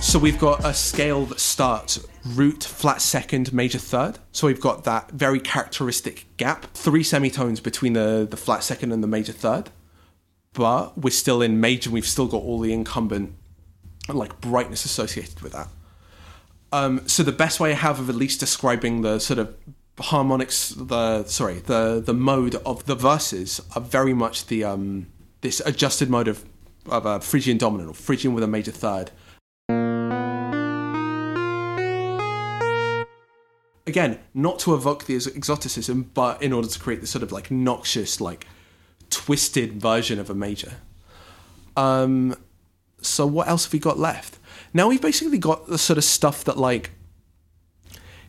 [0.00, 4.18] So we've got a scale that starts root, flat second, major third.
[4.32, 9.02] So we've got that very characteristic gap, three semitones between the, the flat second and
[9.02, 9.70] the major third.
[10.52, 13.34] But we're still in major, and we've still got all the incumbent
[14.08, 15.68] like brightness associated with that.
[16.72, 19.54] Um, so the best way I have of at least describing the sort of
[19.98, 25.06] harmonics, the sorry, the the mode of the verses are very much the um,
[25.40, 26.44] this adjusted mode of
[26.86, 29.10] of a Phrygian dominant or Phrygian with a major third.
[33.90, 37.50] Again, not to evoke the exoticism, but in order to create this sort of like
[37.50, 38.46] noxious, like
[39.10, 40.74] twisted version of a major.
[41.76, 42.36] Um,
[43.02, 44.38] so what else have we got left?
[44.72, 46.92] Now we've basically got the sort of stuff that like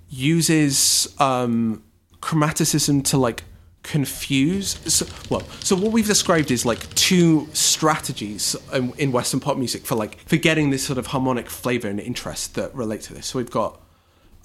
[0.09, 1.83] uses um,
[2.21, 3.43] chromaticism to like
[3.83, 4.79] confuse.
[4.91, 9.85] So, well, so what we've described is like two strategies in, in Western pop music
[9.85, 13.27] for like for getting this sort of harmonic flavor and interest that relate to this.
[13.27, 13.79] So we've got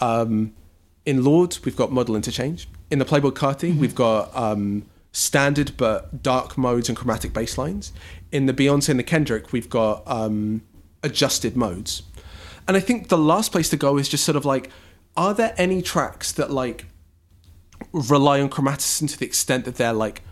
[0.02, 0.52] um,
[1.06, 2.68] in Lorde's, we've got modal interchange.
[2.90, 7.92] In the Playboi Carti, we've got um, standard but dark modes and chromatic bass lines.
[8.32, 10.62] In the Beyonce and the Kendrick, we've got um,
[11.04, 12.02] adjusted modes.
[12.66, 14.68] And I think the last place to go is just sort of like,
[15.16, 16.86] are there any tracks that like
[17.92, 20.22] rely on chromaticism to the extent that they're like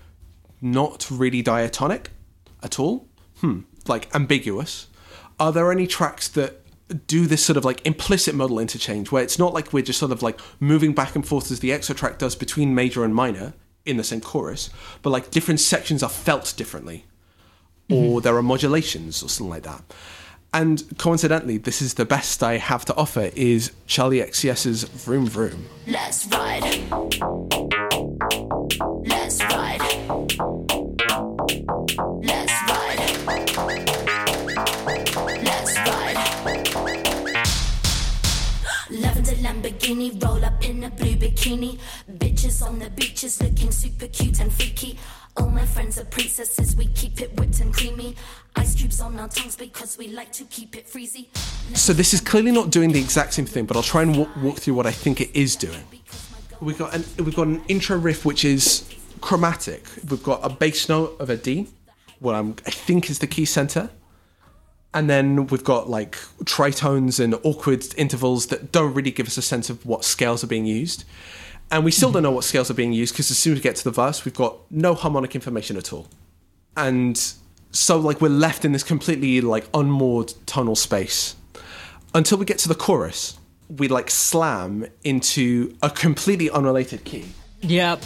[0.60, 2.10] not really diatonic
[2.62, 3.09] at all?
[3.38, 4.88] Hmm, like ambiguous.
[5.38, 6.63] Are there any tracks that
[7.06, 10.12] do this sort of like implicit modal interchange where it's not like we're just sort
[10.12, 13.55] of like moving back and forth as the extra track does between major and minor
[13.86, 14.70] in the same chorus,
[15.02, 17.05] but like different sections are felt differently,
[17.90, 18.19] or mm-hmm.
[18.20, 19.82] there are modulations or something like that.
[20.52, 25.66] And coincidentally, this is the best I have to offer is Charli XCX's Vroom Vroom.
[25.86, 27.84] Let's ride.
[39.85, 41.78] Lavender roll up in a blue bikini.
[42.11, 44.98] Bitches on the beaches looking super cute and freaky.
[45.36, 48.16] All my friends are princesses, we keep it whipped and creamy.
[48.56, 51.27] Ice cubes on our tongues because we like to keep it freezy.
[51.77, 54.35] So this is clearly not doing the exact same thing, but I'll try and walk,
[54.36, 55.85] walk through what I think it is doing.
[56.61, 58.89] We've got an we've got an intro riff which is
[59.20, 59.85] chromatic.
[60.09, 61.66] We've got a bass note of a D,
[62.20, 63.90] what I'm, I think is the key center,
[64.94, 69.42] and then we've got like tritones and awkward intervals that don't really give us a
[69.42, 71.04] sense of what scales are being used.
[71.70, 72.14] And we still mm-hmm.
[72.14, 73.90] don't know what scales are being used because as soon as we get to the
[73.90, 76.06] verse, we've got no harmonic information at all.
[76.76, 77.20] And
[77.72, 81.34] so like we're left in this completely like unmoored tonal space
[82.14, 83.36] until we get to the chorus.
[83.68, 87.24] We like slam into a completely unrelated key.
[87.62, 88.00] Yep.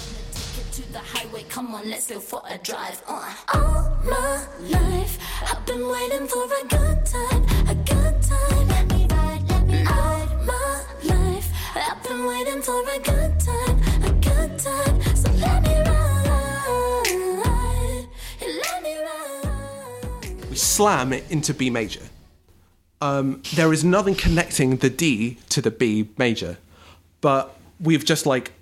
[0.79, 3.03] To the highway, come on, let's go for a drive.
[3.09, 3.35] Uh.
[3.53, 8.69] All my life, I've been waiting for a good time, a good time.
[8.69, 9.89] Let me ride, let me ride.
[9.91, 15.03] All my life, I've been waiting for a good time, a good time.
[15.17, 16.29] So let me ride,
[18.41, 20.49] let me ride.
[20.49, 22.03] We slam it into B major.
[23.01, 26.57] Um, there is nothing connecting the D to the B major,
[27.21, 28.53] but we've just like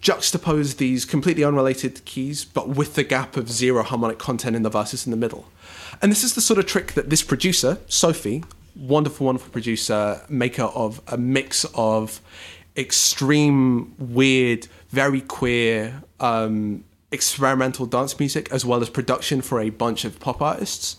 [0.00, 4.70] juxtaposed these completely unrelated keys, but with the gap of zero harmonic content in the
[4.70, 5.46] verses in the middle.
[6.00, 8.44] And this is the sort of trick that this producer, Sophie,
[8.74, 12.20] wonderful, wonderful producer, maker of a mix of
[12.76, 20.04] extreme, weird, very queer, um, experimental dance music, as well as production for a bunch
[20.04, 20.96] of pop artists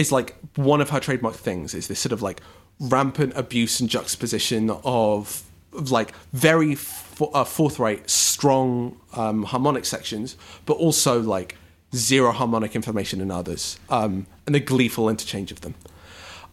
[0.00, 2.40] is like one of her trademark things is this sort of like
[2.80, 5.42] rampant abuse and juxtaposition of
[5.72, 10.36] like very fo- uh, forthright, strong um, harmonic sections,
[10.66, 11.56] but also like
[11.94, 15.74] zero harmonic information in others, um, and the gleeful interchange of them.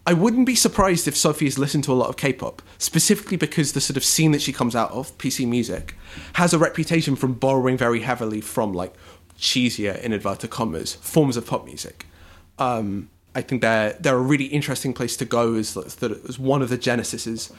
[0.06, 3.74] I wouldn't be surprised if Sophie has listened to a lot of K-pop, specifically because
[3.74, 5.96] the sort of scene that she comes out of, PC music,
[6.34, 8.94] has a reputation from borrowing very heavily from like
[9.38, 12.06] cheesier, in inverted commas, forms of pop music.
[12.58, 16.70] Um, I think they're they're a really interesting place to go as as one of
[16.70, 17.52] the genesises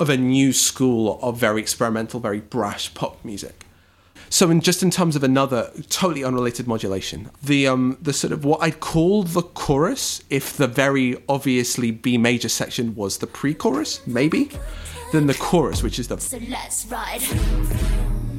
[0.00, 3.64] of a new school of very experimental, very brash pop music.
[4.30, 8.44] So, in just in terms of another totally unrelated modulation, the um the sort of
[8.44, 14.04] what I'd call the chorus, if the very obviously B major section was the pre-chorus,
[14.06, 14.50] maybe,
[15.12, 17.20] then the chorus, which is the So let's ride.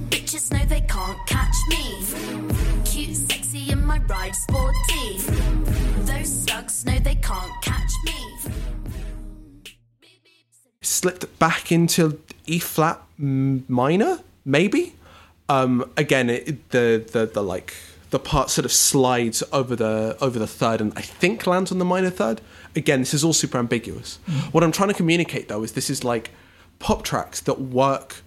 [0.10, 2.04] Bitches know they can't catch me.
[2.84, 5.20] Cute, sexy, and my ride sporty.
[6.00, 8.75] Those slugs know they can't catch me.
[10.86, 14.94] Slipped back into E flat minor, maybe.
[15.50, 17.74] Um, again, it, the the the like
[18.12, 21.80] the part sort of slides over the over the third, and I think lands on
[21.80, 22.40] the minor third.
[22.76, 24.20] Again, this is all super ambiguous.
[24.52, 26.30] What I'm trying to communicate though is this is like
[26.80, 28.18] pop tracks that work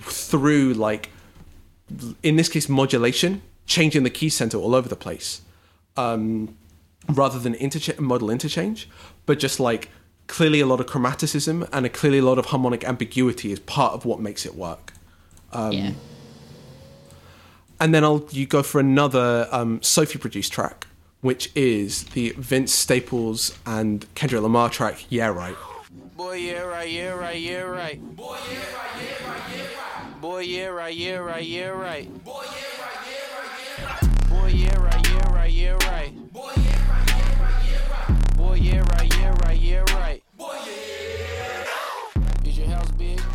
[0.00, 1.10] through like
[2.22, 5.42] in this case modulation, changing the key center all over the place
[5.96, 6.56] um,
[7.08, 8.88] rather than intercha- modal interchange,
[9.26, 9.90] but just like
[10.30, 13.92] clearly a lot of chromaticism and a clearly a lot of harmonic ambiguity is part
[13.92, 14.92] of what makes it work.
[15.52, 15.90] Um, yeah.
[17.80, 20.86] And then I'll you go for another um, Sophie produced track,
[21.20, 25.04] which is the Vince Staples and Kendrick Lamar track.
[25.08, 25.56] Yeah, right.
[26.16, 28.00] Boy, yeah, right, yeah, right, yeah, right.
[28.16, 29.64] Boy, yeah, right, yeah, right, yeah,
[29.96, 30.20] right.
[30.20, 32.24] Boy, yeah, right, yeah, right, yeah, right.
[32.24, 32.79] Boy, yeah, right, yeah,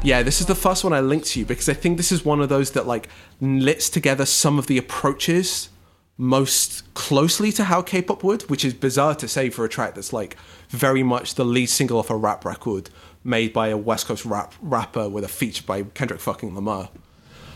[0.05, 2.23] Yeah, this is the first one I linked to you because I think this is
[2.23, 3.09] one of those that like
[3.41, 5.69] knits together some of the approaches
[6.15, 10.13] most closely to how K-pop would, which is bizarre to say for a track that's
[10.13, 10.37] like
[10.69, 12.91] very much the lead single off a rap record
[13.23, 16.89] made by a West Coast rap rapper with a feature by Kendrick fucking Lamar.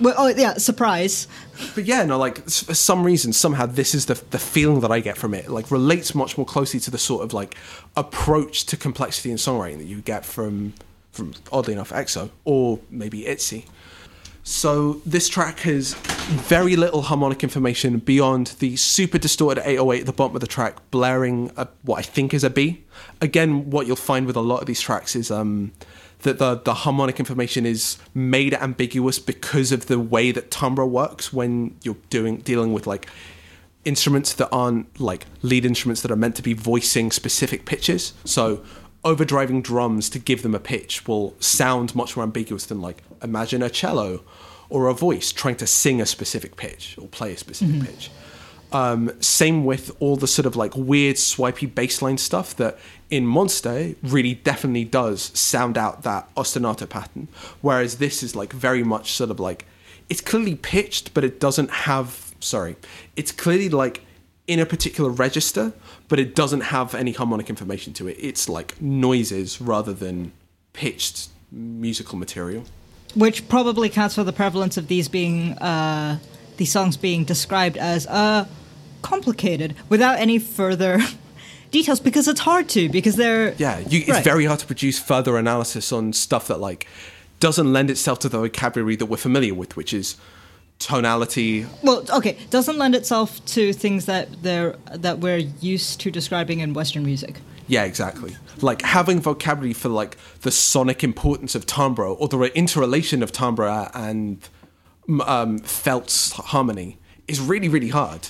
[0.01, 1.27] Well, oh yeah, surprise.
[1.75, 5.01] But yeah, no, like for some reason, somehow this is the the feeling that I
[5.01, 5.45] get from it.
[5.45, 7.55] It, Like relates much more closely to the sort of like
[7.95, 10.73] approach to complexity in songwriting that you get from
[11.11, 13.65] from oddly enough EXO or maybe ITZY.
[14.43, 20.13] So this track has very little harmonic information beyond the super distorted 808 at the
[20.13, 22.83] bottom of the track, blaring a, what I think is a B.
[23.21, 25.71] Again, what you'll find with a lot of these tracks is um,
[26.23, 31.31] that the, the harmonic information is made ambiguous because of the way that timbre works
[31.31, 33.07] when you're doing dealing with like
[33.85, 38.13] instruments that aren't like lead instruments that are meant to be voicing specific pitches.
[38.25, 38.63] So
[39.03, 43.61] overdriving drums to give them a pitch will sound much more ambiguous than like imagine
[43.63, 44.21] a cello
[44.69, 48.11] or a voice trying to sing a specific pitch or play a specific pitch.
[48.71, 52.77] Um, same with all the sort of like weird swipey bassline stuff that
[53.09, 57.29] in Monster really definitely does sound out that ostinato pattern,
[57.61, 59.65] whereas this is like very much sort of like
[60.07, 62.33] it's clearly pitched, but it doesn't have.
[62.39, 62.75] Sorry,
[63.15, 64.03] it's clearly like
[64.49, 65.65] in a particular register,
[66.09, 68.17] but it doesn't have any harmonic information to it.
[68.19, 70.31] It's like noises rather than
[70.73, 72.63] pitched musical material.
[73.15, 76.17] which probably accounts for the prevalence of these being uh,
[76.57, 78.45] these songs being described as uh,
[79.01, 80.99] complicated without any further
[81.71, 84.23] details because it's hard to because they're Yeah, you, it's Right.
[84.23, 86.87] very hard to produce further analysis on stuff that like
[87.39, 90.17] doesn't lend itself to the vocabulary that we're familiar with, which is
[90.79, 91.65] tonality.
[91.83, 96.73] well okay doesn't lend itself to things that they're that we're used to describing in
[96.73, 97.35] Western music.
[97.67, 98.35] Yeah, exactly.
[98.61, 103.91] Like having vocabulary for like the sonic importance of timbre or the interrelation of timbre
[103.93, 104.47] and
[105.25, 106.97] um, Felt's harmony
[107.27, 108.29] is really, really hard.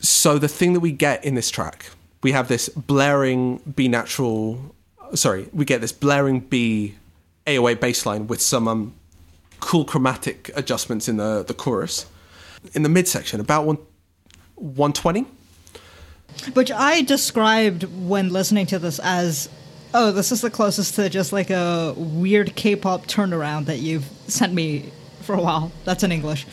[0.00, 1.86] So the thing that we get in this track,
[2.22, 4.74] we have this blaring B natural.
[5.14, 6.96] Sorry, we get this blaring B
[7.46, 8.94] 808 bass line with some um,
[9.60, 12.06] cool chromatic adjustments in the the chorus.
[12.74, 13.78] In the midsection, about one
[14.56, 15.24] one twenty.
[16.52, 19.48] Which I described when listening to this as,
[19.94, 24.52] oh, this is the closest to just like a weird K-pop turnaround that you've sent
[24.52, 24.92] me
[25.22, 25.72] for a while.
[25.84, 26.46] That's in English.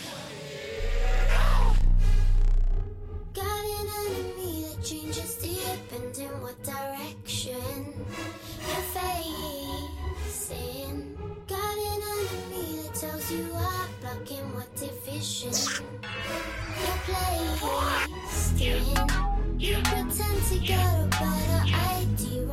[17.07, 18.77] You're.
[19.57, 22.47] You pretend to get a better idea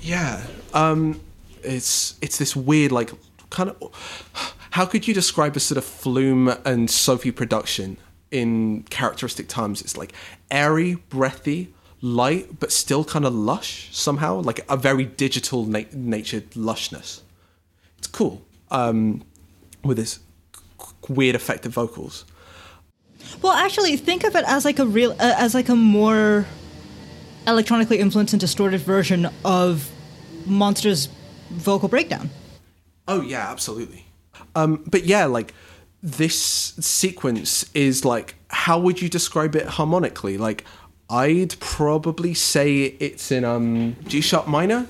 [0.00, 0.42] Yeah.
[0.74, 1.20] Um
[1.62, 3.12] it's it's this weird like
[3.50, 7.96] kind of how could you describe a sort of Flume and Sophie production
[8.30, 9.82] in characteristic times?
[9.82, 10.12] It's like
[10.50, 16.50] airy, breathy, light, but still kind of lush somehow, like a very digital na- natured
[16.52, 17.20] lushness.
[17.98, 18.42] It's cool.
[18.70, 19.22] Um
[19.84, 20.20] with this
[21.10, 22.24] weird effective vocals.
[23.42, 26.46] Well, actually, think of it as like a real, uh, as like a more
[27.46, 29.90] electronically influenced and distorted version of
[30.46, 31.08] Monster's
[31.50, 32.30] vocal breakdown.
[33.08, 34.06] Oh yeah, absolutely.
[34.54, 35.54] Um, but yeah, like
[36.02, 36.38] this
[36.80, 40.38] sequence is like, how would you describe it harmonically?
[40.38, 40.64] Like,
[41.08, 44.86] I'd probably say it's in um, G sharp minor.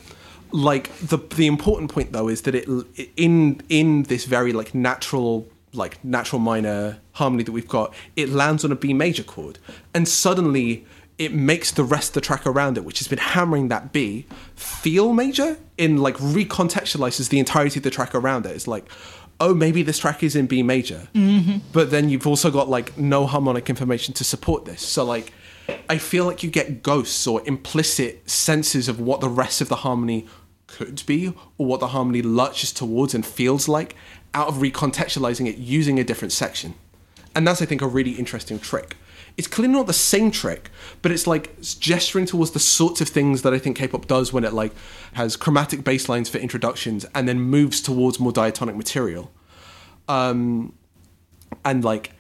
[0.52, 2.68] Like the the important point though is that it
[3.16, 8.64] in in this very like natural like natural minor harmony that we've got, it lands
[8.64, 9.58] on a B major chord,
[9.94, 10.86] and suddenly
[11.18, 14.26] it makes the rest of the track around it, which has been hammering that B,
[14.54, 18.52] feel major in like recontextualizes the entirety of the track around it.
[18.56, 18.90] It's like,
[19.38, 21.58] oh, maybe this track is in B major, mm-hmm.
[21.72, 24.80] but then you've also got like no harmonic information to support this.
[24.80, 25.32] So like,
[25.90, 29.76] I feel like you get ghosts or implicit senses of what the rest of the
[29.76, 30.26] harmony
[30.66, 33.94] could be or what the harmony lurches towards and feels like
[34.34, 36.74] out of recontextualizing it using a different section.
[37.34, 38.96] And that's, I think, a really interesting trick.
[39.36, 40.70] It's clearly not the same trick,
[41.02, 44.44] but it's like gesturing towards the sorts of things that I think K-pop does when
[44.44, 44.72] it like
[45.14, 49.30] has chromatic bass lines for introductions and then moves towards more diatonic material,
[50.08, 50.74] um,
[51.64, 52.12] and like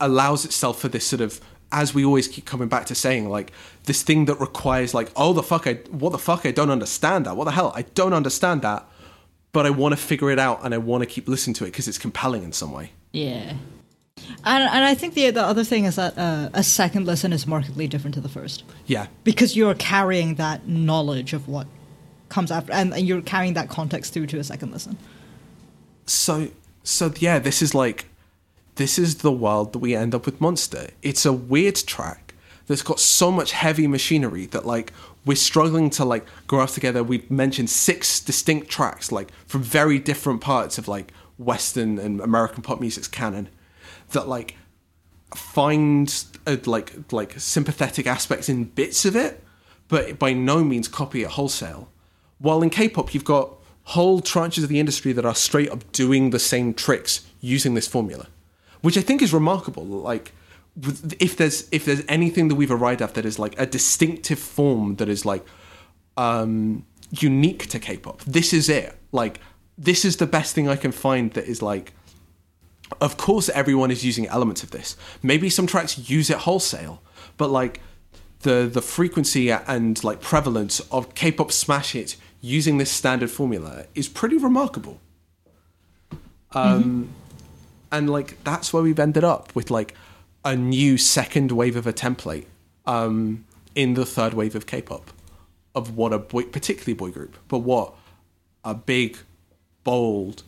[0.00, 1.40] allows itself for this sort of
[1.72, 3.50] as we always keep coming back to saying like
[3.84, 7.26] this thing that requires like oh the fuck I what the fuck I don't understand
[7.26, 8.86] that what the hell I don't understand that,
[9.56, 11.68] but I want to figure it out and I want to keep listening to it
[11.68, 12.90] because it's compelling in some way.
[13.14, 13.54] Yeah.
[14.44, 17.46] And, and I think the the other thing is that uh, a second listen is
[17.46, 21.66] markedly different to the first Yeah, because you're carrying that knowledge of what
[22.28, 24.98] comes after, and, and you're carrying that context through to a second listen.
[26.04, 26.48] so
[26.82, 28.04] so yeah this is like
[28.74, 32.34] this is the world that we end up with monster it's a weird track
[32.66, 34.92] that's got so much heavy machinery that like
[35.26, 37.02] we're struggling to like graph together.
[37.02, 42.62] We've mentioned six distinct tracks like from very different parts of like western and american
[42.62, 43.46] pop music's canon
[44.12, 44.56] that like
[45.34, 49.42] find uh, like like sympathetic aspects in bits of it
[49.88, 51.88] but by no means copy it wholesale.
[52.38, 53.54] While in K-pop you've got
[53.84, 57.86] whole tranches of the industry that are straight up doing the same tricks using this
[57.86, 58.26] formula,
[58.82, 59.84] which I think is remarkable.
[59.84, 60.32] Like,
[61.18, 64.96] if there's if there's anything that we've arrived at that is like a distinctive form
[64.96, 65.44] that is like
[66.16, 68.98] um, unique to K-pop, this is it.
[69.12, 69.40] Like,
[69.78, 71.92] this is the best thing I can find that is like.
[73.00, 74.96] Of course, everyone is using elements of this.
[75.20, 77.02] Maybe some tracks use it wholesale,
[77.36, 77.80] but like
[78.42, 84.08] the the frequency and like prevalence of K-pop smash hits using this standard formula is
[84.08, 85.00] pretty remarkable.
[86.52, 87.08] Um,
[87.90, 89.94] and like that's where we've ended up with like
[90.46, 92.46] a new second wave of a template
[92.86, 93.44] um,
[93.74, 95.10] in the third wave of K-pop
[95.74, 97.94] of what a boy, particularly boy group, but what
[98.64, 99.18] a big,
[99.82, 100.44] bold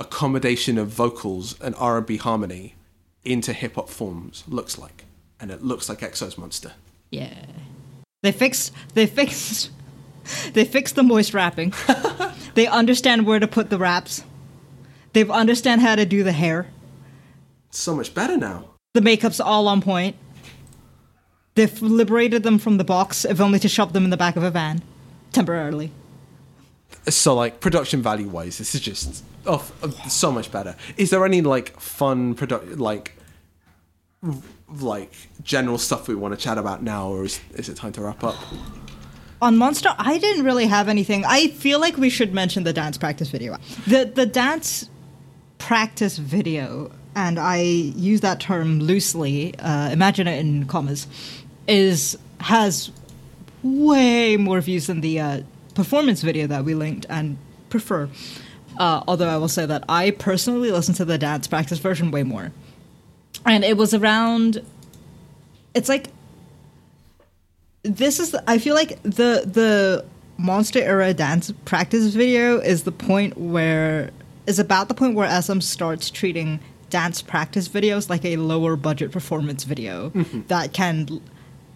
[0.00, 2.74] accommodation of vocals and R&B harmony
[3.24, 5.04] into hip hop forms looks like,
[5.38, 6.72] and it looks like EXO's Monster.
[7.10, 7.46] Yeah.
[8.22, 8.72] They fixed.
[8.94, 9.70] They fixed.
[10.52, 11.72] They fixed the moist rapping.
[12.54, 14.22] they understand where to put the raps.
[15.14, 16.66] They understand how to do the hair.
[17.70, 18.66] so much better now.
[18.94, 20.16] The makeup's all on point.
[21.54, 24.42] They've liberated them from the box, if only to shove them in the back of
[24.42, 24.82] a van,
[25.32, 25.90] temporarily.
[27.08, 30.76] So like production value wise, this is just oh, oh so much better.
[30.96, 33.14] Is there any like fun product like
[34.80, 35.12] like
[35.42, 38.22] general stuff we want to chat about now, or is, is it time to wrap
[38.24, 38.36] up?
[39.40, 41.24] On Monster, I didn't really have anything.
[41.24, 43.56] I feel like we should mention the dance practice video.
[43.86, 44.88] The the dance
[45.58, 49.52] practice video, and I use that term loosely.
[49.58, 51.08] Uh, imagine it in commas.
[51.66, 52.92] Is has
[53.64, 55.40] way more views than the uh,
[55.74, 57.36] performance video that we linked and
[57.70, 58.08] prefer.
[58.78, 62.22] Uh, although I will say that I personally listen to the dance practice version way
[62.22, 62.52] more,
[63.44, 64.62] and it was around.
[65.74, 66.10] It's like
[67.82, 70.04] this is I feel like the the
[70.36, 74.12] monster era dance practice video is the point where
[74.46, 79.12] is about the point where SM starts treating dance practice videos like a lower budget
[79.12, 80.42] performance video mm-hmm.
[80.48, 81.20] that can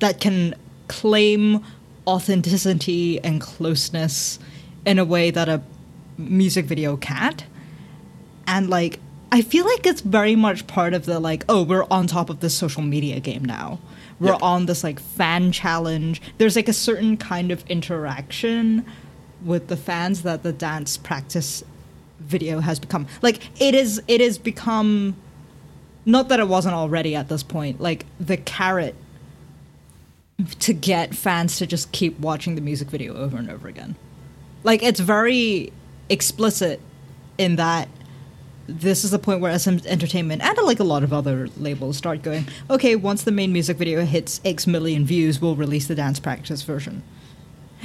[0.00, 0.54] that can
[0.88, 1.64] claim
[2.06, 4.38] authenticity and closeness
[4.84, 5.62] in a way that a
[6.18, 7.44] music video can't
[8.46, 8.98] and like
[9.32, 12.40] I feel like it's very much part of the like, oh, we're on top of
[12.40, 13.80] this social media game now.
[14.20, 14.42] We're Yep.
[14.42, 16.20] on this like fan challenge.
[16.36, 18.84] There's like a certain kind of interaction
[19.42, 21.64] with the fans that the dance practice
[22.22, 23.06] video has become.
[23.20, 25.16] Like it is it has become
[26.04, 28.94] not that it wasn't already at this point, like the carrot
[30.60, 33.96] to get fans to just keep watching the music video over and over again.
[34.64, 35.72] Like it's very
[36.08, 36.80] explicit
[37.38, 37.88] in that
[38.66, 42.22] this is the point where SM Entertainment and like a lot of other labels start
[42.22, 46.20] going, okay, once the main music video hits X million views, we'll release the dance
[46.20, 47.02] practice version.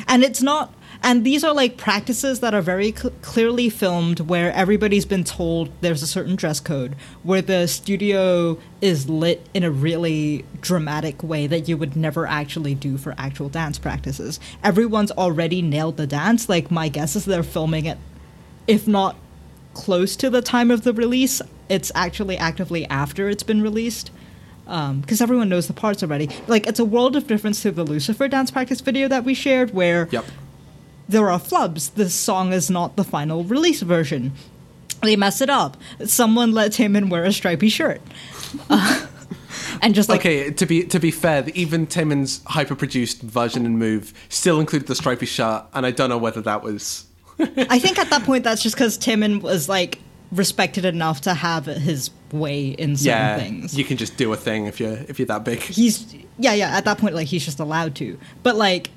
[0.08, 4.52] And it's not, and these are like practices that are very cl- clearly filmed where
[4.54, 9.72] everybody's been told there's a certain dress code, where the studio is lit in a
[9.72, 14.40] really dramatic way that you would never actually do for actual dance practices.
[14.64, 16.50] Everyone's already nailed the dance.
[16.50, 17.98] Like, my guess is they're filming it,
[18.68, 19.16] if not
[19.74, 24.12] close to the time of the release, it's actually actively after it's been released
[24.68, 26.30] because everyone knows the parts already.
[26.48, 29.74] Like it's a world of difference to the Lucifer dance practice video that we shared,
[29.74, 30.26] where Yep.
[31.08, 31.94] there are flubs.
[31.94, 34.34] This song is not the final release version.
[35.02, 35.78] They mess it up.
[36.06, 38.02] Someone let Taemin wear a stripy shirt,
[38.70, 39.06] Uh,
[39.82, 44.14] and just like okay, to be to be fair, even Taemin's hyper-produced version and move
[44.30, 47.06] still included the stripy shirt, and I don't know whether that was.
[47.40, 50.00] I think at that point that's just because Taemin was like
[50.32, 53.78] respected enough to have his way in certain Yeah, things.
[53.78, 55.60] you can just do a thing if you're if you're that big.
[55.60, 58.90] he's yeah yeah at that point like he's just allowed to but like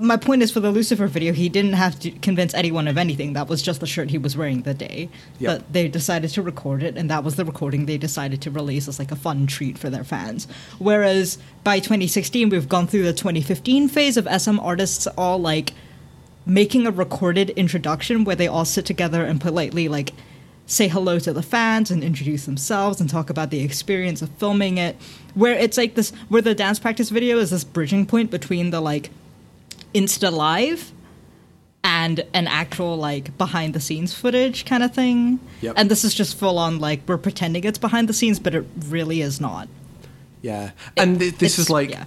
[0.00, 3.34] my point is for the lucifer video he didn't have to convince anyone of anything
[3.34, 5.58] that was just the shirt he was wearing the day Yep.
[5.58, 8.88] but they decided to record it and that was the recording they decided to release
[8.88, 10.48] as like a fun treat for their fans
[10.78, 15.74] whereas by 2016 we've gone through the 2015 phase of sm artists all like
[16.44, 20.12] making a recorded introduction where they all sit together and politely like
[20.66, 24.78] say hello to the fans and introduce themselves and talk about the experience of filming
[24.78, 24.96] it
[25.34, 28.80] where it's like this where the dance practice video is this bridging point between the
[28.80, 29.10] like
[29.94, 30.92] insta live
[31.84, 35.74] and an actual like behind the scenes footage kind of thing Yep.
[35.76, 38.64] and this is just full on like we're pretending it's behind the scenes but it
[38.88, 39.68] really is not
[40.42, 42.04] Yeah, and th- this is like yeah.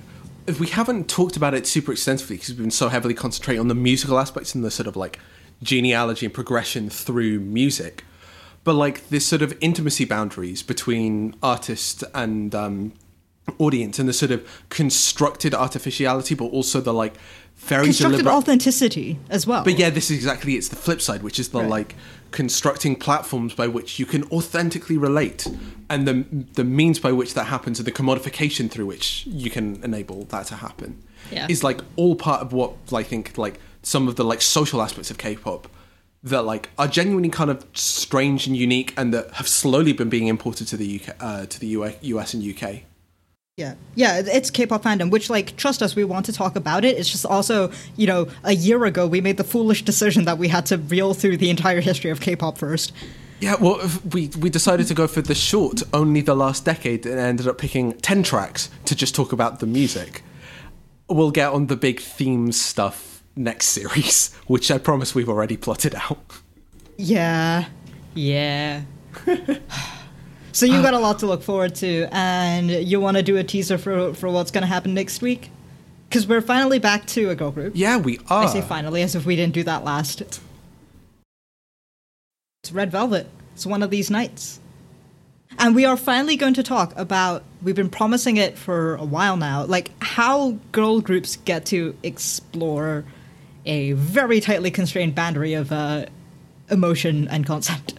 [0.59, 3.75] We haven't talked about it super extensively because we've been so heavily concentrating on the
[3.75, 5.19] musical aspects and the sort of like
[5.63, 8.03] genealogy and progression through music,
[8.63, 12.93] but like this sort of intimacy boundaries between artist and um,
[13.57, 17.15] audience and the sort of constructed artificiality, but also the like
[17.57, 18.33] very constructed deliberate.
[18.33, 21.59] authenticity as well But yeah, this is exactly it's the flip side, which is the
[21.59, 21.69] Right.
[21.69, 21.95] like
[22.31, 25.47] constructing platforms by which you can authentically relate,
[25.89, 29.81] and the the means by which that happens, and the commodification through which you can
[29.83, 31.47] enable that to happen, Yeah.
[31.49, 35.11] is like all part of what I think like some of the like social aspects
[35.11, 35.67] of K-pop
[36.23, 40.27] that like are genuinely kind of strange and unique, and that have slowly been being
[40.27, 42.83] imported to the UK, uh, to the US, US and UK.
[43.57, 45.09] Yeah, yeah, it's K-pop fandom.
[45.09, 46.97] Which, like, trust us, we want to talk about it.
[46.97, 50.49] It's just also, you know, a year ago we made the foolish decision that we
[50.49, 52.91] had to reel through the entire history of K-pop first.
[53.39, 53.79] Yeah, well,
[54.11, 57.57] we we decided to go for the short, only the last decade, and ended up
[57.57, 60.21] picking ten tracks to just talk about the music.
[61.07, 65.95] We'll get on the big themes stuff next series, which I promise we've already plotted
[65.95, 66.19] out.
[66.97, 67.67] Yeah,
[68.15, 68.81] yeah.
[70.55, 73.43] so you've got a lot to look forward to, and you want to do a
[73.43, 75.49] teaser for for what's going to happen next week?
[76.07, 77.73] Because we're finally back to a girl group.
[77.75, 78.43] Yeah, we are.
[78.43, 80.21] I say finally, as if we didn't do that last.
[80.21, 80.41] It's
[82.71, 83.27] Red Velvet.
[83.53, 84.59] It's one of these nights.
[85.57, 89.37] And we are finally going to talk about, we've been promising it for a while
[89.37, 93.05] now, like how girl groups get to explore
[93.65, 96.05] a very tightly constrained boundary of uh,
[96.69, 97.93] emotion and concept.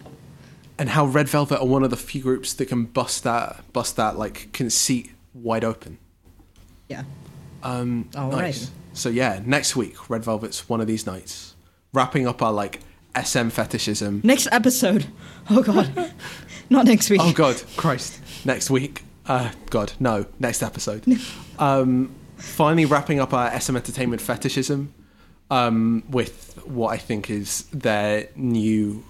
[0.79, 3.95] And how Red Velvet are one of the few groups that can bust that bust
[3.95, 5.97] that like conceit wide open.
[6.87, 7.03] Yeah.
[7.63, 8.31] Um, Alrighty.
[8.31, 8.71] nice.
[8.93, 11.55] So yeah, next week, Red Velvet's one of these nights,
[11.93, 12.79] wrapping up our like
[13.21, 14.21] SM fetishism.
[14.23, 15.07] Next episode.
[15.49, 16.13] Oh, God.
[16.69, 17.21] Not next week.
[17.23, 18.19] Oh God, Christ!
[18.45, 19.03] Next week.
[19.25, 20.25] Uh, God, no.
[20.39, 21.03] Next episode.
[21.59, 24.93] um, finally wrapping up our SM entertainment fetishism
[25.49, 29.03] um, with what I think is their new,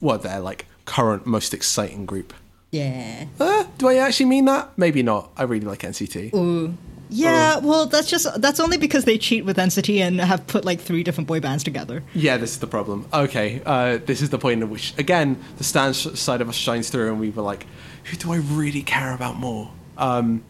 [0.00, 2.32] well, their like current most exciting group.
[2.70, 3.26] Yeah.
[3.38, 4.70] Uh, do I actually mean that?
[4.76, 5.30] Maybe not.
[5.36, 6.34] I really like NCT.
[6.34, 6.74] Ooh.
[7.14, 10.80] Yeah, well, that's just that's only because they cheat with NCT and have put like
[10.80, 12.02] three different boy bands together.
[12.14, 13.06] Yeah, this is the problem.
[13.12, 16.88] Okay, uh, this is the point at which, again, the stand side of us shines
[16.88, 17.66] through, and we were like,
[18.04, 19.70] who do I really care about more?
[19.98, 20.42] Um,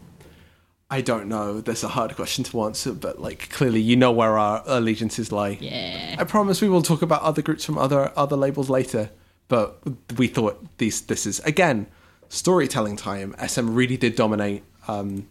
[0.88, 1.60] I don't know.
[1.60, 5.58] That's a hard question to answer, but like clearly, you know where our allegiances lie.
[5.60, 6.16] Yeah.
[6.18, 9.10] I promise we will talk about other groups from other other labels later.
[9.48, 9.80] But
[10.16, 11.86] we thought these this is again
[12.28, 13.34] storytelling time.
[13.46, 15.28] SM really did dominate, um,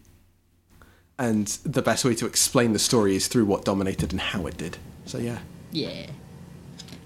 [1.18, 4.56] and the best way to explain the story is through what dominated and how it
[4.56, 4.78] did.
[5.06, 5.38] So yeah,
[5.70, 6.06] Yeah.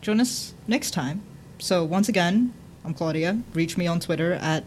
[0.02, 1.22] Join us next time.
[1.58, 2.52] So once again,
[2.84, 3.40] I'm Claudia.
[3.54, 4.64] Reach me on Twitter at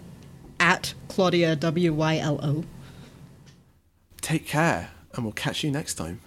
[0.60, 2.64] at Claudia W Y L O.
[4.22, 6.20] take care, and we'll catch you next time.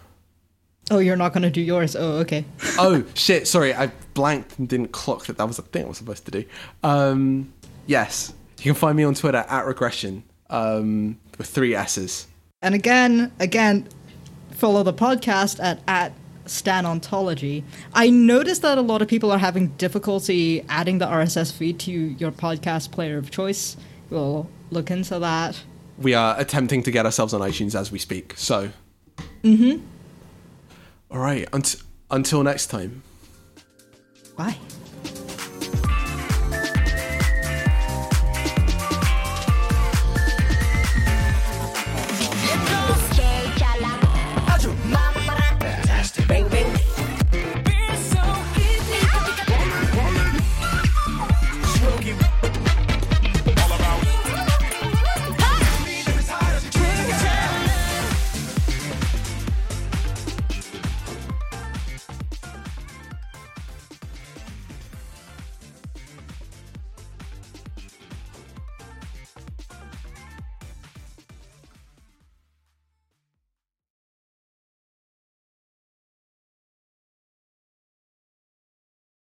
[0.93, 1.97] Oh, you're not gonna do yours.
[1.97, 2.45] Oh, okay.
[2.79, 3.49] oh shit!
[3.49, 6.31] Sorry, I blanked and didn't clock that that was a thing I was supposed to
[6.31, 6.45] do.
[6.83, 7.51] Um,
[7.87, 12.27] yes, you can find me on Twitter at regression um, with three S's.
[12.61, 13.89] And again, again,
[14.51, 16.13] follow the podcast at at
[16.45, 17.65] Stan Ontology.
[17.95, 21.91] I noticed that a lot of people are having difficulty adding the RSS feed to
[21.91, 23.79] your podcast player of choice.
[24.11, 25.59] We'll look into that.
[25.97, 28.35] We are attempting to get ourselves on iTunes as we speak.
[28.37, 28.73] So,
[29.43, 29.87] mm-hmm.
[31.13, 31.47] All right.
[31.53, 31.77] Unt-
[32.11, 33.03] until next time.
[34.37, 34.57] Bye.